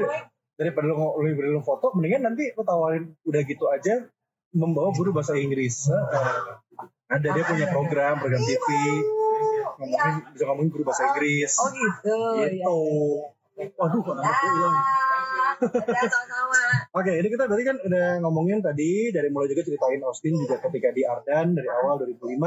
[0.58, 4.10] daripada lu lu beri lu foto, mendingan nanti lu tawarin udah gitu aja
[4.50, 5.86] membawa guru bahasa Inggris.
[7.08, 8.68] Ada dia punya program, program TV.
[9.80, 11.56] Ngomongin, bisa ngomongin guru bahasa Inggris.
[11.56, 12.18] Oh gitu.
[12.44, 12.80] Gitu.
[13.80, 14.76] Waduh, kok anakku hilang.
[15.58, 16.62] Ya, sama-sama.
[16.94, 20.94] Oke, ini kita berarti kan udah ngomongin tadi dari mulai juga ceritain Austin juga ketika
[20.94, 22.38] di Ardan dari awal 2005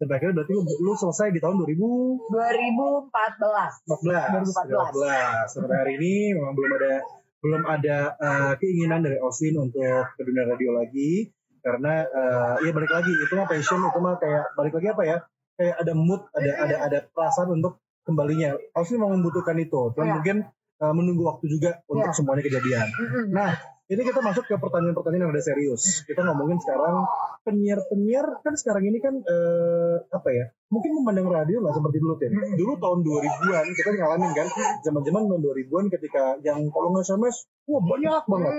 [0.00, 2.34] sampai akhirnya berarti lu, lu selesai di tahun 2014.
[3.14, 3.88] 2014.
[3.88, 5.54] 2014.
[5.54, 6.92] Sampai hari ini memang belum ada
[7.40, 12.90] belum ada eh, keinginan dari Austin untuk ke dunia radio lagi karena eh, ya balik
[12.90, 15.16] lagi itu mah passion itu mah kayak balik lagi apa ya
[15.54, 20.14] kayak ada mood ada ada ada perasaan untuk kembalinya Austin memang membutuhkan itu cuman Iya.
[20.16, 20.36] mungkin
[20.80, 22.16] eh, menunggu waktu juga untuk Iya.
[22.16, 23.24] semuanya kejadian Mm-mm.
[23.30, 23.50] Nah,
[23.90, 26.06] ini kita masuk ke pertanyaan-pertanyaan yang ada serius.
[26.06, 27.02] Kita ngomongin sekarang
[27.42, 30.46] penyiar-penyiar kan sekarang ini kan eh, apa ya?
[30.70, 32.30] Mungkin memandang radio nggak seperti dulu, Tim.
[32.54, 34.46] Dulu tahun 2000-an kita ngalamin kan,
[34.86, 38.52] zaman-zaman tahun 2000-an ketika yang kalau nggak SMS, wah banyak banget.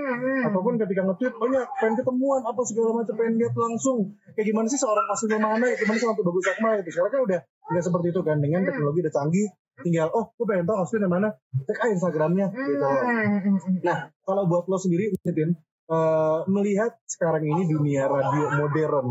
[0.51, 3.99] Ataupun ketika nge-tweet banyak, pengen ketemuan, apa segala macam, pengen lihat langsung.
[4.35, 6.91] Kayak gimana sih seorang aslinya mana, gimana sih waktu bagus Akmal gitu.
[6.91, 7.39] Sekarang kan udah
[7.71, 9.47] nggak seperti itu kan, dengan teknologi udah canggih,
[9.81, 11.29] tinggal, oh gue pengen tahu aslinya mana,
[11.65, 12.79] cek aja Instagramnya gitu.
[12.79, 13.01] loh.
[13.01, 13.81] Mm-mm.
[13.83, 15.51] Nah, kalau buat lo sendiri, Tin,
[15.91, 19.07] eh, melihat sekarang ini dunia radio modern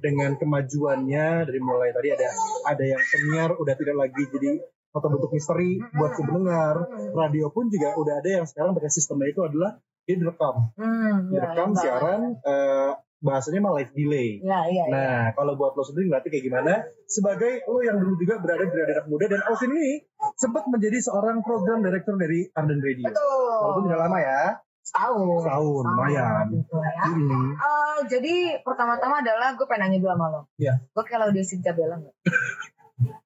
[0.00, 2.28] dengan kemajuannya dari mulai tadi ada
[2.64, 4.62] ada yang penyiar udah tidak lagi jadi
[4.94, 6.86] atau bentuk misteri buat si pendengar,
[7.18, 11.48] radio pun juga udah ada yang sekarang pakai sistemnya itu adalah dia direkam, Mm, ya,
[11.50, 12.92] direkam ya, siaran eh,
[13.24, 14.28] bahasanya mah live delay.
[14.44, 14.92] Ya, iya, iya.
[14.92, 16.72] Nah, kalau buat lo sendiri berarti kayak gimana?
[17.08, 20.04] Sebagai lo yang dulu juga berada di anak muda dan Austin ini
[20.36, 23.08] sempat menjadi seorang program director dari Arden Radio.
[23.08, 23.56] Betul.
[23.64, 24.42] Walaupun tidak lama ya.
[24.84, 25.40] setahun.
[25.48, 26.44] Setahun, lumayan.
[26.52, 27.04] Gitu ya.
[27.08, 27.48] Hmm.
[27.56, 30.40] Eh, jadi pertama-tama adalah gue pengen nanya dulu sama lo.
[30.60, 30.76] Iya.
[30.92, 32.14] Gue kayak Laudia Cynthia Bella nggak?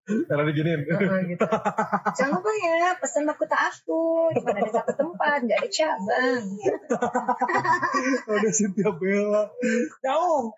[0.09, 0.81] Karena diginiin.
[0.89, 1.45] Heeh, gitu.
[2.17, 4.33] Jangan lupa ya, pesan mahkota aku.
[4.41, 6.45] Cuma ada satu tempat, nggak ada cabang.
[8.29, 9.45] Ada Cynthia Bella.
[10.01, 10.53] Jauh.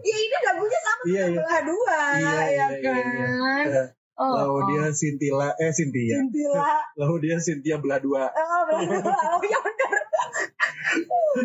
[0.00, 1.58] Ya ini lagunya sama Iya, iya.
[1.64, 3.64] dua, Iya, ya iya, iya, kan?
[3.68, 3.84] iya.
[4.16, 4.92] Oh, Lalu dia oh.
[4.96, 6.16] Cynthia, eh Cynthia.
[6.16, 6.56] Cynthia.
[7.00, 8.32] Lalu dia Cynthia belah dua.
[8.32, 9.12] Oh, belah dua.
[9.12, 9.92] Oh, ya benar.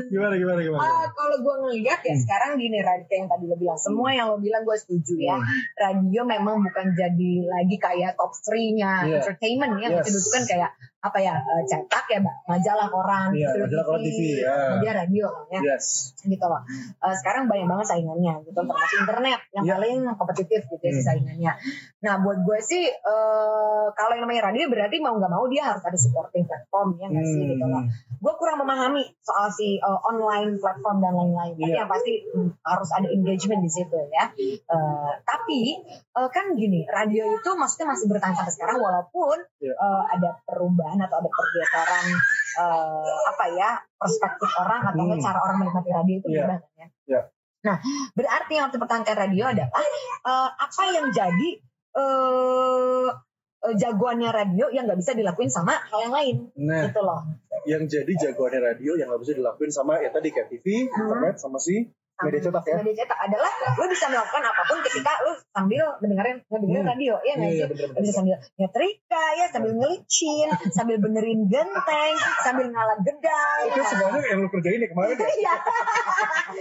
[0.08, 0.82] Gimana gimana gimana?
[0.82, 2.22] Ah, kalau gue ngeliat ya Hmm.
[2.22, 5.36] sekarang gini radio kayak yang tadi lo bilang semua yang lo bilang gue setuju ya
[5.36, 5.48] Hmm.
[5.76, 9.20] radio memang bukan jadi lagi kayak top 3-nya Iya.
[9.20, 10.06] entertainment ya Yes.
[10.06, 10.72] dulu kan kayak
[11.02, 14.54] apa ya eh, cetak ya Mbak, majalah koran Iya, gitu, majalah koran TV, ya.
[14.70, 15.86] kemudian radio ya Yes.
[16.16, 16.62] gitu loh
[17.02, 19.74] Eh, sekarang banyak banget saingannya gitu termasuk internet yang Iya.
[19.76, 21.04] paling kompetitif gitu ya Hmm.
[21.04, 21.52] saingannya
[22.00, 25.82] nah buat gue sih eh, kalau yang namanya radio berarti mau nggak mau dia harus
[25.82, 27.90] ada supporting platform ya nggak sih gitu loh Hmm.
[28.16, 31.60] gue kurang memahami soal si uh, online platform dan lain-lain.
[31.60, 31.84] Iya.
[31.84, 34.32] yang pasti mm, harus ada engagement di situ ya.
[34.72, 35.84] Uh, tapi
[36.16, 39.76] uh, kan gini, radio itu maksudnya masih bertahan sampai sekarang walaupun Iya.
[39.76, 42.06] uh, ada perubahan atau ada pergeseran
[42.64, 43.70] uh, apa ya
[44.00, 45.20] perspektif orang atau Hmm.
[45.20, 46.48] cara orang menikmati radio itu Iya.
[46.48, 46.88] berubah ya.
[47.12, 47.22] Iya.
[47.62, 47.78] Nah,
[48.16, 49.84] berarti yang harus dipertahankan radio adalah
[50.24, 51.50] uh, apa yang jadi
[52.00, 53.10] uh,
[53.62, 57.22] uh, jagoannya radio yang nggak bisa dilakuin sama hal yang lain Nah, gitu loh.
[57.64, 61.57] yang jadi jagoannya radio yang nggak bisa dilakuin sama ya tadi kayak TV, internet, sama
[61.57, 61.86] si
[62.24, 62.76] media cetak ya.
[62.78, 66.92] media cetak adalah lu bisa melakukan apa pun ketika lu sambil mendengarin ngedengerin Hmm.
[66.92, 71.40] radio ya nggak Iya, sih iya, bener, bisa sambil nyetrika ya sambil ngelicin sambil benerin
[71.46, 75.28] genteng sambil ngalak gedang Itu semuanya yang lu kerjain ya kemarin ya.
[75.32, 75.54] Iya.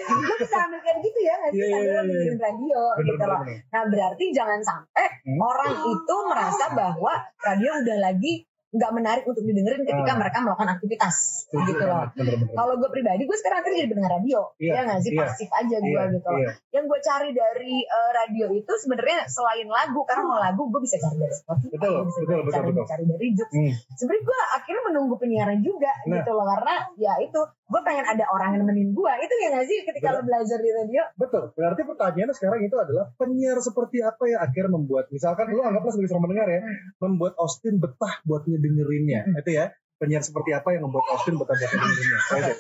[0.09, 2.81] Lu bisa ambil kayak gitu ya nggak sih Iya, iya, sambil iya, lu dengerin radio
[2.91, 3.59] Bener, gitu bener, loh bener.
[3.67, 5.37] nah berarti jangan sampai Hmm.
[5.39, 8.33] orang itu merasa bahwa radio udah lagi
[8.71, 10.16] nggak menarik untuk didengerin ketika Ah.
[10.16, 11.16] mereka melakukan aktivitas
[11.51, 12.07] gitu loh
[12.53, 15.49] kalau gue pribadi gue sekarang akhirnya jadi pendengar radio Iya, ya nggak sih iya, pasif
[15.51, 16.51] aja gue Iya, gitu iya.
[16.71, 20.97] yang gue cari dari eh, radio itu sebenarnya selain lagu karena mau lagu gue bisa
[20.97, 22.87] cari dari Spotify Betul, gue bisa betul, cari, betul.
[22.87, 23.73] cari dari Jux Hmm.
[23.93, 26.14] sebenarnya gue akhirnya menunggu penyiaran juga Nah.
[26.16, 29.64] gitu loh karena ya itu gue pengen ada orang yang nemenin gue itu ya nggak
[29.64, 30.16] sih ketika Betul.
[30.16, 31.43] lo belajar di radio Betul.
[31.53, 36.09] Berarti pertanyaannya sekarang itu adalah penyiar seperti apa yang akhirnya membuat misalkan lu anggaplah sebagai
[36.09, 36.77] seorang pendengar ya, Hmm.
[37.01, 39.21] membuat Austin betah buat ngedengerinnya.
[39.35, 39.73] Itu ya.
[39.97, 41.57] Penyiar seperti apa yang membuat Austin betah.
[42.37, 42.53] Oke.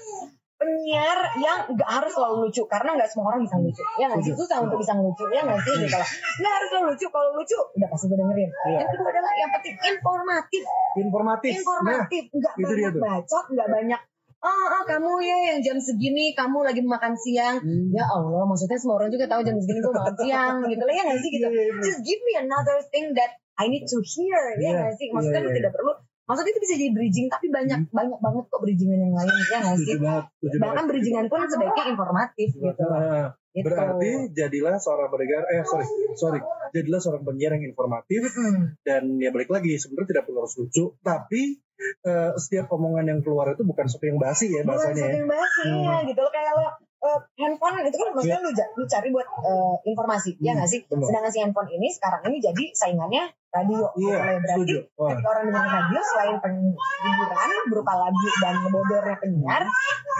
[0.60, 4.36] penyiar yang nggak harus selalu lucu karena nggak semua orang bisa lucu ya nggak sih
[4.36, 5.96] susah untuk bisa lucu ya nggak sih gitu
[6.36, 8.76] nggak harus selalu lucu kalau lucu udah pasti gue dengerin Iya.
[8.76, 11.52] yang kedua adalah yang penting informatif Informatif.
[11.54, 14.00] Nah, informatif nggak itu dia banyak bacot nggak banyak
[14.40, 17.88] Oh, oh, kamu ya yang jam segini kamu lagi makan siang Hmm.
[17.92, 21.02] ya Allah maksudnya semua orang juga tahu jam segini gue makan siang gitu lah ya
[21.04, 21.82] nggak sih gitu Iya, iya, iya.
[21.84, 25.40] just give me another thing that I need to hear ya Iya, nggak sih maksudnya
[25.40, 25.58] iya, lu iya.
[25.60, 25.92] tidak perlu
[26.24, 29.76] maksudnya itu bisa jadi bridging tapi banyak banyak banget kok bridgingan yang lain ya nggak
[29.78, 30.24] sih banget.
[30.56, 33.66] bahkan bridgingan pun sebaiknya informatif gitu Nah, Gitu.
[33.66, 35.82] berarti jadilah seorang pendengar eh sorry
[36.14, 36.38] sorry
[36.70, 38.78] jadilah seorang penyiar yang informatif Mm-mm.
[38.86, 41.58] dan ya balik lagi sebenarnya tidak perlu harus lucu tapi
[42.06, 45.18] eh, setiap omongan yang keluar itu bukan sesuatu yang basi ya bukan bahasanya sesuatu ya.
[45.18, 45.82] yang basi Hmm.
[45.82, 46.66] ya gitu loh kayak lo
[47.00, 50.68] eh, handphone itu kan maksudnya lu, ja- lu cari buat eh, informasi ya Hmm, nggak
[50.68, 51.06] sih benar.
[51.06, 54.38] sedangkan si handphone ini sekarang ini jadi saingannya radio Iya, loh.
[54.38, 59.62] berarti ketika orang dengar radio selain penghiburan berupa lagu dan ngebobornya penyiar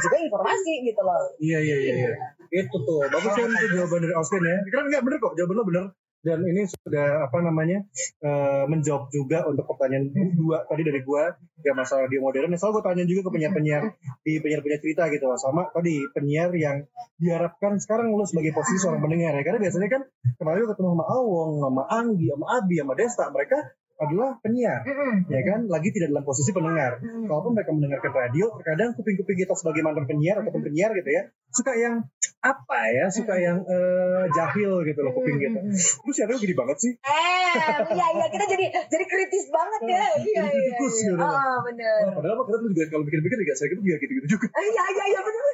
[0.01, 1.93] juga informasi gitu loh Iya iya iya.
[2.01, 2.11] iya.
[2.51, 4.57] Itu tuh bagus kan itu jawaban dari Austin ya.
[4.67, 5.85] Keren nggak bener kok jawaban lo bener.
[6.21, 7.81] Dan ini sudah apa namanya
[8.21, 11.33] eh, menjawab juga untuk pertanyaan dua tadi dari gua
[11.65, 12.53] ya masalah radio modern.
[12.61, 13.83] Soal gue tanya juga ke penyiar-penyiar
[14.21, 16.85] di penyiar-penyiar cerita gitu sama tadi penyiar yang
[17.17, 19.43] diharapkan sekarang lo sebagai posisi seorang pendengar ya.
[19.45, 20.03] Karena biasanya kan
[20.37, 23.59] kemarin gue ketemu sama Awong, sama Anggi, sama Abi, sama Desta mereka
[24.01, 25.29] adalah penyiar Mm-mm.
[25.29, 27.27] ya kan lagi tidak dalam posisi pendengar Mm.
[27.27, 31.73] kalaupun mereka mendengarkan radio terkadang kuping-kuping kita sebagai mantan penyiar ataupun penyiar gitu ya suka
[31.75, 31.95] yang
[32.41, 35.77] apa ya suka yang eh, jahil gitu loh kuping kita Mm-mm.
[35.77, 37.53] terus ya gini banget sih eh
[37.91, 41.11] iya iya kita jadi jadi kritis banget ya iya Jadi iya kritikus iya.
[41.11, 41.21] gitu.
[41.21, 44.47] oh bener Wah, padahal mah kita juga kalau pikir-pikir juga saya itu juga gitu-gitu juga
[44.51, 45.45] Eh, iya iya iya bener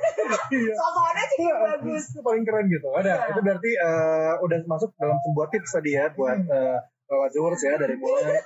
[0.52, 3.28] iya sosokannya sih Iya, bagus itu paling keren gitu ada Iya.
[3.28, 6.78] itu berarti eh, udah masuk dalam sebuah tips tadi ya buat Hmm.
[7.06, 8.42] Lewat Zewers ya dari mulai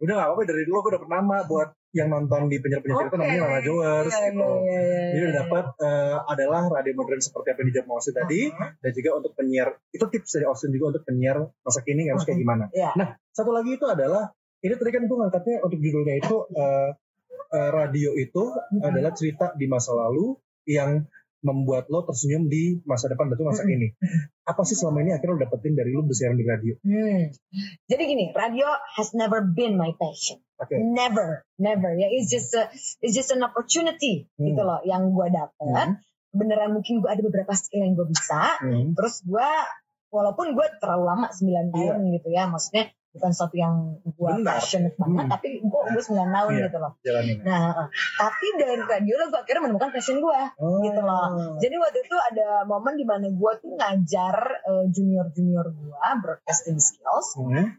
[0.00, 3.20] udah gak apa-apa dari dulu aku udah pernah buat yang nonton di penyiar-penyiar cerita Oke.
[3.20, 5.40] namanya Lala Jowers Iya, gitu iya, iya, iya, Jadi udah iya.
[5.44, 8.70] dapat eh, adalah radio modern seperti apa yang dijawab Austin tadi Uh-huh.
[8.80, 12.38] dan juga untuk penyiar itu tips dari Austin juga untuk penyiar masa kini harus kayak
[12.40, 12.64] gimana.
[12.72, 12.90] Iya.
[12.96, 14.30] Nah satu lagi itu adalah
[14.62, 16.90] ini tadi kan gue ngangkatnya untuk judulnya itu eh,
[17.50, 18.42] eh, radio itu
[18.80, 21.04] adalah cerita di masa lalu yang
[21.40, 23.96] membuat lo tersenyum di masa depan berarti masa kini.
[24.44, 26.74] Apa sih selama ini akhirnya lo dapetin dari lo bersiaran di radio?
[26.84, 27.32] Hmm.
[27.88, 30.40] Jadi gini, radio has never been my passion.
[30.60, 30.76] Oke.
[30.76, 31.96] Never, never.
[31.96, 32.68] Ya, it's just a,
[33.00, 34.52] it's just an opportunity Hmm.
[34.52, 35.96] gitu loh yang gue dapet.
[35.96, 35.96] Hmm.
[36.30, 38.60] Beneran mungkin gue ada beberapa skill yang gue bisa.
[38.60, 38.92] Hmm.
[38.92, 39.50] Terus gue,
[40.12, 45.24] walaupun gue terlalu lama 9 tahun gitu ya, maksudnya bukan sesuatu yang gue passionate banget,
[45.26, 45.32] Hmm.
[45.34, 46.62] tapi gue gue 9 tahun Iya.
[46.70, 46.92] gitu loh.
[47.02, 47.38] Jalanin.
[47.42, 50.40] Nah, uh, tapi dari radio lo gue akhirnya menemukan passion gue.
[50.56, 50.78] Oh.
[50.80, 51.26] gitu loh.
[51.58, 54.34] Jadi waktu itu ada momen di mana gue tuh ngajar
[54.88, 57.34] junior junior gue broadcasting skills.
[57.34, 57.74] Hmm.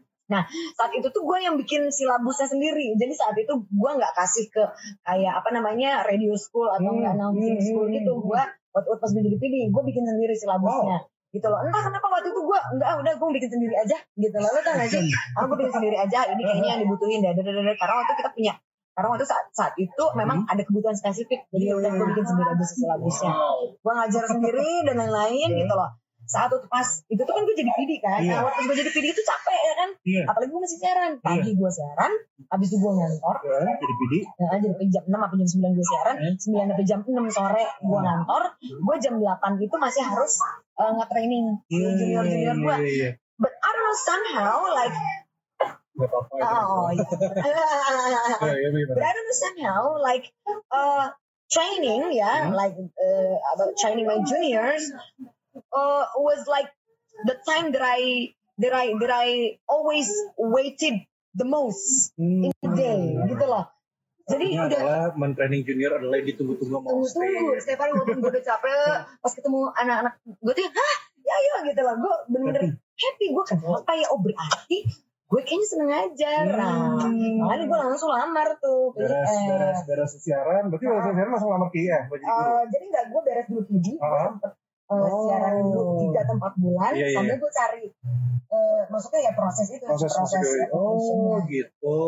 [0.72, 2.96] Saat itu tuh gue yang bikin silabusnya sendiri.
[2.96, 4.64] Jadi saat itu gue nggak kasih ke
[5.04, 8.12] kayak apa namanya radio school atau Hmm, nggak announcing hmm, school hmm, gitu.
[8.16, 8.24] hmm.
[8.24, 8.42] Gue
[8.72, 11.04] waktu, pas gue jadi PD, gue bikin sendiri silabusnya.
[11.32, 11.58] Gitu loh.
[11.64, 14.50] Entah kenapa waktu itu gue enggak udah gue bikin sendiri aja gitu loh.
[14.52, 15.00] Lo tau gak sih?
[15.48, 16.28] Gue bikin sendiri aja.
[16.28, 17.24] Ini kayaknya yang dibutuhin.
[17.24, 17.32] Dah.
[17.32, 18.54] Karena waktu kita punya
[18.92, 21.48] karena waktu saat, saat itu memang ada kebutuhan spesifik.
[21.48, 23.32] Jadi ya udah gue bikin sendiri aja si silabusnya
[23.82, 25.90] gue ngajar sendiri dan lain-lain gitu loh
[26.32, 28.32] saat itu pas itu tuh kan gue jadi PD kan Iya.
[28.32, 30.22] nah, waktu gue jadi PD itu capek ya kan Iya.
[30.24, 32.12] apalagi gue masih siaran pagi gue siaran
[32.48, 34.12] habis itu gue ngantor Ya, jadi PD.
[34.32, 36.34] ya, jadi jam 6 sampai jam 9 gue siaran Hmm.
[36.34, 40.32] 9 sampai jam 6 sore gue ngantor gue jam 8 itu masih harus
[40.74, 43.10] uh, nge-training junior junior gue Iya, iya.
[43.36, 44.96] but I don't know somehow like
[45.92, 46.34] Gak apa-apa.
[46.34, 46.64] itu.
[46.72, 47.04] oh iya
[48.48, 50.24] Iya, iya, iya, But I don't know somehow like
[50.72, 51.12] uh
[51.46, 52.56] training, yeah, Hmm.
[52.56, 54.88] like uh, about training my juniors
[55.70, 56.68] uh was like
[57.24, 59.28] the time that I that I that I
[59.66, 62.44] always waited the most Hmm.
[62.44, 63.68] in the day, gitu loh.
[64.22, 67.58] Jadi Ini udah adalah men-training junior adalah yang ditunggu-tunggu mau tunggu-tunggu, stay.
[67.58, 71.80] setiap hari walaupun gue udah capek, pas ketemu anak-anak gue tuh, hah, ya ya gitu
[71.82, 72.62] loh, gue bener-bener
[72.94, 74.78] happy, gue kan kayak oh berarti
[75.26, 77.40] gue kayaknya seneng nah Hmm.
[77.40, 80.68] makanya gue langsung lamar tuh Beres, beres, beres siaran.
[80.70, 80.92] Berarti Ah.
[80.92, 82.02] waktu siaran langsung lamar ke IF.
[82.06, 82.20] buat
[82.68, 84.28] jadi nggak gue beres dulu PD, gue Ah.
[84.30, 84.52] sempet
[84.84, 85.24] eh, Oh.
[85.26, 87.36] siaran dulu tiga atau empat bulan, sambil iya.
[87.38, 87.84] gue cari,
[88.46, 90.68] eh, maksudnya ya proses itu, proses musik application-nya.
[90.72, 91.98] oh gitu.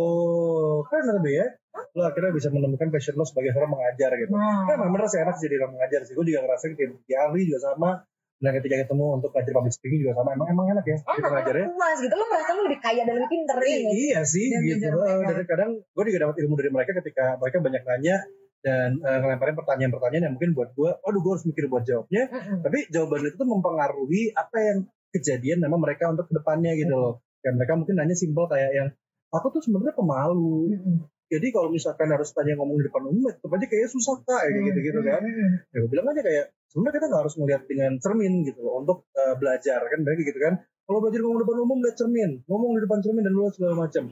[0.85, 1.47] Keren tapi ya.
[1.91, 4.31] Lo akhirnya bisa menemukan passion lo sebagai seorang mengajar gitu.
[4.31, 6.15] Nah, kan emang bener sih enak jadi orang mengajar sih.
[6.15, 7.91] Gue juga ngerasain kayak di Ari juga sama
[8.37, 10.29] dan ketika ketemu untuk ngajar public speaking juga sama.
[10.35, 11.67] Emang emang enak ya enak, kita ngajarnya.
[11.73, 13.91] puas gitu, lo merasa lo lebih kaya dan lebih pinter I- ya.
[13.91, 14.87] iya sih Dan gitu.
[15.01, 18.17] dan kadang gue juga dapat ilmu dari mereka ketika mereka banyak nanya
[18.65, 22.33] dan eh, ngelemparin pertanyaan-pertanyaan yang mungkin buat gue waduh gue harus mikir buat jawabnya.
[22.33, 22.65] Mm-mm.
[22.65, 24.79] tapi jawaban itu tuh mempengaruhi apa yang
[25.13, 27.15] kejadian sama mereka untuk ke depannya gitu loh.
[27.45, 28.89] Kayak mereka mungkin nanya simpel kayak yang
[29.29, 30.73] aku tuh sebenarnya pemalu.
[30.73, 30.97] Mm-mm.
[31.25, 34.65] jadi kalau misalkan harus tanya ngomong di depan umum tetap aja kayak susah kak kayak
[34.73, 35.21] gitu gitu kan.
[35.69, 38.99] Ya gue bilang aja kayak sebenarnya kita nggak harus melihat dengan cermin gitu loh untuk
[39.13, 40.55] eh, belajar kan baik gitu kan.
[40.85, 43.75] Kalau belajar ngomong di depan umum lihat cermin ngomong di depan cermin dan lu segala
[43.77, 44.05] macam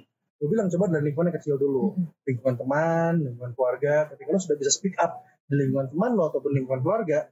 [0.43, 1.95] gue bilang coba dari lingkungan yang kecil dulu
[2.27, 6.51] lingkungan teman lingkungan keluarga ketika lo sudah bisa speak up di lingkungan teman lo ataupun
[6.51, 7.31] lingkungan keluarga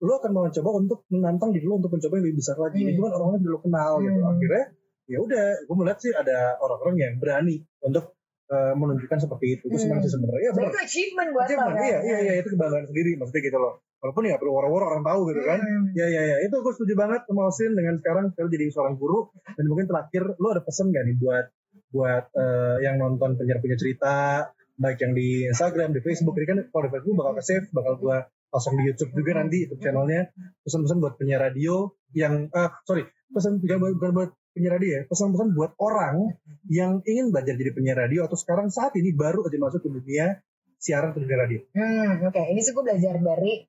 [0.00, 2.88] lo akan mencoba untuk menantang diri lo untuk mencoba yang lebih besar lagi Hmm.
[2.90, 4.32] lingkungan orang-orang yang lo kenal gitu Hmm.
[4.32, 4.64] akhirnya
[5.06, 8.18] ya udah gue melihat sih ada orang-orang yang berani untuk
[8.50, 10.06] eh, menunjukkan seperti itu gue senang Hmm.
[10.06, 11.86] sih sebenarnya ya itu achievement buat Achievement, kan.
[11.86, 15.20] iya iya iya itu kebanggaan sendiri maksudnya gitu loh walaupun ya perlu woro-woro orang tahu
[15.30, 15.84] gitu kan Mm.
[15.94, 19.28] ya ya ya itu gue setuju banget sama Osin dengan sekarang sekarang jadi seorang guru
[19.54, 21.46] dan mungkin terakhir lo ada pesan gak nih buat
[21.90, 24.46] buat eh, yang nonton penyiar punya cerita
[24.80, 27.94] baik yang di Instagram di Facebook ini kan kalau di Facebook bakal ke save bakal
[28.00, 28.16] gue
[28.50, 30.32] pasang di YouTube juga nanti YouTube channelnya
[30.64, 35.02] pesan-pesan buat penyiar radio yang ah sorry pesan bukan buat, bukan buat penyiar radio ya
[35.06, 36.34] pesan-pesan buat orang
[36.66, 40.40] yang ingin belajar jadi penyiar radio atau sekarang saat ini baru aja masuk ke dunia
[40.80, 42.40] siaran ke radio Hmm, oke.
[42.40, 43.68] Ini sih gue belajar dari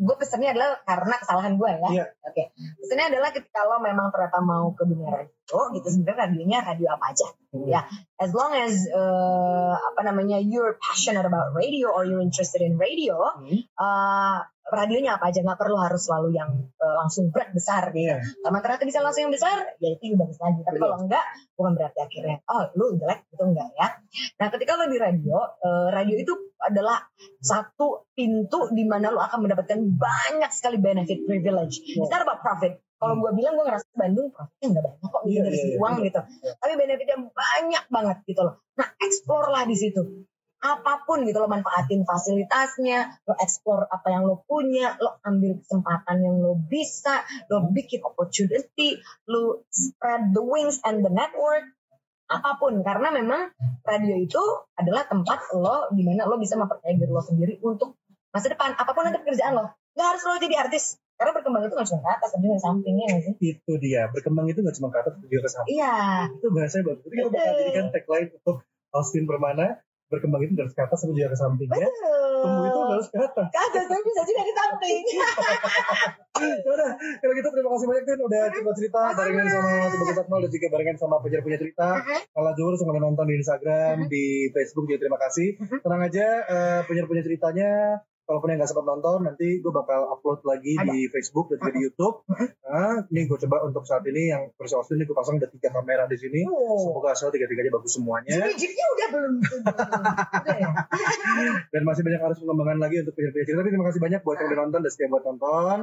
[0.00, 1.78] gue pesannya adalah karena kesalahan gue ya.
[1.92, 2.04] Iya.
[2.24, 2.42] Oke.
[2.80, 7.04] Pesannya adalah ketika lo memang ternyata mau ke dunia radio, gitu sebenarnya radionya radio apa
[7.12, 7.28] aja.
[7.52, 7.66] Hmm.
[7.68, 7.80] Ya,
[8.16, 13.20] as long as uh, apa namanya you're passionate about radio or you're interested in radio,
[13.36, 13.60] Hmm.
[13.76, 14.40] uh,
[14.72, 18.10] radionya apa aja nggak perlu harus selalu yang uh, langsung berat besar gitu.
[18.10, 18.22] Iya.
[18.40, 20.60] Sama ternyata bisa langsung yang besar, ya itu lebih bagus lagi.
[20.62, 21.24] Tapi kalau enggak,
[21.58, 23.88] bukan berarti akhirnya oh lu jelek itu enggak ya.
[24.38, 26.98] Nah ketika lo di radio, eh, radio itu adalah
[27.40, 31.80] satu pintu di mana lo akan mendapatkan banyak sekali benefit privilege.
[31.96, 32.06] Wow.
[32.06, 32.80] It's not about profit.
[33.00, 35.72] Kalau gue bilang gue ngerasa Bandung profitnya nggak banyak kok gitu Iya, dari iya, segi
[35.72, 35.80] iya.
[35.80, 36.20] uang gitu.
[36.60, 38.54] Tapi benefitnya banyak banget gitu loh.
[38.76, 40.02] Nah explore lah di situ.
[40.60, 46.20] Apa pun gitu lo manfaatin fasilitasnya, lo explore apa yang lo punya, lo ambil kesempatan
[46.20, 51.64] yang lo bisa, lo bikin opportunity, lo spread the wings and the network,
[52.30, 52.84] apa pun.
[52.84, 53.50] Karena memang
[53.82, 54.42] radio itu
[54.78, 57.98] adalah tempat lo di mana lo bisa mempercayai diri lo sendiri untuk
[58.30, 58.78] masa depan.
[58.78, 59.64] Apa pun nanti pekerjaan lo
[59.96, 61.00] nggak harus lo jadi artis.
[61.20, 63.34] Karena berkembang itu nggak cuma ke atas tapi juga sampingnya nggak sih?
[63.44, 64.08] Itu dia.
[64.08, 65.72] Berkembang itu nggak cuma ke atas tapi juga ke samping.
[65.76, 65.96] Iya.
[66.32, 67.02] Itu bahasanya bagus.
[67.04, 68.56] Jadi kita bakal jadikan tagline untuk
[68.90, 69.66] Austin Permana
[70.10, 73.18] berkembang itu dari ke atas tapi juga ke samping ya betul Tumbuh itu harus ke
[73.20, 73.46] atas.
[73.52, 75.02] Kagak, tapi bisa juga di samping.
[76.64, 80.50] Yaudah, kalau gitu terima kasih banyak Tin udah cerita cerita barengan sama Sebagai Satmal dan
[80.56, 81.88] juga barengan sama penyiar punya cerita.
[82.32, 84.24] Kalau Zuhur semua udah nonton di Instagram, di
[84.56, 85.48] Facebook juga terima kasih.
[85.84, 88.00] Tenang aja, eh, penyiar punya ceritanya.
[88.30, 91.82] Kalaupun yang nggak sempat nonton, nanti gue bakal upload lagi di Facebook dan juga di
[91.82, 92.22] YouTube.
[92.30, 95.74] Nah, ini gue coba untuk saat ini yang versi Austin ini gue pasang ada tiga
[95.74, 96.46] kamera di sini.
[96.46, 96.78] Oh.
[96.78, 98.38] Semoga hasil tiga-tiganya bagus semuanya.
[98.46, 99.34] Jeep-jeepnya udah belum?
[100.46, 100.70] Udah ya?
[101.74, 103.58] dan masih banyak harus pengembangan lagi untuk penyiar-penyiar cerita.
[103.58, 105.76] Tapi terima kasih banyak buat yang udah nonton dan setiap buat nonton.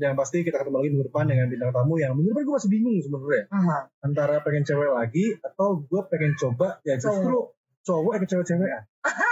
[0.00, 2.70] Dan pasti kita ketemu lagi minggu depan dengan bintang tamu yang minggu depan gue masih
[2.72, 3.78] bingung sebenarnya Aha.
[4.00, 7.52] antara pengen cewek lagi atau gue pengen coba ya justru
[7.84, 8.82] cowok yang cewek-cewekan.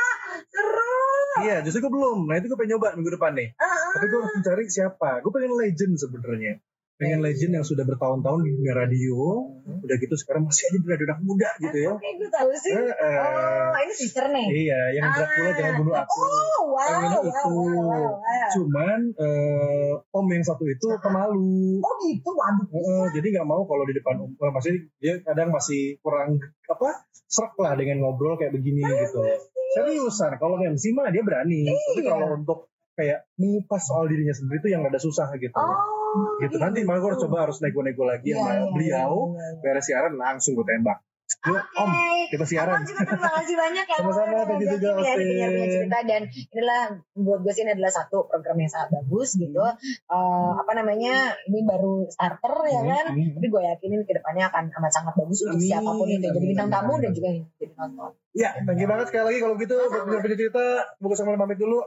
[1.44, 2.26] Iya, justru gue belum.
[2.26, 3.48] Nah itu gue pengen nyoba minggu depan nih.
[3.58, 5.10] Ah, Tapi gue harus mencari siapa.
[5.22, 6.62] Gue pengen legend sebenarnya.
[6.98, 9.46] Pengen legend yang sudah bertahun-tahun di dunia radio.
[9.86, 11.90] Udah gitu sekarang masih aja radio anak muda gitu ya.
[11.94, 12.74] Oke, gue tahu sih.
[12.74, 12.90] Eh.
[12.90, 14.46] Oh, ini sister nih.
[14.66, 16.18] Iya, yang Dracula jangan bunuh aku.
[16.26, 17.50] Oh, wow, wow, itu.
[17.54, 18.50] wow, wow, wow.
[18.50, 21.78] Cuman eh, om yang satu itu pemalu.
[21.78, 22.66] Oh gitu, waduh.
[22.66, 27.06] Eh, jadi nggak mau kalau di depan um, eh, maksudnya dia kadang masih kurang apa
[27.30, 29.22] serak lah dengan ngobrol kayak begini gitu.
[29.68, 31.68] Seriusan, kalau MC mah dia berani.
[31.68, 32.08] Tapi Iya.
[32.08, 32.58] kalau untuk
[32.92, 35.54] kayak mengupas soal dirinya sendiri itu yang ada susah gitu.
[35.54, 36.56] Oh, gitu.
[36.58, 39.12] Nanti malah gue harus coba harus nego-nego lagi Iya, sama iya, beliau.
[39.30, 39.60] iya, iya.
[39.62, 40.98] Beres siaran langsung gue tembak.
[41.28, 41.90] Yuk, Om,
[42.32, 42.80] kita siaran.
[42.82, 43.96] Juga terima kasih banyak ya.
[44.00, 46.82] Sama-sama, thank you juga, ya, punya punya cerita dan inilah
[47.14, 49.60] buat gue sih ini adalah satu program yang sangat bagus gitu.
[49.60, 51.36] Eh, apa namanya?
[51.44, 53.04] Ini baru starter ya Hmm, kan.
[53.12, 53.30] hmm.
[53.36, 56.46] Tapi gue yakinin ke depannya akan amat sangat bagus untuk Amin, siapa pun itu jadi
[56.48, 58.10] bintang tamu dan juga yang jadi nonton.
[58.32, 59.76] Ya, thank you banget sekali lagi kalau gitu.
[59.76, 60.64] Buat penyiar cerita,
[60.96, 61.84] buku sama pamit dulu.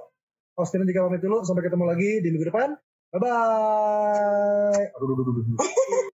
[0.53, 1.41] Austin juga pamit dulu.
[1.41, 2.77] Sampai ketemu lagi di minggu depan.
[3.11, 4.95] Bye-bye.
[4.95, 6.10] Aduh, aduh, aduh, aduh.